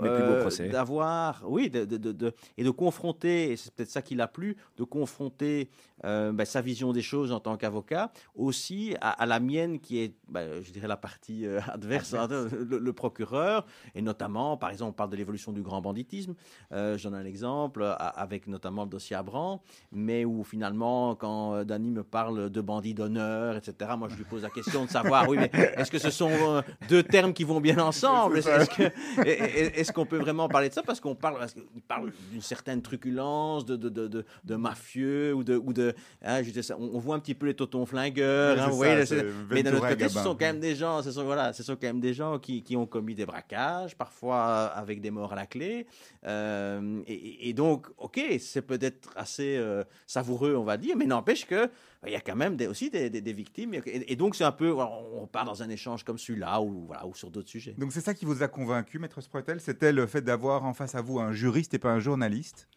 d'avoir, 0.71 1.43
oui, 1.45 1.69
de, 1.69 1.83
de, 1.83 1.97
de, 1.97 2.33
et 2.57 2.63
de 2.63 2.69
confronter, 2.69 3.51
et 3.51 3.57
c'est 3.57 3.73
peut-être 3.73 3.89
ça 3.89 4.01
qui 4.01 4.15
l'a 4.15 4.29
plu, 4.29 4.55
de 4.77 4.85
confronter 4.85 5.69
ben, 6.01 6.45
sa 6.45 6.61
vision 6.61 6.93
des 6.93 7.01
choses 7.01 7.33
en 7.33 7.41
tant 7.41 7.57
qu'avocat 7.57 8.11
aussi 8.35 8.95
à, 9.01 9.09
à 9.09 9.25
la 9.25 9.41
mienne 9.41 9.79
qui 9.79 9.94
est, 9.97 10.15
bah, 10.27 10.61
je 10.61 10.71
dirais, 10.71 10.87
la 10.87 10.97
partie 10.97 11.45
euh, 11.45 11.59
adverse, 11.67 12.13
hein, 12.13 12.27
le, 12.29 12.93
procureur, 12.93 13.65
et 13.93 14.01
notamment, 14.01 14.57
par 14.57 14.69
exemple, 14.69 14.91
on 14.91 14.93
parle 14.93 15.09
de 15.09 15.17
l'évolution 15.17 15.51
du 15.51 15.61
grand 15.61 15.81
banditisme. 15.81 16.35
Euh, 16.71 16.97
j'en 16.97 17.13
ai 17.13 17.17
un 17.17 17.25
exemple 17.25 17.83
avec 17.97 18.47
notamment 18.47 18.83
le 18.83 18.89
dossier 18.89 19.15
Abran, 19.15 19.61
mais 19.91 20.25
où 20.25 20.43
finalement, 20.43 21.15
quand 21.15 21.55
euh, 21.55 21.63
Dany 21.63 21.91
me 21.91 22.03
parle 22.03 22.49
de 22.49 22.61
bandit 22.61 22.93
d'honneur, 22.93 23.57
etc., 23.57 23.91
moi 23.97 24.07
je 24.09 24.15
lui 24.15 24.23
pose 24.23 24.43
la 24.43 24.49
question 24.49 24.85
de 24.85 24.89
savoir, 24.89 25.27
oui, 25.27 25.37
mais 25.37 25.51
est-ce 25.75 25.91
que 25.91 25.99
ce 25.99 26.09
sont 26.09 26.63
deux 26.89 27.03
termes 27.03 27.33
qui 27.33 27.43
vont 27.43 27.59
bien 27.59 27.79
ensemble? 27.79 28.37
Est-ce 28.37 29.91
qu'on 29.91 30.05
peut 30.05 30.17
vraiment 30.17 30.47
parler 30.47 30.69
de 30.69 30.73
ça? 30.73 30.83
Parce 30.83 30.99
qu'on 30.99 31.15
parle, 31.15 31.45
parle 31.87 32.11
d'une 32.31 32.41
certaine 32.41 32.81
truculence, 32.81 33.65
de, 33.65 33.75
de, 33.75 33.89
de, 33.89 34.25
de, 34.43 34.55
mafieux 34.55 35.33
ou 35.33 35.43
de, 35.43 35.57
ou 35.57 35.73
de 35.73 35.93
hein, 36.23 36.41
on, 36.77 36.99
voit 36.99 37.15
un 37.15 37.19
petit 37.19 37.35
peu 37.35 37.47
les 37.47 37.53
totons 37.53 37.85
flingueurs. 37.85 38.61
Hein, 38.61 38.69
vous 38.69 38.77
voyez, 38.77 39.03
mais 39.49 39.63
ce 39.91 40.09
sont 40.09 40.35
quand 40.35 40.45
même 40.45 40.59
des 40.59 40.75
gens, 40.75 41.01
ce 41.01 41.11
sont, 41.11 41.23
voilà, 41.23 41.53
ce 41.53 41.63
sont 41.63 41.75
quand 41.75 41.87
même 41.87 41.99
des 41.99 42.13
gens 42.13 42.39
qui, 42.39 42.63
qui 42.63 42.75
ont 42.75 42.85
commis 42.85 43.15
des 43.15 43.25
braquages, 43.25 43.95
parfois 43.95 44.65
avec 44.67 45.01
des 45.01 45.11
morts 45.11 45.33
à 45.33 45.35
la 45.35 45.45
clé. 45.45 45.87
Euh, 46.25 47.01
et, 47.07 47.53
donc, 47.53 47.87
ok, 47.97 48.19
c'est 48.39 48.61
peut-être 48.61 49.11
assez 49.15 49.57
euh, 49.57 49.83
savoureux, 50.07 50.55
on 50.55 50.63
va 50.63 50.77
dire, 50.77 50.95
mais 50.97 51.05
n'empêche 51.05 51.45
que 51.45 51.69
il 52.05 52.11
y 52.11 52.15
a 52.15 52.21
quand 52.21 52.35
même 52.35 52.55
des, 52.55 52.67
aussi 52.67 52.89
des, 52.89 53.09
des, 53.09 53.33
victimes. 53.33 53.73
Et, 53.85 54.15
donc, 54.15 54.35
c'est 54.35 54.43
un 54.43 54.51
peu, 54.51 54.71
on 54.71 55.25
part 55.27 55.45
dans 55.45 55.63
un 55.63 55.69
échange 55.69 56.03
comme 56.03 56.19
celui-là 56.19 56.61
ou, 56.61 56.85
voilà, 56.85 57.07
ou 57.07 57.15
sur 57.15 57.31
d'autres 57.31 57.49
sujets. 57.49 57.73
Donc, 57.77 57.91
c'est 57.91 58.01
ça 58.01 58.13
qui 58.13 58.25
vous 58.25 58.43
a 58.43 58.47
convaincu, 58.47 58.99
Maître 58.99 59.21
Sprotel 59.21 59.59
C'était 59.59 59.91
le 59.91 60.05
fait 60.05 60.21
d'avoir 60.21 60.65
en 60.65 60.73
face 60.73 60.93
à 60.93 61.01
vous 61.01 61.19
un 61.19 61.31
juriste 61.31 61.73
et 61.73 61.79
pas 61.79 61.91
un 61.91 61.99
journaliste? 61.99 62.67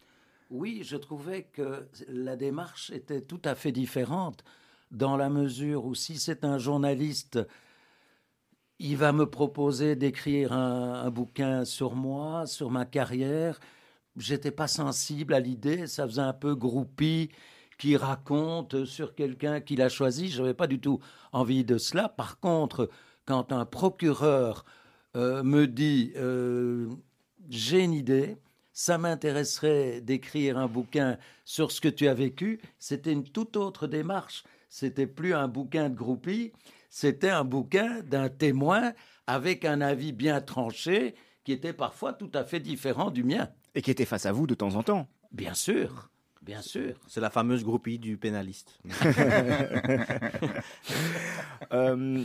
Oui, 0.49 0.81
je 0.83 0.97
trouvais 0.97 1.43
que 1.43 1.87
la 2.07 2.35
démarche 2.35 2.89
était 2.89 3.21
tout 3.21 3.41
à 3.45 3.53
fait 3.53 3.71
différente 3.71 4.43
dans 4.91 5.17
la 5.17 5.29
mesure 5.29 5.85
où 5.85 5.95
si 5.95 6.17
c'est 6.17 6.43
un 6.43 6.57
journaliste, 6.57 7.39
il 8.79 8.97
va 8.97 9.11
me 9.11 9.25
proposer 9.25 9.95
d'écrire 9.95 10.53
un, 10.53 11.09
bouquin 11.09 11.65
sur 11.65 11.95
moi, 11.95 12.47
sur 12.47 12.71
ma 12.71 12.85
carrière. 12.85 13.59
J'étais 14.17 14.51
pas 14.51 14.67
sensible 14.67 15.33
à 15.33 15.39
l'idée, 15.39 15.85
ça 15.87 16.07
faisait 16.07 16.21
un 16.21 16.33
peu 16.33 16.55
groupie 16.55 17.29
qui 17.77 17.95
raconte 17.95 18.85
sur 18.85 19.15
quelqu'un 19.15 19.61
qu'il 19.61 19.81
a 19.81 19.89
choisi. 19.89 20.29
Je 20.29 20.41
n'avais 20.41 20.53
pas 20.53 20.67
du 20.67 20.79
tout 20.79 20.99
envie 21.31 21.63
de 21.63 21.77
cela. 21.77 22.09
Par 22.09 22.39
contre, 22.39 22.89
quand 23.25 23.51
un 23.51 23.65
procureur 23.65 24.65
euh, 25.15 25.43
me 25.43 25.67
dit 25.67 26.13
euh, 26.15 26.87
j'ai 27.49 27.83
une 27.83 27.93
idée, 27.93 28.37
ça 28.73 28.97
m'intéresserait 28.97 30.01
d'écrire 30.01 30.57
un 30.57 30.67
bouquin 30.67 31.17
sur 31.43 31.71
ce 31.71 31.81
que 31.81 31.89
tu 31.89 32.07
as 32.07 32.13
vécu, 32.13 32.61
c'était 32.79 33.11
une 33.11 33.23
toute 33.23 33.57
autre 33.57 33.87
démarche 33.87 34.43
c'était 34.69 35.07
plus 35.07 35.33
un 35.33 35.47
bouquin 35.47 35.89
de 35.89 35.95
groupie, 35.95 36.53
c'était 36.89 37.29
un 37.29 37.43
bouquin 37.43 38.01
d'un 38.03 38.29
témoin 38.29 38.93
avec 39.27 39.65
un 39.65 39.81
avis 39.81 40.11
bien 40.11 40.41
tranché 40.41 41.15
qui 41.43 41.51
était 41.51 41.73
parfois 41.73 42.13
tout 42.13 42.31
à 42.33 42.43
fait 42.43 42.59
différent 42.59 43.11
du 43.11 43.23
mien. 43.23 43.49
Et 43.75 43.81
qui 43.81 43.91
était 43.91 44.05
face 44.05 44.25
à 44.25 44.31
vous 44.31 44.47
de 44.47 44.55
temps 44.55 44.75
en 44.75 44.83
temps. 44.83 45.07
Bien 45.31 45.53
sûr. 45.53 46.09
Bien 46.41 46.61
sûr. 46.61 46.95
C'est 47.07 47.19
la 47.19 47.29
fameuse 47.29 47.65
groupie 47.65 47.99
du 47.99 48.15
pénaliste. 48.17 48.79
euh, 51.73 52.23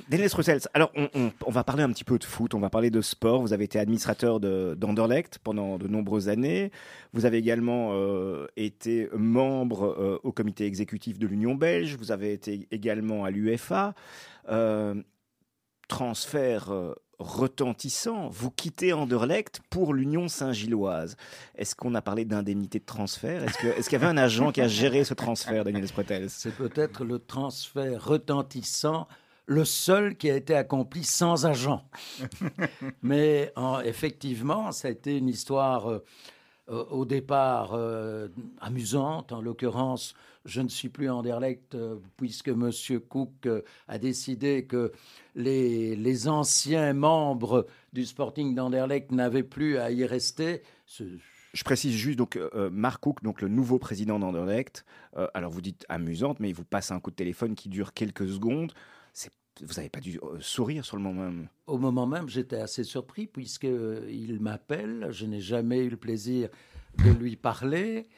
alors 0.72 0.92
on, 0.94 1.50
va 1.50 1.64
parler 1.64 1.82
un 1.82 1.90
petit 1.90 2.04
peu 2.04 2.16
de 2.18 2.24
foot, 2.24 2.54
on 2.54 2.60
va 2.60 2.70
parler 2.70 2.90
de 2.90 3.00
sport. 3.00 3.42
Vous 3.42 3.52
avez 3.52 3.64
été 3.64 3.80
administrateur 3.80 4.38
d'Anderlecht 4.38 5.38
pendant 5.38 5.78
de 5.78 5.88
nombreuses 5.88 6.28
années. 6.28 6.70
Vous 7.12 7.26
avez 7.26 7.38
également 7.38 7.90
euh, 7.92 8.46
été 8.56 9.08
membre 9.16 9.96
euh, 9.98 10.20
au 10.22 10.30
comité 10.30 10.64
exécutif 10.64 11.18
de 11.18 11.26
l'Union 11.26 11.56
belge. 11.56 11.96
Vous 11.96 12.12
avez 12.12 12.32
été 12.32 12.68
également 12.70 13.24
à 13.24 13.30
l'UFA. 13.30 13.94
Euh, 15.84 15.94
transfert 15.94 16.72
retentissant. 17.18 18.28
Vous 18.28 18.50
quittez 18.50 18.92
Anderlecht 18.92 19.60
pour 19.70 19.94
l'Union 19.94 20.28
Saint-Gilloise. 20.28 21.16
Est-ce 21.54 21.74
qu'on 21.76 21.94
a 21.94 22.02
parlé 22.02 22.24
d'indemnité 22.24 22.80
de 22.80 22.84
transfert? 22.84 23.44
Est-ce 23.44 23.88
qu'il 23.88 23.92
y 23.92 24.02
avait 24.02 24.06
un 24.10 24.16
agent 24.16 24.50
qui 24.52 24.60
a 24.60 24.68
géré 24.68 25.04
ce 25.04 25.14
transfert, 25.14 25.64
Daniel 25.64 25.86
Spretels 25.86 26.30
C'est 26.30 26.54
peut-être 26.54 27.04
le 27.04 27.18
transfert 27.18 28.04
retentissant 28.04 29.06
le 29.46 29.64
seul 29.64 30.16
qui 30.16 30.30
a 30.30 30.36
été 30.36 30.54
accompli 30.54 31.04
sans 31.04 31.46
agent. 31.46 31.86
Mais 33.02 33.52
effectivement, 33.84 34.72
ça 34.72 34.88
a 34.88 34.90
été 34.90 35.18
une 35.18 35.28
histoire 35.28 35.90
euh, 36.70 36.84
au 36.90 37.04
départ 37.04 37.72
euh, 37.74 38.28
amusante. 38.60 39.32
En 39.32 39.42
l'occurrence, 39.42 40.14
je 40.44 40.60
ne 40.60 40.68
suis 40.68 40.88
plus 40.88 41.08
Anderlecht 41.10 41.74
euh, 41.74 41.96
puisque 42.16 42.48
M. 42.48 42.70
Cook 43.08 43.48
a 43.88 43.98
décidé 43.98 44.66
que 44.66 44.92
les, 45.34 46.28
anciens 46.28 46.92
membres 46.92 47.66
du 47.92 48.04
Sporting 48.04 48.54
d'Anderlecht 48.54 49.10
n'avaient 49.12 49.42
plus 49.42 49.78
à 49.78 49.90
y 49.90 50.04
rester. 50.04 50.62
Je 51.54 51.62
précise 51.64 51.94
juste, 51.94 52.18
donc, 52.18 52.36
euh, 52.36 52.68
Mark 52.70 53.00
Cook, 53.02 53.22
donc 53.22 53.40
le 53.40 53.48
nouveau 53.48 53.78
président 53.78 54.18
d'Anderlecht, 54.18 54.84
euh, 55.16 55.28
alors 55.34 55.50
vous 55.50 55.60
dites 55.60 55.86
amusante, 55.88 56.40
mais 56.40 56.48
il 56.48 56.54
vous 56.54 56.64
passe 56.64 56.90
un 56.90 57.00
coup 57.00 57.10
de 57.10 57.16
téléphone 57.16 57.54
qui 57.54 57.68
dure 57.68 57.92
quelques 57.92 58.28
secondes. 58.28 58.72
Vous 59.62 59.74
n'avez 59.74 59.88
pas 59.88 60.00
dû 60.00 60.18
euh, 60.22 60.38
sourire 60.40 60.84
sur 60.84 60.96
le 60.96 61.02
moment 61.02 61.22
même 61.22 61.48
Au 61.68 61.78
moment 61.78 62.06
même, 62.06 62.28
j'étais 62.28 62.56
assez 62.56 62.82
surpris 62.82 63.26
puisqu'il 63.28 64.38
m'appelle. 64.40 65.08
Je 65.10 65.26
n'ai 65.26 65.40
jamais 65.40 65.78
eu 65.84 65.90
le 65.90 65.96
plaisir 65.96 66.48
de 66.98 67.10
lui 67.10 67.36
parler. 67.36 68.08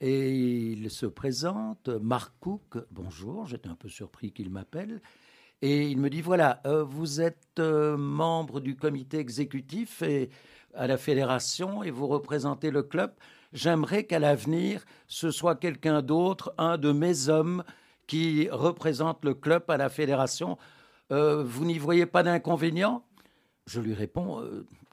Et 0.00 0.30
il 0.30 0.90
se 0.90 1.06
présente, 1.06 1.88
Mark 1.88 2.32
Cook, 2.38 2.78
bonjour, 2.92 3.46
j'étais 3.46 3.68
un 3.68 3.74
peu 3.74 3.88
surpris 3.88 4.30
qu'il 4.30 4.48
m'appelle. 4.48 5.00
Et 5.60 5.88
il 5.88 5.98
me 5.98 6.08
dit, 6.08 6.22
voilà, 6.22 6.60
euh, 6.66 6.84
vous 6.84 7.20
êtes 7.20 7.58
euh, 7.58 7.96
membre 7.96 8.60
du 8.60 8.76
comité 8.76 9.18
exécutif 9.18 10.02
et 10.02 10.30
à 10.74 10.86
la 10.86 10.98
fédération 10.98 11.82
et 11.82 11.90
vous 11.90 12.06
représentez 12.06 12.70
le 12.70 12.84
club. 12.84 13.12
J'aimerais 13.52 14.04
qu'à 14.04 14.20
l'avenir, 14.20 14.84
ce 15.08 15.32
soit 15.32 15.56
quelqu'un 15.56 16.00
d'autre, 16.00 16.54
un 16.58 16.78
de 16.78 16.92
mes 16.92 17.28
hommes, 17.28 17.64
qui 18.06 18.48
représente 18.50 19.24
le 19.24 19.34
club 19.34 19.64
à 19.66 19.76
la 19.76 19.88
fédération. 19.88 20.58
Euh, 21.10 21.42
vous 21.42 21.64
n'y 21.64 21.78
voyez 21.78 22.06
pas 22.06 22.22
d'inconvénient? 22.22 23.04
Je 23.66 23.80
lui 23.80 23.94
réponds, 23.94 24.42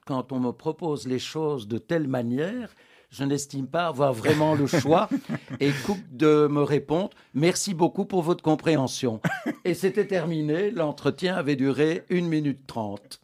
quand 0.04 0.32
on 0.32 0.40
me 0.40 0.50
propose 0.50 1.06
les 1.06 1.20
choses 1.20 1.68
de 1.68 1.78
telle 1.78 2.08
manière, 2.08 2.74
je 3.10 3.24
n'estime 3.24 3.66
pas 3.66 3.86
avoir 3.86 4.12
vraiment 4.12 4.54
le 4.54 4.66
choix 4.66 5.08
et 5.60 5.70
coupe 5.84 6.04
de 6.10 6.48
me 6.48 6.62
répondre 6.62 7.10
merci 7.34 7.74
beaucoup 7.74 8.04
pour 8.04 8.22
votre 8.22 8.42
compréhension. 8.42 9.20
Et 9.64 9.74
c'était 9.74 10.06
terminé, 10.06 10.70
l'entretien 10.70 11.34
avait 11.36 11.56
duré 11.56 12.04
une 12.08 12.28
minute 12.28 12.66
trente. 12.66 13.20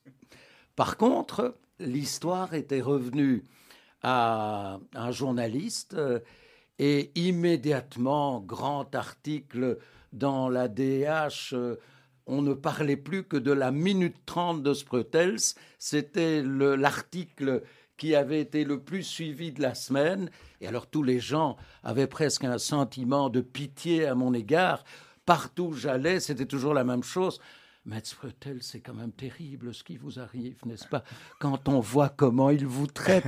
Par 0.77 0.97
contre, 0.97 1.57
l'histoire 1.79 2.55
était 2.55 2.81
revenue 2.81 3.45
à 4.03 4.79
un 4.95 5.11
journaliste 5.11 5.95
euh, 5.95 6.21
et 6.79 7.13
immédiatement, 7.15 8.41
grand 8.41 8.95
article 8.95 9.79
dans 10.13 10.49
la 10.49 10.69
DH. 10.69 11.53
Euh, 11.53 11.77
on 12.27 12.43
ne 12.43 12.55
parlait 12.55 12.97
plus 12.97 13.25
que 13.25 13.37
de 13.37 13.53
la 13.53 13.71
minute 13.71 14.17
trente 14.27 14.63
de 14.63 14.75
Sprutels. 14.75 15.39
C'était 15.79 16.43
l'article 16.43 17.63
qui 18.03 18.17
avait 18.17 18.41
été 18.41 18.65
le 18.65 18.81
plus 18.81 19.05
suivi 19.05 19.53
de 19.53 19.63
la 19.63 19.77
semaine. 19.77 20.29
Et 20.61 20.67
alors 20.67 20.89
tous 20.89 21.05
les 21.05 21.21
gens 21.21 21.57
avaient 21.85 22.09
presque 22.09 22.43
un 22.43 22.59
sentiment 22.59 23.31
de 23.31 23.41
pitié 23.41 24.07
à 24.07 24.17
mon 24.17 24.35
égard. 24.35 24.83
Partout 25.25 25.67
où 25.67 25.73
j'allais, 25.75 26.19
c'était 26.19 26.47
toujours 26.47 26.75
la 26.75 26.83
même 26.83 27.05
chose. 27.05 27.39
Maître 27.87 28.11
Fretel, 28.11 28.59
c'est 28.61 28.81
quand 28.81 28.95
même 28.95 29.13
terrible 29.13 29.73
ce 29.73 29.85
qui 29.85 29.99
vous 29.99 30.19
arrive, 30.19 30.57
n'est-ce 30.67 30.89
pas? 30.89 31.05
Quand 31.39 31.69
on 31.69 31.79
voit 31.79 32.09
comment 32.09 32.51
il 32.51 32.67
vous 32.67 32.89
traite, 32.89 33.25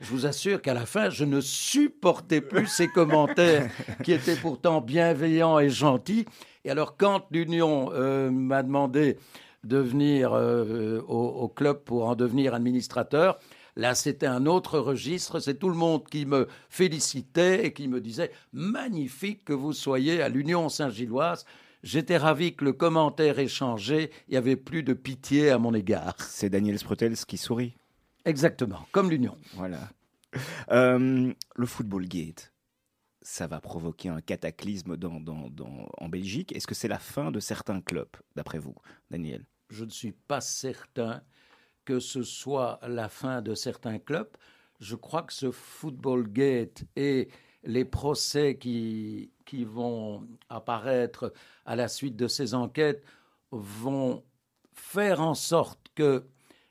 je 0.00 0.08
vous 0.08 0.24
assure 0.24 0.62
qu'à 0.62 0.72
la 0.72 0.86
fin, 0.86 1.10
je 1.10 1.26
ne 1.26 1.42
supportais 1.42 2.40
plus 2.40 2.66
ces 2.66 2.88
commentaires 2.88 3.70
qui 4.04 4.12
étaient 4.12 4.36
pourtant 4.36 4.80
bienveillants 4.80 5.58
et 5.58 5.68
gentils. 5.68 6.24
Et 6.64 6.70
alors, 6.70 6.96
quand 6.96 7.26
l'Union 7.30 7.90
euh, 7.92 8.30
m'a 8.30 8.62
demandé 8.62 9.18
de 9.64 9.76
venir 9.76 10.32
euh, 10.32 11.02
au, 11.02 11.48
club 11.48 11.82
pour 11.84 12.08
en 12.08 12.14
devenir 12.14 12.54
administrateur, 12.54 13.38
Là, 13.76 13.94
c'était 13.94 14.26
un 14.26 14.46
autre 14.46 14.78
registre. 14.78 15.40
C'est 15.40 15.58
tout 15.58 15.68
le 15.68 15.74
monde 15.74 16.08
qui 16.08 16.26
me 16.26 16.46
félicitait 16.68 17.66
et 17.66 17.72
qui 17.72 17.88
me 17.88 18.00
disait 18.00 18.30
magnifique 18.52 19.44
que 19.44 19.52
vous 19.52 19.72
soyez 19.72 20.22
à 20.22 20.28
l'Union 20.28 20.68
Saint-Gilloise. 20.68 21.44
J'étais 21.82 22.16
ravi 22.16 22.54
que 22.54 22.64
le 22.64 22.72
commentaire 22.72 23.38
ait 23.38 23.48
changé. 23.48 24.10
Il 24.28 24.32
n'y 24.32 24.36
avait 24.36 24.56
plus 24.56 24.82
de 24.82 24.94
pitié 24.94 25.50
à 25.50 25.58
mon 25.58 25.74
égard. 25.74 26.16
C'est 26.20 26.50
Daniel 26.50 26.78
Sprotels 26.78 27.16
qui 27.16 27.36
sourit. 27.36 27.76
Exactement, 28.24 28.86
comme 28.92 29.10
l'Union. 29.10 29.36
Voilà. 29.54 29.90
Euh, 30.70 31.32
le 31.56 31.66
Football 31.66 32.06
Gate, 32.06 32.52
ça 33.20 33.46
va 33.46 33.60
provoquer 33.60 34.08
un 34.08 34.20
cataclysme 34.20 34.96
en 35.98 36.08
Belgique. 36.08 36.54
Est-ce 36.56 36.66
que 36.66 36.74
c'est 36.74 36.88
la 36.88 36.98
fin 36.98 37.30
de 37.30 37.40
certains 37.40 37.80
clubs, 37.80 38.16
d'après 38.34 38.58
vous, 38.58 38.74
Daniel? 39.10 39.44
Je 39.68 39.84
ne 39.84 39.90
suis 39.90 40.12
pas 40.12 40.40
certain 40.40 41.22
que 41.84 42.00
ce 42.00 42.22
soit 42.22 42.80
la 42.86 43.08
fin 43.08 43.42
de 43.42 43.54
certains 43.54 43.98
clubs. 43.98 44.36
Je 44.80 44.96
crois 44.96 45.22
que 45.22 45.32
ce 45.32 45.50
Football 45.50 46.28
Gate 46.28 46.84
et 46.96 47.28
les 47.64 47.84
procès 47.84 48.56
qui, 48.58 49.30
qui 49.44 49.64
vont 49.64 50.26
apparaître 50.48 51.32
à 51.64 51.76
la 51.76 51.88
suite 51.88 52.16
de 52.16 52.28
ces 52.28 52.54
enquêtes 52.54 53.02
vont 53.50 54.22
faire 54.72 55.20
en 55.20 55.34
sorte 55.34 55.80
que 55.94 56.24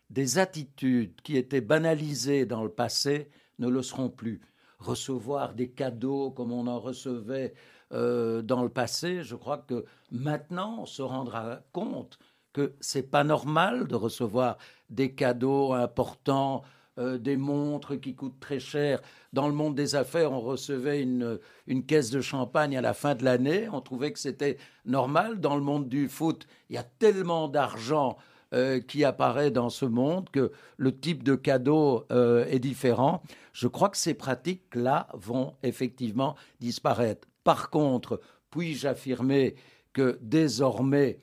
des 0.10 0.38
attitudes 0.38 1.20
qui 1.24 1.38
étaient 1.38 1.62
banalisées 1.62 2.46
dans 2.46 2.64
le 2.64 2.70
passé 2.70 3.30
ne 3.60 3.68
le 3.68 3.82
seront 3.82 4.10
plus. 4.10 4.42
Recevoir 4.80 5.54
des 5.54 5.70
cadeaux 5.70 6.32
comme 6.32 6.52
on 6.52 6.68
en 6.68 6.80
recevait 6.80 7.54
euh, 7.94 8.42
dans 8.42 8.64
le 8.64 8.70
passé, 8.70 9.24
je 9.24 9.36
crois 9.36 9.60
que 9.60 9.86
maintenant 10.12 10.82
on 10.82 10.86
se 10.86 11.02
rendra 11.02 11.62
compte 11.72 12.20
que 12.54 12.76
c'est 12.80 13.10
pas 13.10 13.24
normal 13.24 13.88
de 13.88 13.96
recevoir 13.96 14.58
des 14.94 15.14
cadeaux 15.14 15.74
importants, 15.74 16.64
euh, 17.00 17.18
des 17.18 17.38
montres 17.38 18.00
qui 18.00 18.14
coûtent 18.16 18.40
très 18.40 18.60
cher. 18.60 19.02
Dans 19.34 19.48
le 19.48 19.54
monde 19.54 19.76
des 19.76 19.96
affaires, 19.96 20.32
on 20.32 20.40
recevait 20.40 21.02
une, 21.02 21.40
une 21.68 21.86
caisse 21.86 22.12
de 22.12 22.22
champagne 22.22 22.78
à 22.78 22.82
la 22.82 22.94
fin 22.94 23.16
de 23.16 23.24
l'année. 23.24 23.68
On 23.72 23.82
trouvait 23.82 24.14
que 24.14 24.20
c'était 24.20 24.58
normal. 24.86 25.40
Dans 25.40 25.56
le 25.56 25.64
monde 25.64 25.90
du 25.90 26.08
foot, 26.08 26.46
il 26.70 26.76
y 26.76 26.78
a 26.78 26.84
tellement 26.84 27.48
d'argent 27.48 28.18
euh, 28.54 28.80
qui 28.80 29.04
apparaît 29.04 29.50
dans 29.50 29.72
ce 29.72 29.86
monde 29.86 30.30
que 30.30 30.52
le 30.78 30.96
type 30.96 31.24
de 31.24 31.34
cadeau 31.34 32.06
euh, 32.12 32.46
est 32.46 32.60
différent. 32.60 33.24
Je 33.52 33.68
crois 33.68 33.90
que 33.90 33.98
ces 33.98 34.14
pratiques-là 34.14 35.08
vont 35.16 35.56
effectivement 35.64 36.36
disparaître. 36.60 37.28
Par 37.44 37.72
contre, 37.72 38.22
puis-je 38.52 38.88
affirmer 38.88 39.56
que 39.92 40.20
désormais, 40.22 41.20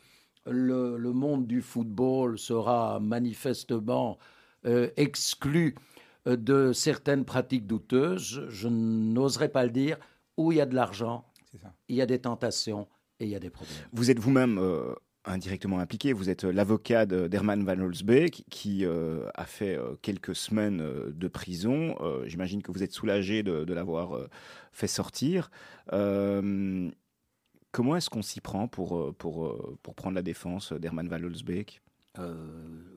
le, 0.46 1.12
monde 1.12 1.46
du 1.46 1.62
football 1.62 2.38
sera 2.38 3.00
manifestement 3.00 4.18
euh, 4.66 4.88
exclu 4.96 5.74
euh, 6.26 6.36
de 6.36 6.72
certaines 6.72 7.24
pratiques 7.24 7.66
douteuses. 7.66 8.46
Je 8.48 8.68
n'oserais 8.68 9.48
pas 9.48 9.64
le 9.64 9.70
dire. 9.70 9.98
Où 10.36 10.52
il 10.52 10.58
y 10.58 10.60
a 10.60 10.66
de 10.66 10.74
l'argent, 10.74 11.26
il 11.88 11.96
y 11.96 12.00
a 12.00 12.06
des 12.06 12.20
tentations 12.20 12.88
et 13.18 13.24
il 13.24 13.30
y 13.30 13.34
a 13.34 13.38
des 13.38 13.50
problèmes. 13.50 13.76
Vous 13.92 14.10
êtes 14.10 14.18
vous-même 14.18 14.58
euh, 14.58 14.94
indirectement 15.26 15.80
impliqué. 15.80 16.14
Vous 16.14 16.30
êtes 16.30 16.44
l'avocat 16.44 17.04
d'Herman 17.04 17.62
Van 17.62 17.78
Holzbeek 17.78 18.46
qui 18.48 18.86
a 18.86 19.44
fait 19.44 19.78
quelques 20.00 20.34
semaines 20.34 20.78
de 21.12 21.28
prison. 21.28 21.94
J'imagine 22.24 22.62
que 22.62 22.72
vous 22.72 22.82
êtes 22.82 22.92
soulagé 22.92 23.42
de, 23.42 23.64
de 23.64 23.74
l'avoir 23.74 24.18
fait 24.72 24.86
sortir. 24.86 25.50
Comment 27.72 27.96
est-ce 27.96 28.10
qu'on 28.10 28.22
s'y 28.22 28.40
prend 28.40 28.66
pour, 28.66 28.96
euh, 28.96 29.14
pour, 29.16 29.46
euh, 29.46 29.78
pour 29.82 29.94
prendre 29.94 30.16
la 30.16 30.22
défense 30.22 30.72
d'Herman 30.72 31.08
Van 31.08 31.22
Holzbeek 31.22 31.80
euh, 32.18 32.34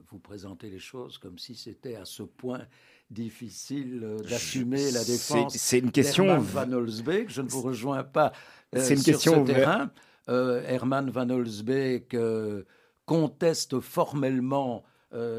Vous 0.09 0.17
présentez 0.17 0.69
les 0.69 0.80
choses 0.80 1.19
comme 1.19 1.38
si 1.38 1.53
c'était 1.53 1.95
à 1.95 2.05
ce 2.05 2.24
point 2.24 2.65
difficile 3.11 4.17
d'assumer 4.28 4.91
la 4.91 5.03
défense. 5.03 5.55
C'est 5.55 5.80
une 5.80 5.91
question. 5.91 6.39
Van 6.39 6.71
Holzbeek, 6.71 7.30
je 7.30 7.43
ne 7.43 7.49
vous 7.49 7.61
rejoins 7.61 8.03
pas 8.03 8.32
une 8.74 8.82
sur 8.82 9.03
question 9.03 9.45
ce 9.45 9.51
terrain. 9.51 9.91
Herman 10.28 11.11
Van 11.11 11.30
Holzbeek 11.30 12.15
conteste 13.05 13.80
formellement 13.80 14.84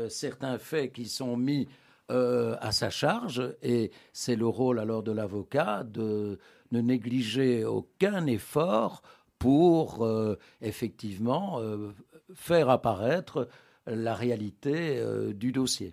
certains 0.09 0.59
faits 0.59 0.93
qui 0.93 1.07
sont 1.07 1.37
mis 1.37 1.67
à 2.09 2.71
sa 2.71 2.91
charge 2.91 3.43
et 3.63 3.91
c'est 4.13 4.37
le 4.37 4.47
rôle 4.47 4.79
alors 4.79 5.03
de 5.03 5.11
l'avocat 5.11 5.83
de 5.83 6.39
ne 6.71 6.81
négliger 6.81 7.65
aucun 7.65 8.27
effort 8.27 9.03
pour 9.45 10.07
euh, 10.07 10.39
effectivement 10.63 11.61
euh, 11.61 11.93
faire 12.35 12.71
apparaître 12.71 13.47
la 13.87 14.15
réalité 14.15 14.97
euh, 14.97 15.35
du 15.35 15.53
dossier. 15.53 15.93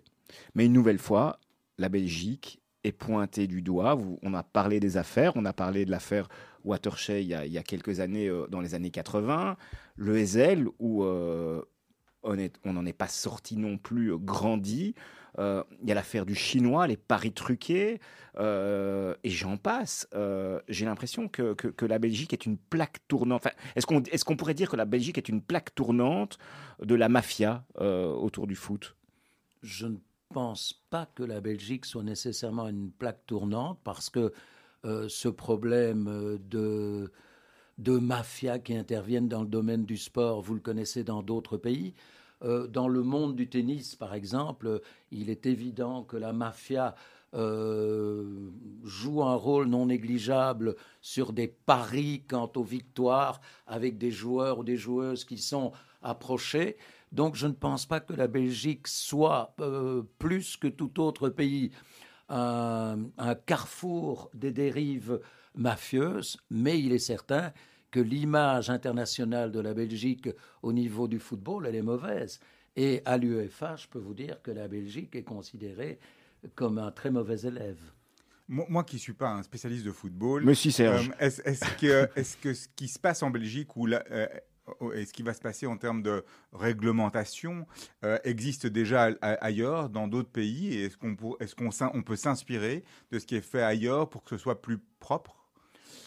Mais 0.55 0.67
une 0.67 0.71
nouvelle 0.71 0.99
fois, 0.99 1.37
la 1.77 1.89
Belgique 1.89 2.61
est 2.85 2.93
pointée 2.93 3.47
du 3.47 3.61
doigt. 3.61 3.97
on 4.21 4.33
a 4.33 4.43
parlé 4.43 4.79
des 4.79 4.95
affaires, 4.95 5.33
on 5.35 5.43
a 5.43 5.51
parlé 5.51 5.83
de 5.83 5.91
l'affaire 5.91 6.29
Watershey 6.63 7.23
il 7.23 7.27
y, 7.27 7.33
a, 7.33 7.45
il 7.45 7.51
y, 7.51 7.57
a, 7.57 7.63
quelques 7.63 7.99
années, 7.99 8.31
dans 8.47 8.61
les 8.61 8.73
années 8.73 8.89
80, 8.89 9.57
le 9.97 10.17
Ezel, 10.17 10.69
où 10.79 11.03
on 11.03 11.65
n'en 12.63 12.85
est 12.85 12.93
pas 12.93 13.09
sorti 13.09 13.57
non 13.57 13.77
plus 13.77 14.17
grandi. 14.17 14.95
Euh, 15.39 15.63
il 15.81 15.89
y 15.89 15.91
a 15.91 15.95
l'affaire 15.95 16.25
du 16.25 16.35
chinois, 16.35 16.87
les 16.87 16.97
paris 16.97 17.31
truqués, 17.31 17.99
euh, 18.37 19.15
et 19.23 19.29
j'en 19.29 19.57
passe. 19.57 20.07
Euh, 20.13 20.59
j'ai 20.67 20.85
l'impression 20.85 21.27
que, 21.27 21.53
que, 21.53 21.85
la 21.85 21.99
Belgique 21.99 22.33
est 22.33 22.45
une 22.45 22.57
plaque 22.57 22.99
tournante. 23.07 23.47
est-ce 23.75 23.85
qu'on 23.85 24.01
est 24.01 24.35
pourrait 24.35 24.53
dire 24.53 24.69
que 24.69 24.75
la 24.75 24.85
Belgique 24.85 25.17
est 25.17 25.29
une 25.29 25.41
plaque 25.41 25.73
tournante 25.75 26.37
de 26.81 26.95
la 26.95 27.09
mafia 27.09 27.65
autour 27.77 28.47
du 28.47 28.55
foot? 28.55 28.95
Je 29.61 29.87
ne 29.87 29.97
pense 30.33 30.81
pas 30.89 31.05
que 31.05 31.23
la 31.23 31.41
Belgique 31.41 31.85
soit 31.85 32.03
nécessairement 32.03 32.67
une 32.67 32.91
plaque 32.91 33.25
tournante 33.25 33.79
parce 33.83 34.09
que 34.09 34.33
ce 34.83 35.27
problème 35.27 36.39
de 36.49 37.11
de 37.77 37.97
mafia 37.97 38.59
qui 38.59 38.75
interviennent 38.75 39.27
dans 39.27 39.41
le 39.41 39.47
domaine 39.47 39.85
du 39.85 39.97
sport, 39.97 40.41
vous 40.41 40.53
le 40.53 40.59
connaissez 40.59 41.03
dans 41.03 41.23
d'autres 41.23 41.57
pays. 41.57 41.95
Euh, 42.43 42.67
dans 42.67 42.87
le 42.87 43.03
monde 43.03 43.35
du 43.35 43.47
tennis, 43.47 43.95
par 43.95 44.13
exemple, 44.13 44.81
il 45.11 45.29
est 45.29 45.45
évident 45.45 46.03
que 46.03 46.17
la 46.17 46.33
mafia 46.33 46.95
euh, 47.33 48.49
joue 48.83 49.23
un 49.23 49.35
rôle 49.35 49.67
non 49.67 49.85
négligeable 49.85 50.75
sur 51.01 51.31
des 51.31 51.47
paris 51.47 52.23
quant 52.27 52.51
aux 52.55 52.63
victoires 52.63 53.39
avec 53.67 53.97
des 53.97 54.11
joueurs 54.11 54.59
ou 54.59 54.63
des 54.63 54.75
joueuses 54.75 55.23
qui 55.23 55.37
sont 55.37 55.71
approchés. 56.01 56.77
Donc 57.11 57.35
je 57.35 57.47
ne 57.47 57.53
pense 57.53 57.85
pas 57.85 57.99
que 57.99 58.13
la 58.13 58.27
Belgique 58.27 58.87
soit 58.87 59.53
euh, 59.59 60.03
plus 60.19 60.57
que 60.57 60.67
tout 60.67 60.99
autre 60.99 61.29
pays 61.29 61.71
un, 62.27 63.09
carrefour 63.45 64.29
des 64.33 64.51
dérives 64.51 65.19
mafieuses, 65.53 66.37
mais 66.49 66.79
il 66.79 66.93
est 66.93 66.99
certain 66.99 67.51
que 67.91 67.99
l'image 67.99 68.69
internationale 68.69 69.51
de 69.51 69.59
la 69.59 69.73
Belgique 69.73 70.29
au 70.63 70.73
niveau 70.73 71.07
du 71.07 71.19
football, 71.19 71.67
elle 71.67 71.75
est 71.75 71.81
mauvaise. 71.81 72.39
Et 72.75 73.01
à 73.05 73.17
l'UEFA, 73.17 73.75
je 73.75 73.87
peux 73.87 73.99
vous 73.99 74.13
dire 74.13 74.41
que 74.41 74.51
la 74.51 74.67
Belgique 74.69 75.15
est 75.15 75.23
considérée 75.23 75.99
comme 76.55 76.77
un 76.77 76.89
très 76.91 77.11
mauvais 77.11 77.39
élève. 77.41 77.79
Moi, 78.47 78.83
qui 78.83 78.95
ne 78.95 79.01
suis 79.01 79.13
pas 79.13 79.29
un 79.29 79.43
spécialiste 79.43 79.85
de 79.85 79.91
football, 79.91 80.43
Serge. 80.55 81.09
euh, 81.21 81.25
est-ce 81.25 81.77
que, 81.77 82.09
est 82.17 82.39
que 82.41 82.53
ce 82.53 82.67
qui 82.75 82.87
se 82.87 82.99
passe 82.99 83.23
en 83.23 83.29
Belgique 83.29 83.75
ou 83.77 83.85
la- 83.85 84.03
euh, 84.11 84.27
et 84.93 85.05
ce 85.05 85.13
qui 85.13 85.23
va 85.23 85.33
se 85.33 85.39
passer 85.41 85.67
en 85.67 85.77
termes 85.77 86.01
de 86.01 86.23
réglementation 86.53 87.65
euh, 88.03 88.17
existe 88.23 88.67
déjà 88.67 89.05
a- 89.21 89.33
ailleurs, 89.45 89.89
dans 89.89 90.07
d'autres 90.07 90.29
pays? 90.31 90.73
Et 90.73 90.85
est-ce 90.85 90.97
qu'on 90.97 91.69
on 91.93 92.01
peut 92.03 92.15
s'inspirer 92.15 92.83
de 93.11 93.19
ce 93.19 93.25
qui 93.25 93.35
est 93.35 93.41
fait 93.41 93.63
ailleurs 93.63 94.09
pour 94.09 94.23
que 94.23 94.29
ce 94.31 94.37
soit 94.37 94.61
plus 94.61 94.79
propre? 94.99 95.40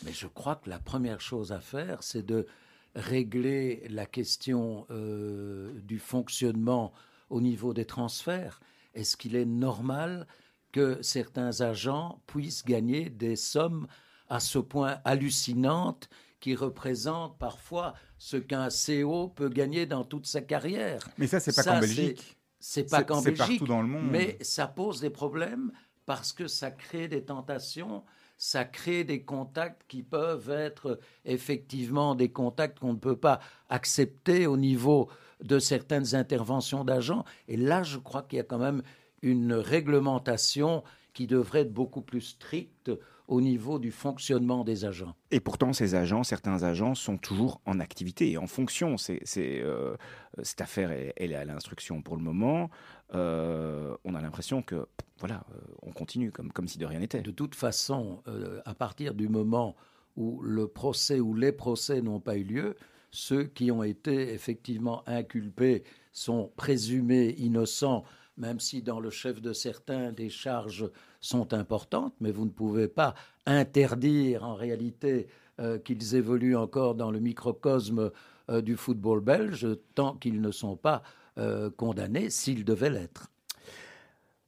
Mais 0.05 0.13
je 0.13 0.27
crois 0.27 0.57
que 0.57 0.71
la 0.71 0.79
première 0.79 1.21
chose 1.21 1.53
à 1.53 1.61
faire, 1.61 2.03
c'est 2.03 2.25
de 2.25 2.47
régler 2.95 3.87
la 3.89 4.07
question 4.07 4.87
euh, 4.91 5.73
du 5.81 5.99
fonctionnement 5.99 6.93
au 7.31 7.41
niveau 7.41 7.75
des 7.75 7.85
transferts. 7.85 8.61
Est-ce 8.95 9.17
qu'il 9.17 9.35
est 9.37 9.45
normal 9.45 10.27
que 10.73 11.03
certains 11.03 11.61
agents 11.61 12.21
puissent 12.27 12.65
gagner 12.65 13.11
des 13.11 13.37
sommes 13.37 13.87
à 14.29 14.41
ce 14.41 14.59
point 14.59 14.99
hallucinantes 15.05 16.09
qui 16.41 16.55
représentent 16.55 17.39
parfois 17.39 17.95
ce 18.19 18.37
qu'un 18.37 18.69
CO 18.69 19.29
peut 19.29 19.49
gagner 19.49 19.87
dans 19.87 20.05
toute 20.05 20.27
sa 20.27 20.41
carrière? 20.41 21.09
Mais 21.19 21.27
ça, 21.27 21.41
c'est 21.41 21.55
pas 21.55 21.65
qu'en 21.65 21.81
Belgique. 21.81 22.37
C'est 22.61 22.91
pas 22.91 23.03
qu'en 23.03 23.21
c'est 23.21 23.33
Belgique, 23.33 23.59
partout 23.59 23.67
dans 23.67 23.83
le 23.83 23.89
monde. 23.89 24.09
mais 24.11 24.39
ça 24.41 24.67
pose 24.67 25.01
des 25.01 25.11
problèmes 25.11 25.71
parce 26.07 26.33
que 26.33 26.47
ça 26.47 26.71
crée 26.71 27.09
des 27.09 27.25
tentations, 27.25 28.05
ça 28.37 28.65
crée 28.65 29.05
des 29.05 29.23
contacts 29.23 29.83
qui 29.89 30.03
peuvent 30.03 30.51
être 30.51 30.99
effectivement 31.25 32.15
des 32.15 32.31
contacts 32.31 32.79
qu'on 32.79 32.93
ne 32.93 32.99
peut 32.99 33.17
pas 33.17 33.41
accepter 33.69 34.47
au 34.47 34.57
niveau 34.57 35.09
de 35.43 35.59
certaines 35.59 36.15
interventions 36.15 36.85
d'agents. 36.85 37.25
Et 37.49 37.57
là, 37.57 37.83
je 37.83 37.99
crois 37.99 38.23
qu'il 38.23 38.39
y 38.39 38.41
a 38.41 38.45
quand 38.45 38.59
même 38.59 38.83
une 39.23 39.55
réglementation 39.55 40.83
qui 41.13 41.27
devrait 41.27 41.61
être 41.61 41.73
beaucoup 41.73 42.03
plus 42.03 42.21
stricte 42.21 42.91
au 43.27 43.41
niveau 43.41 43.79
du 43.79 43.91
fonctionnement 43.91 44.65
des 44.65 44.85
agents. 44.85 45.15
Et 45.31 45.41
pourtant, 45.41 45.73
ces 45.73 45.95
agents, 45.95 46.25
certains 46.25 46.63
agents 46.63 46.95
sont 46.95 47.17
toujours 47.17 47.61
en 47.65 47.81
activité 47.81 48.31
et 48.31 48.39
en 48.39 48.47
fonction. 48.47 48.97
C'est, 48.99 49.21
c'est, 49.25 49.61
euh, 49.63 49.97
cette 50.43 50.61
affaire, 50.61 50.91
elle, 50.91 51.13
elle 51.17 51.33
est 51.33 51.37
à 51.37 51.45
l'instruction 51.45 52.03
pour 52.03 52.17
le 52.17 52.23
moment. 52.23 52.71
Euh, 53.15 53.97
on 54.05 54.15
a 54.15 54.21
l'impression 54.21 54.63
que, 54.63 54.87
voilà, 55.19 55.45
euh, 55.55 55.59
on 55.83 55.93
continue 55.93 56.33
comme, 56.33 56.53
comme 56.53 56.69
si 56.69 56.79
de 56.79 56.87
rien 56.87 56.99
n'était. 56.99 57.23
De 57.23 57.31
toute 57.31 57.55
façon, 57.55 58.23
euh, 58.29 58.61
à 58.65 58.75
partir 58.75 59.15
du 59.15 59.29
moment 59.29 59.75
où 60.17 60.41
le 60.43 60.69
procès 60.69 61.21
ou 61.21 61.35
les 61.35 61.53
procès 61.53 62.03
n'ont 62.03 62.21
pas 62.21 62.37
eu 62.37 62.45
lieu, 62.45 62.77
ceux 63.11 63.45
qui 63.45 63.71
ont 63.71 63.83
été 63.83 64.33
effectivement 64.33 65.03
inculpés 65.09 65.85
sont 66.13 66.53
présumés 66.57 67.35
innocents, 67.39 68.05
même 68.37 68.61
si 68.61 68.83
dans 68.83 69.01
le 69.01 69.11
chef 69.11 69.41
de 69.41 69.53
certains 69.53 70.13
des 70.13 70.29
charges 70.29 70.91
sont 71.25 71.55
importantes, 71.55 72.15
mais 72.21 72.31
vous 72.31 72.45
ne 72.45 72.51
pouvez 72.51 72.87
pas 72.87 73.15
interdire 73.47 74.45
en 74.45 74.55
réalité 74.55 75.27
euh, 75.59 75.79
qu'ils 75.79 76.15
évoluent 76.17 76.57
encore 76.57 76.95
dans 76.95 77.11
le 77.11 77.19
microcosme 77.19 78.11
euh, 78.51 78.61
du 78.61 78.77
football 78.77 79.21
belge 79.21 79.67
tant 79.95 80.17
qu'ils 80.17 80.41
ne 80.41 80.51
sont 80.51 80.77
pas 80.77 81.03
euh, 81.39 81.71
condamnés 81.71 82.29
s'ils 82.29 82.65
devaient 82.65 82.91
l'être. 82.91 83.31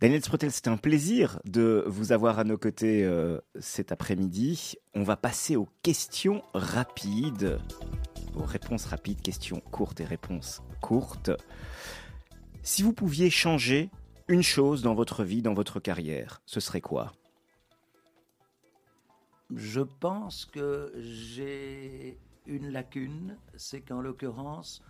Daniel 0.01 0.23
Sprotel, 0.23 0.53
c'est 0.53 0.69
un 0.69 0.77
plaisir 0.77 1.41
de 1.47 1.83
vous 1.87 2.13
avoir 2.13 2.39
à 2.39 2.45
nos 2.45 2.59
côtés 2.59 3.11
cet 3.59 3.93
après-midi. 3.93 4.75
On 4.95 5.03
va 5.03 5.17
passer 5.17 5.57
aux 5.57 5.69
questions 5.83 6.43
rapides, 6.53 7.59
aux 8.37 8.45
réponses 8.45 8.85
rapides, 8.85 9.23
questions 9.23 9.63
courtes 9.71 10.03
et 10.03 10.05
réponses 10.05 10.61
courtes. 10.83 11.31
Si 12.63 12.83
vous 12.83 12.93
pouviez 12.93 13.31
changer 13.31 13.89
une 14.29 14.43
chose 14.43 14.83
dans 14.83 14.95
votre 14.95 15.25
vie, 15.25 15.43
dans 15.43 15.55
votre 15.55 15.81
carrière, 15.81 16.41
ce 16.47 16.61
serait 16.61 16.81
quoi? 16.81 17.13
Je 19.55 19.81
pense 19.81 20.45
que 20.45 20.93
j'ai 20.99 22.19
une 22.47 22.71
lacune, 22.71 23.37
c'est 23.57 23.81
qu'en 23.81 24.01
l'occurrence, 24.01 24.83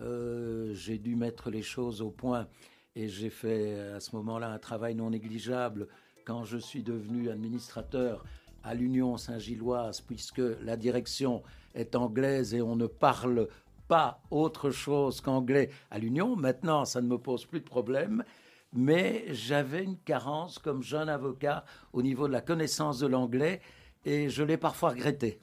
euh, 0.00 0.74
j'ai 0.74 0.98
dû 0.98 1.14
mettre 1.14 1.50
les 1.50 1.62
choses 1.62 2.02
au 2.02 2.10
point 2.10 2.48
et 2.96 3.08
j'ai 3.08 3.30
fait 3.30 3.78
à 3.78 4.00
ce 4.00 4.16
moment-là 4.16 4.50
un 4.50 4.58
travail 4.58 4.96
non 4.96 5.10
négligeable 5.10 5.86
quand 6.24 6.44
je 6.44 6.58
suis 6.58 6.82
devenu 6.82 7.30
administrateur 7.30 8.24
à 8.64 8.74
l'Union 8.74 9.16
Saint-Gilloise, 9.16 10.00
puisque 10.00 10.42
la 10.62 10.76
direction 10.76 11.42
est 11.74 11.94
anglaise 11.94 12.52
et 12.54 12.60
on 12.60 12.76
ne 12.76 12.86
parle 12.86 13.48
pas 13.88 14.20
autre 14.30 14.70
chose 14.70 15.20
qu'anglais 15.20 15.70
à 15.90 15.98
l'Union. 15.98 16.36
Maintenant, 16.36 16.84
ça 16.84 17.00
ne 17.00 17.08
me 17.08 17.18
pose 17.18 17.46
plus 17.46 17.60
de 17.60 17.64
problème, 17.64 18.24
mais 18.72 19.24
j'avais 19.30 19.84
une 19.84 19.98
carence 19.98 20.58
comme 20.58 20.82
jeune 20.82 21.08
avocat 21.08 21.64
au 21.92 22.02
niveau 22.02 22.28
de 22.28 22.32
la 22.32 22.40
connaissance 22.40 22.98
de 22.98 23.06
l'anglais 23.06 23.60
et 24.04 24.28
je 24.28 24.42
l'ai 24.42 24.56
parfois 24.56 24.90
regretté. 24.90 25.40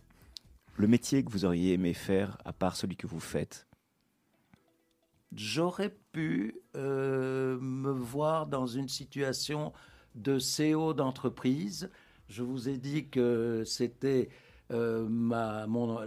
Le 0.78 0.88
métier 0.88 1.23
que 1.23 1.32
vous 1.32 1.45
auriez 1.45 1.73
aimé 1.73 1.93
faire, 1.93 2.38
à 2.45 2.53
part 2.53 2.75
celui 2.75 2.95
que 2.95 3.07
vous 3.07 3.19
faites 3.19 3.67
J'aurais 5.36 5.93
pu 6.13 6.61
euh, 6.75 7.59
me 7.59 7.91
voir 7.91 8.47
dans 8.47 8.65
une 8.65 8.88
situation 8.88 9.73
de 10.15 10.38
CEO 10.38 10.93
d'entreprise. 10.93 11.89
Je 12.30 12.43
vous 12.43 12.69
ai 12.69 12.78
dit 12.78 13.09
que 13.09 13.63
c'était 13.65 14.30
euh, 14.71 15.07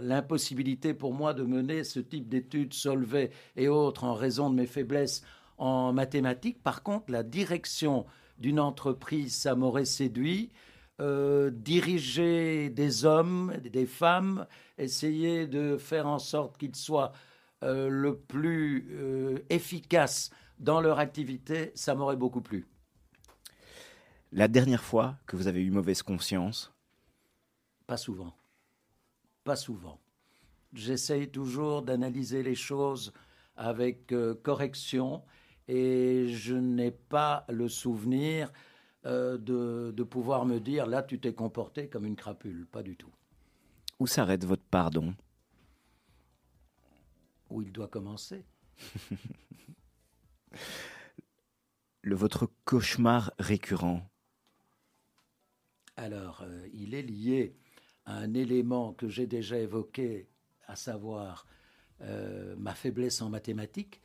l'impossibilité 0.01 0.93
pour 0.93 1.13
moi 1.13 1.33
de 1.33 1.43
mener 1.43 1.83
ce 1.83 1.99
type 1.99 2.29
d'études, 2.29 2.73
Solvay 2.73 3.29
et 3.55 3.67
autres, 3.67 4.03
en 4.03 4.15
raison 4.15 4.49
de 4.49 4.55
mes 4.55 4.67
faiblesses 4.67 5.23
en 5.61 5.93
mathématiques. 5.93 6.61
Par 6.63 6.81
contre, 6.81 7.11
la 7.11 7.21
direction 7.21 8.07
d'une 8.39 8.59
entreprise, 8.59 9.35
ça 9.35 9.55
m'aurait 9.55 9.85
séduit. 9.85 10.51
Euh, 10.99 11.51
diriger 11.51 12.69
des 12.69 13.05
hommes, 13.05 13.55
des 13.57 13.85
femmes, 13.85 14.47
essayer 14.77 15.47
de 15.47 15.77
faire 15.77 16.07
en 16.07 16.19
sorte 16.19 16.57
qu'ils 16.57 16.75
soient 16.75 17.13
euh, 17.63 17.89
le 17.89 18.17
plus 18.17 18.87
euh, 18.91 19.37
efficaces 19.49 20.31
dans 20.59 20.81
leur 20.81 20.99
activité, 20.99 21.71
ça 21.75 21.95
m'aurait 21.95 22.17
beaucoup 22.17 22.41
plu. 22.41 22.67
La 24.31 24.47
dernière 24.47 24.83
fois 24.83 25.15
que 25.27 25.35
vous 25.35 25.47
avez 25.47 25.61
eu 25.61 25.71
mauvaise 25.71 26.01
conscience? 26.01 26.73
Pas 27.85 27.97
souvent. 27.97 28.33
Pas 29.43 29.55
souvent. 29.55 29.99
J'essaye 30.73 31.29
toujours 31.29 31.81
d'analyser 31.81 32.41
les 32.41 32.55
choses 32.55 33.11
avec 33.55 34.13
correction 34.43 35.23
et 35.71 36.27
je 36.27 36.53
n'ai 36.53 36.91
pas 36.91 37.45
le 37.47 37.69
souvenir 37.69 38.51
euh, 39.05 39.37
de, 39.37 39.93
de 39.95 40.03
pouvoir 40.03 40.45
me 40.45 40.59
dire 40.59 40.85
là 40.85 41.01
tu 41.01 41.17
t'es 41.17 41.33
comporté 41.33 41.87
comme 41.87 42.05
une 42.05 42.17
crapule. 42.17 42.67
Pas 42.69 42.83
du 42.83 42.97
tout. 42.97 43.09
Où 43.97 44.05
s'arrête 44.05 44.43
votre 44.43 44.65
pardon? 44.65 45.15
Où 47.49 47.61
il 47.61 47.71
doit 47.71 47.87
commencer. 47.87 48.43
Le 52.01 52.15
votre 52.15 52.49
cauchemar 52.65 53.31
récurrent 53.39 54.01
Alors, 55.95 56.41
euh, 56.41 56.67
il 56.73 56.95
est 56.95 57.03
lié 57.03 57.55
à 58.05 58.17
un 58.17 58.33
élément 58.33 58.91
que 58.91 59.07
j'ai 59.07 59.27
déjà 59.27 59.57
évoqué, 59.57 60.27
à 60.67 60.75
savoir 60.75 61.45
euh, 62.01 62.55
ma 62.57 62.73
faiblesse 62.73 63.21
en 63.21 63.29
mathématiques. 63.29 64.01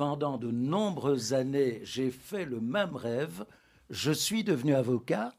Pendant 0.00 0.38
de 0.38 0.50
nombreuses 0.50 1.34
années, 1.34 1.82
j'ai 1.82 2.10
fait 2.10 2.46
le 2.46 2.58
même 2.58 2.96
rêve. 2.96 3.44
Je 3.90 4.10
suis 4.10 4.42
devenu 4.42 4.74
avocat. 4.74 5.34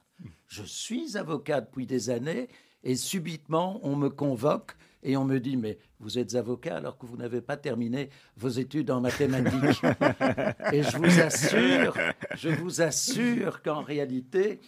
Je 0.48 0.62
suis 0.62 1.18
avocat 1.18 1.62
depuis 1.62 1.88
des 1.88 2.12
années. 2.12 2.48
Et 2.84 2.96
subitement, 2.96 3.80
on 3.82 3.96
me 3.96 4.08
convoque 4.10 4.78
et 5.02 5.18
on 5.18 5.26
me 5.26 5.40
dit 5.40 5.58
Mais 5.58 5.80
vous 6.00 6.20
êtes 6.20 6.36
avocat 6.36 6.78
alors 6.78 7.00
que 7.00 7.08
vous 7.08 7.18
n'avez 7.18 7.42
pas 7.42 7.58
terminé 7.58 8.12
vos 8.38 8.50
études 8.50 8.92
en 8.92 9.02
mathématiques. 9.02 9.82
et 10.72 10.84
je 10.84 10.96
vous 10.96 11.20
assure, 11.20 11.98
je 12.36 12.50
vous 12.50 12.84
assure 12.84 13.64
qu'en 13.64 13.82
réalité, 13.82 14.62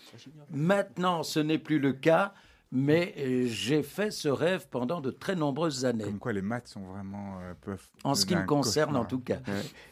maintenant, 0.50 1.22
ce 1.22 1.40
n'est 1.40 1.60
plus 1.60 1.78
le 1.78 1.94
cas. 1.94 2.34
Mais 2.76 3.14
euh, 3.20 3.46
j'ai 3.46 3.84
fait 3.84 4.10
ce 4.10 4.28
rêve 4.30 4.66
pendant 4.72 5.00
de 5.00 5.12
très 5.12 5.36
nombreuses 5.36 5.86
années. 5.86 6.06
Comme 6.06 6.18
quoi 6.18 6.34
les 6.34 6.42
maths 6.42 6.70
sont 6.70 6.82
vraiment 6.82 7.38
euh, 7.40 7.54
peuvent. 7.62 7.88
En 8.04 8.16
ce 8.16 8.26
qui 8.26 8.36
me 8.36 8.46
concerne, 8.48 8.96
en 8.96 9.06
tout 9.06 9.20
cas. 9.20 9.38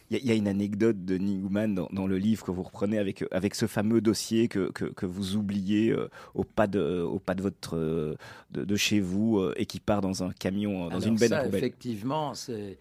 Il 0.09 0.17
y, 0.17 0.19
a- 0.19 0.23
il 0.23 0.25
y 0.27 0.31
a 0.31 0.33
une 0.33 0.47
anecdote 0.47 1.05
de 1.05 1.19
Newman 1.19 1.75
dans, 1.75 1.87
dans 1.93 2.07
le 2.07 2.17
livre 2.17 2.43
que 2.43 2.49
vous 2.49 2.63
reprenez 2.63 2.97
avec, 2.97 3.23
avec 3.29 3.53
ce 3.53 3.67
fameux 3.67 4.01
dossier 4.01 4.47
que, 4.47 4.71
que, 4.71 4.85
que 4.85 5.05
vous 5.05 5.35
oubliez 5.35 5.91
euh, 5.91 6.09
au, 6.33 6.43
pas 6.43 6.65
de, 6.65 7.01
au 7.03 7.19
pas 7.19 7.35
de, 7.35 7.43
votre, 7.43 7.77
euh, 7.77 8.15
de, 8.49 8.65
de 8.65 8.75
chez 8.75 8.99
vous 8.99 9.37
euh, 9.37 9.53
et 9.57 9.67
qui 9.67 9.79
part 9.79 10.01
dans 10.01 10.23
un 10.23 10.31
camion, 10.31 10.85
euh, 10.87 10.89
dans 10.89 10.95
Alors 10.97 11.07
une 11.07 11.17
benne 11.17 11.29
ça, 11.29 11.37
à 11.41 11.43
poubelle. 11.43 11.59
effectivement, 11.59 12.33
c'est. 12.33 12.79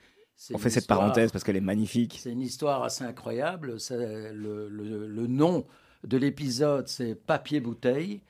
On 0.55 0.57
fait 0.57 0.71
cette 0.71 0.85
histoire- 0.85 1.01
parenthèse 1.01 1.31
parce 1.31 1.45
qu'elle 1.45 1.57
est 1.57 1.61
magnifique. 1.61 2.19
C'est 2.23 2.33
une 2.33 2.41
histoire 2.41 2.83
assez 2.83 3.05
incroyable. 3.05 3.77
Le, 3.91 4.69
le- 4.71 5.07
le 5.09 5.27
nom 5.27 5.67
de 6.05 6.17
l'épisode, 6.17 6.89
c'est 6.89 7.15
Papier-bouteille. 7.15 8.23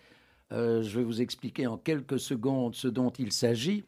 Euh, 0.53 0.83
je 0.83 0.99
vais 0.99 1.05
vous 1.05 1.23
expliquer 1.23 1.67
en 1.67 1.77
quelques 1.77 2.19
secondes 2.19 2.75
ce 2.75 2.89
dont 2.89 3.11
il 3.11 3.33
s'agit. 3.33 3.85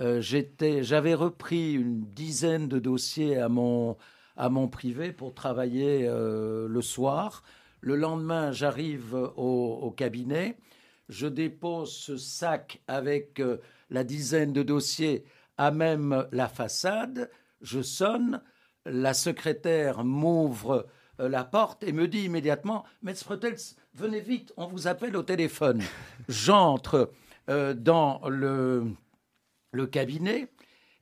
euh, 0.00 0.20
j'avais 0.20 1.14
repris 1.14 1.74
une 1.74 2.04
dizaine 2.06 2.68
de 2.68 2.78
dossiers 2.78 3.38
à 3.38 3.48
mon, 3.48 3.96
à 4.36 4.48
mon 4.48 4.68
privé 4.68 5.12
pour 5.12 5.34
travailler 5.34 6.06
euh, 6.08 6.66
le 6.68 6.82
soir. 6.82 7.42
Le 7.80 7.96
lendemain, 7.96 8.52
j'arrive 8.52 9.14
au, 9.36 9.90
cabinet, 9.96 10.58
je 11.08 11.26
dépose 11.26 11.92
ce 11.92 12.16
sac 12.16 12.82
avec 12.88 13.42
la 13.88 14.04
dizaine 14.04 14.52
de 14.52 14.62
dossiers 14.62 15.24
à 15.56 15.70
même 15.70 16.26
la 16.30 16.48
façade, 16.48 17.30
je 17.62 17.80
sonne, 17.80 18.42
la 18.84 19.14
secrétaire 19.14 20.04
m'ouvre 20.04 20.86
la 21.28 21.44
porte 21.44 21.82
et 21.82 21.92
me 21.92 22.08
dit 22.08 22.24
immédiatement 22.24 22.84
Maître 23.02 23.24
Pretels, 23.24 23.56
venez 23.94 24.20
vite, 24.20 24.52
on 24.56 24.66
vous 24.66 24.88
appelle 24.88 25.16
au 25.16 25.22
téléphone. 25.22 25.82
J'entre 26.28 27.10
dans 27.48 28.20
le 28.28 28.94
le 29.72 29.86
cabinet. 29.86 30.48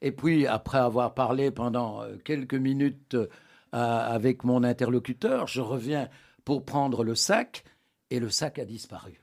Et 0.01 0.13
puis, 0.13 0.47
après 0.47 0.79
avoir 0.79 1.15
parlé 1.15 1.51
pendant 1.51 2.03
euh, 2.03 2.17
quelques 2.19 2.55
minutes 2.55 3.15
euh, 3.15 3.27
avec 3.73 4.45
mon 4.45 4.63
interlocuteur, 4.63 5.47
je 5.47 5.61
reviens 5.61 6.09
pour 6.45 6.65
prendre 6.65 7.05
le 7.05 7.15
sac 7.15 7.65
et 8.11 8.21
le 8.21 8.31
sac 8.31 8.59
a 8.59 8.65
disparu. 8.65 9.21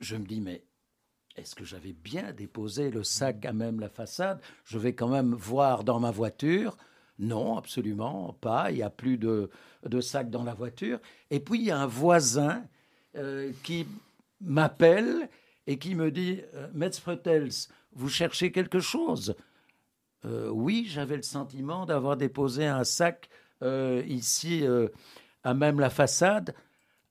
Je 0.00 0.16
me 0.16 0.24
dis, 0.24 0.40
mais 0.40 0.64
est-ce 1.36 1.54
que 1.54 1.64
j'avais 1.64 1.92
bien 1.92 2.32
déposé 2.32 2.90
le 2.90 3.02
sac 3.02 3.44
à 3.44 3.52
même 3.52 3.80
la 3.80 3.88
façade? 3.88 4.40
Je 4.64 4.78
vais 4.78 4.94
quand 4.94 5.08
même 5.08 5.34
voir 5.34 5.82
dans 5.82 5.98
ma 5.98 6.10
voiture. 6.10 6.76
Non, 7.18 7.56
absolument 7.56 8.36
pas. 8.40 8.70
Il 8.70 8.76
n'y 8.76 8.82
a 8.82 8.90
plus 8.90 9.18
de, 9.18 9.50
de, 9.84 10.00
sac 10.00 10.30
dans 10.30 10.42
la 10.42 10.54
voiture. 10.54 10.98
Et 11.30 11.40
puis, 11.40 11.60
il 11.60 11.64
y 11.66 11.70
a 11.70 11.78
un 11.78 11.86
voisin 11.86 12.64
euh, 13.16 13.52
qui 13.62 13.86
m'appelle 14.40 15.28
et 15.66 15.78
qui 15.78 15.94
me 15.94 16.10
dit 16.10 16.40
Metz 16.74 17.00
vous 17.94 18.08
cherchez 18.08 18.50
quelque 18.52 18.80
chose? 18.80 19.34
Euh, 20.24 20.48
Oui, 20.48 20.86
j'avais 20.88 21.16
le 21.16 21.22
sentiment 21.22 21.86
d'avoir 21.86 22.16
déposé 22.16 22.66
un 22.66 22.84
sac 22.84 23.28
euh, 23.62 24.02
ici, 24.06 24.66
euh, 24.66 24.88
à 25.44 25.54
même 25.54 25.80
la 25.80 25.90
façade. 25.90 26.54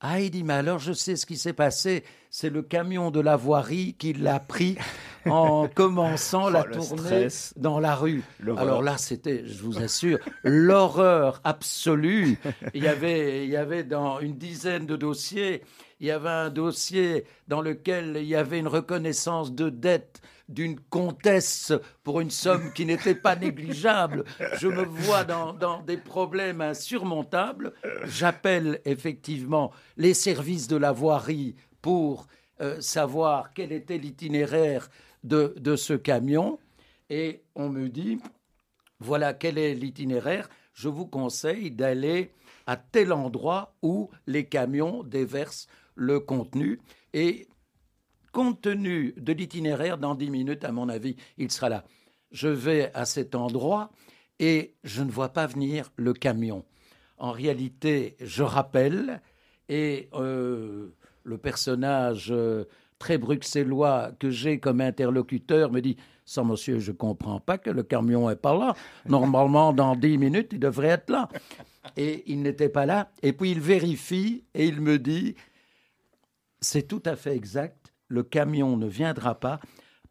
Ah, 0.05 0.19
il 0.19 0.31
dit, 0.31 0.43
mais 0.43 0.55
alors 0.55 0.79
je 0.79 0.91
sais 0.91 1.15
ce 1.15 1.25
qui 1.25 1.37
s'est 1.37 1.53
passé. 1.53 2.03
C'est 2.29 2.49
le 2.49 2.61
camion 2.61 3.09
de 3.09 3.21
la 3.21 3.37
voirie 3.37 3.95
qui 3.97 4.11
l'a 4.11 4.41
pris 4.41 4.77
en 5.25 5.69
commençant 5.73 6.49
la 6.49 6.65
oh, 6.69 6.73
tournée 6.73 7.29
dans 7.55 7.79
la 7.79 7.95
rue. 7.95 8.21
Alors 8.57 8.81
là, 8.81 8.97
c'était, 8.97 9.45
je 9.45 9.63
vous 9.63 9.81
assure, 9.81 10.19
l'horreur 10.43 11.39
absolue. 11.45 12.37
Il 12.73 12.83
y 12.83 12.87
avait, 12.89 13.45
il 13.45 13.49
y 13.49 13.55
avait 13.55 13.85
dans 13.85 14.19
une 14.19 14.35
dizaine 14.35 14.85
de 14.85 14.97
dossiers, 14.97 15.61
il 16.01 16.07
y 16.07 16.11
avait 16.11 16.27
un 16.27 16.49
dossier 16.49 17.23
dans 17.47 17.61
lequel 17.61 18.17
il 18.17 18.27
y 18.27 18.35
avait 18.35 18.59
une 18.59 18.67
reconnaissance 18.67 19.53
de 19.53 19.69
dette 19.69 20.21
d'une 20.53 20.79
comtesse 20.79 21.73
pour 22.03 22.21
une 22.21 22.29
somme 22.29 22.71
qui 22.73 22.85
n'était 22.85 23.15
pas 23.15 23.35
négligeable. 23.35 24.23
Je 24.59 24.67
me 24.67 24.83
vois 24.83 25.23
dans, 25.23 25.81
des 25.81 25.97
problèmes 25.97 26.61
insurmontables. 26.61 27.73
J'appelle 28.05 28.81
effectivement 28.85 29.71
les 29.97 30.13
services 30.13 30.67
de 30.67 30.77
la 30.77 30.91
voirie 30.91 31.55
pour 31.81 32.27
euh, 32.61 32.79
savoir 32.79 33.53
quel 33.53 33.71
était 33.71 33.97
l'itinéraire 33.97 34.89
de, 35.23 35.53
de 35.57 35.75
ce 35.75 35.93
camion. 35.93 36.59
Et 37.09 37.43
on 37.55 37.69
me 37.69 37.89
dit, 37.89 38.19
voilà 38.99 39.33
quel 39.33 39.57
est 39.57 39.73
l'itinéraire. 39.73 40.49
Je 40.73 40.89
vous 40.89 41.05
conseille 41.05 41.71
d'aller 41.71 42.31
à 42.65 42.77
tel 42.77 43.11
endroit 43.11 43.75
où 43.81 44.09
les 44.27 44.45
camions 44.45 45.03
déversent 45.03 45.67
le 45.95 46.19
contenu. 46.19 46.79
Et 47.13 47.47
compte 48.33 48.61
tenu 48.61 49.13
de 49.15 49.31
l'itinéraire, 49.31 49.97
dans 49.97 50.15
dix 50.15 50.29
minutes, 50.29 50.65
à 50.65 50.73
mon 50.73 50.89
avis, 50.89 51.15
il 51.37 51.49
sera 51.51 51.69
là. 51.69 51.85
Je 52.31 52.49
vais 52.49 52.91
à 52.93 53.05
cet 53.05 53.35
endroit 53.35 53.91
et 54.39 54.75
je 54.83 55.03
ne 55.03 55.11
vois 55.11 55.29
pas 55.29 55.47
venir 55.47 55.91
le 55.95 56.13
camion. 56.13 56.65
En 57.17 57.31
réalité, 57.31 58.17
je 58.19 58.43
rappelle 58.43 59.21
et 59.69 60.09
euh, 60.13 60.89
le 61.23 61.37
personnage 61.37 62.31
euh, 62.31 62.65
très 62.97 63.17
bruxellois 63.17 64.11
que 64.19 64.29
j'ai 64.29 64.59
comme 64.59 64.81
interlocuteur 64.81 65.71
me 65.71 65.79
dit 65.79 65.95
Sans 66.25 66.43
monsieur, 66.43 66.79
je 66.79 66.91
ne 66.91 66.97
comprends 66.97 67.39
pas 67.39 67.59
que 67.59 67.69
le 67.69 67.83
camion 67.83 68.29
est 68.29 68.35
pas 68.35 68.57
là. 68.57 68.73
Normalement, 69.07 69.73
dans 69.73 69.95
dix 69.95 70.17
minutes, 70.17 70.49
il 70.53 70.59
devrait 70.59 70.87
être 70.87 71.11
là. 71.11 71.29
Et 71.95 72.23
il 72.31 72.41
n'était 72.41 72.69
pas 72.69 72.87
là. 72.87 73.11
Et 73.21 73.31
puis 73.31 73.51
il 73.51 73.61
vérifie 73.61 74.43
et 74.55 74.65
il 74.65 74.81
me 74.81 74.97
dit 74.97 75.35
C'est 76.59 76.87
tout 76.87 77.03
à 77.05 77.15
fait 77.15 77.35
exact 77.35 77.92
le 78.13 78.21
camion 78.21 78.77
ne 78.77 78.85
viendra 78.85 79.33
pas 79.33 79.59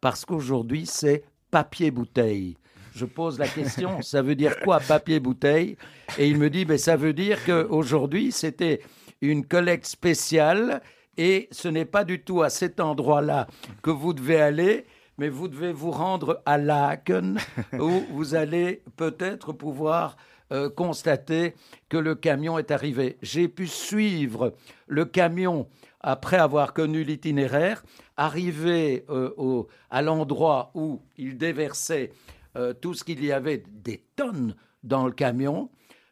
parce 0.01 0.25
qu'aujourd'hui, 0.25 0.85
c'est 0.85 1.23
papier-bouteille. 1.51 2.57
Je 2.93 3.05
pose 3.05 3.39
la 3.39 3.47
question, 3.47 4.01
ça 4.01 4.21
veut 4.21 4.35
dire 4.35 4.59
quoi 4.59 4.81
papier-bouteille 4.81 5.77
Et 6.17 6.27
il 6.27 6.37
me 6.37 6.49
dit, 6.49 6.65
ben, 6.65 6.77
ça 6.77 6.97
veut 6.97 7.13
dire 7.13 7.43
qu'aujourd'hui, 7.45 8.33
c'était 8.33 8.81
une 9.21 9.45
collecte 9.45 9.85
spéciale 9.85 10.81
et 11.17 11.47
ce 11.51 11.69
n'est 11.69 11.85
pas 11.85 12.03
du 12.03 12.21
tout 12.21 12.41
à 12.41 12.49
cet 12.49 12.81
endroit-là 12.81 13.47
que 13.81 13.89
vous 13.89 14.13
devez 14.13 14.41
aller, 14.41 14.85
mais 15.17 15.29
vous 15.29 15.47
devez 15.47 15.71
vous 15.71 15.91
rendre 15.91 16.41
à 16.45 16.57
Laken 16.57 17.39
où 17.79 18.03
vous 18.11 18.35
allez 18.35 18.83
peut-être 18.97 19.53
pouvoir 19.53 20.17
euh, 20.51 20.69
constater 20.69 21.53
que 21.87 21.95
le 21.95 22.15
camion 22.15 22.59
est 22.59 22.71
arrivé. 22.71 23.17
J'ai 23.21 23.47
pu 23.47 23.65
suivre 23.65 24.55
le 24.87 25.05
camion 25.05 25.67
après 26.03 26.37
avoir 26.37 26.73
connu 26.73 27.03
l'itinéraire, 27.03 27.83
arriver 28.17 29.05
euh, 29.09 29.63
à 29.89 30.01
l'endroit 30.01 30.71
où 30.75 31.01
il 31.17 31.37
déversait 31.37 32.11
euh, 32.57 32.73
tout 32.73 32.93
ce 32.93 33.03
qu'il 33.03 33.23
y 33.23 33.31
avait, 33.31 33.63
des 33.67 34.03
tonnes 34.15 34.55
dans 34.83 35.05
le 35.05 35.13
camion. 35.13 35.71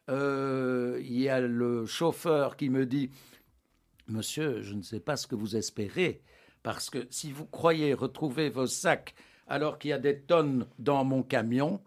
Euh, 0.10 1.00
il 1.04 1.20
y 1.20 1.30
a 1.30 1.42
le 1.42 1.86
chauffeur 1.86 2.56
qui 2.56 2.70
me 2.70 2.86
dit, 2.86 3.12
Monsieur, 4.08 4.62
je 4.62 4.74
ne 4.74 4.82
sais 4.82 5.00
pas 5.00 5.18
ce 5.18 5.28
que 5.28 5.36
vous 5.36 5.56
espérez, 5.56 6.22
parce 6.64 6.90
que 6.90 7.06
si 7.10 7.32
vous 7.32 7.46
croyez 7.46 7.94
retrouver 7.94 8.50
vos 8.50 8.68
sacs 8.68 9.14
alors 9.48 9.78
qu'il 9.78 9.90
y 9.90 9.94
a 9.94 10.00
des 10.00 10.20
tonnes 10.20 10.68
dans 10.80 11.04
mon 11.04 11.22
camion, 11.22 11.82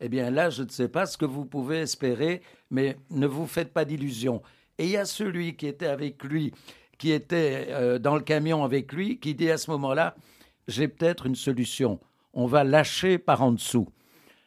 eh 0.00 0.08
bien 0.08 0.30
là, 0.30 0.50
je 0.50 0.62
ne 0.62 0.68
sais 0.68 0.88
pas 0.88 1.06
ce 1.06 1.16
que 1.16 1.24
vous 1.24 1.44
pouvez 1.44 1.78
espérer, 1.78 2.42
mais 2.70 2.96
ne 3.10 3.26
vous 3.26 3.46
faites 3.46 3.72
pas 3.72 3.84
d'illusions. 3.84 4.42
Et 4.76 4.84
il 4.84 4.90
y 4.90 4.96
a 4.96 5.04
celui 5.04 5.56
qui 5.56 5.66
était 5.66 5.86
avec 5.86 6.22
lui 6.22 6.52
qui 6.98 7.12
était 7.12 7.68
euh, 7.70 7.98
dans 7.98 8.16
le 8.16 8.22
camion 8.22 8.64
avec 8.64 8.92
lui, 8.92 9.18
qui 9.18 9.34
dit 9.34 9.50
à 9.50 9.56
ce 9.56 9.70
moment-là, 9.70 10.16
j'ai 10.66 10.88
peut-être 10.88 11.26
une 11.26 11.36
solution. 11.36 12.00
On 12.34 12.46
va 12.46 12.64
lâcher 12.64 13.18
par 13.18 13.42
en 13.42 13.52
dessous. 13.52 13.88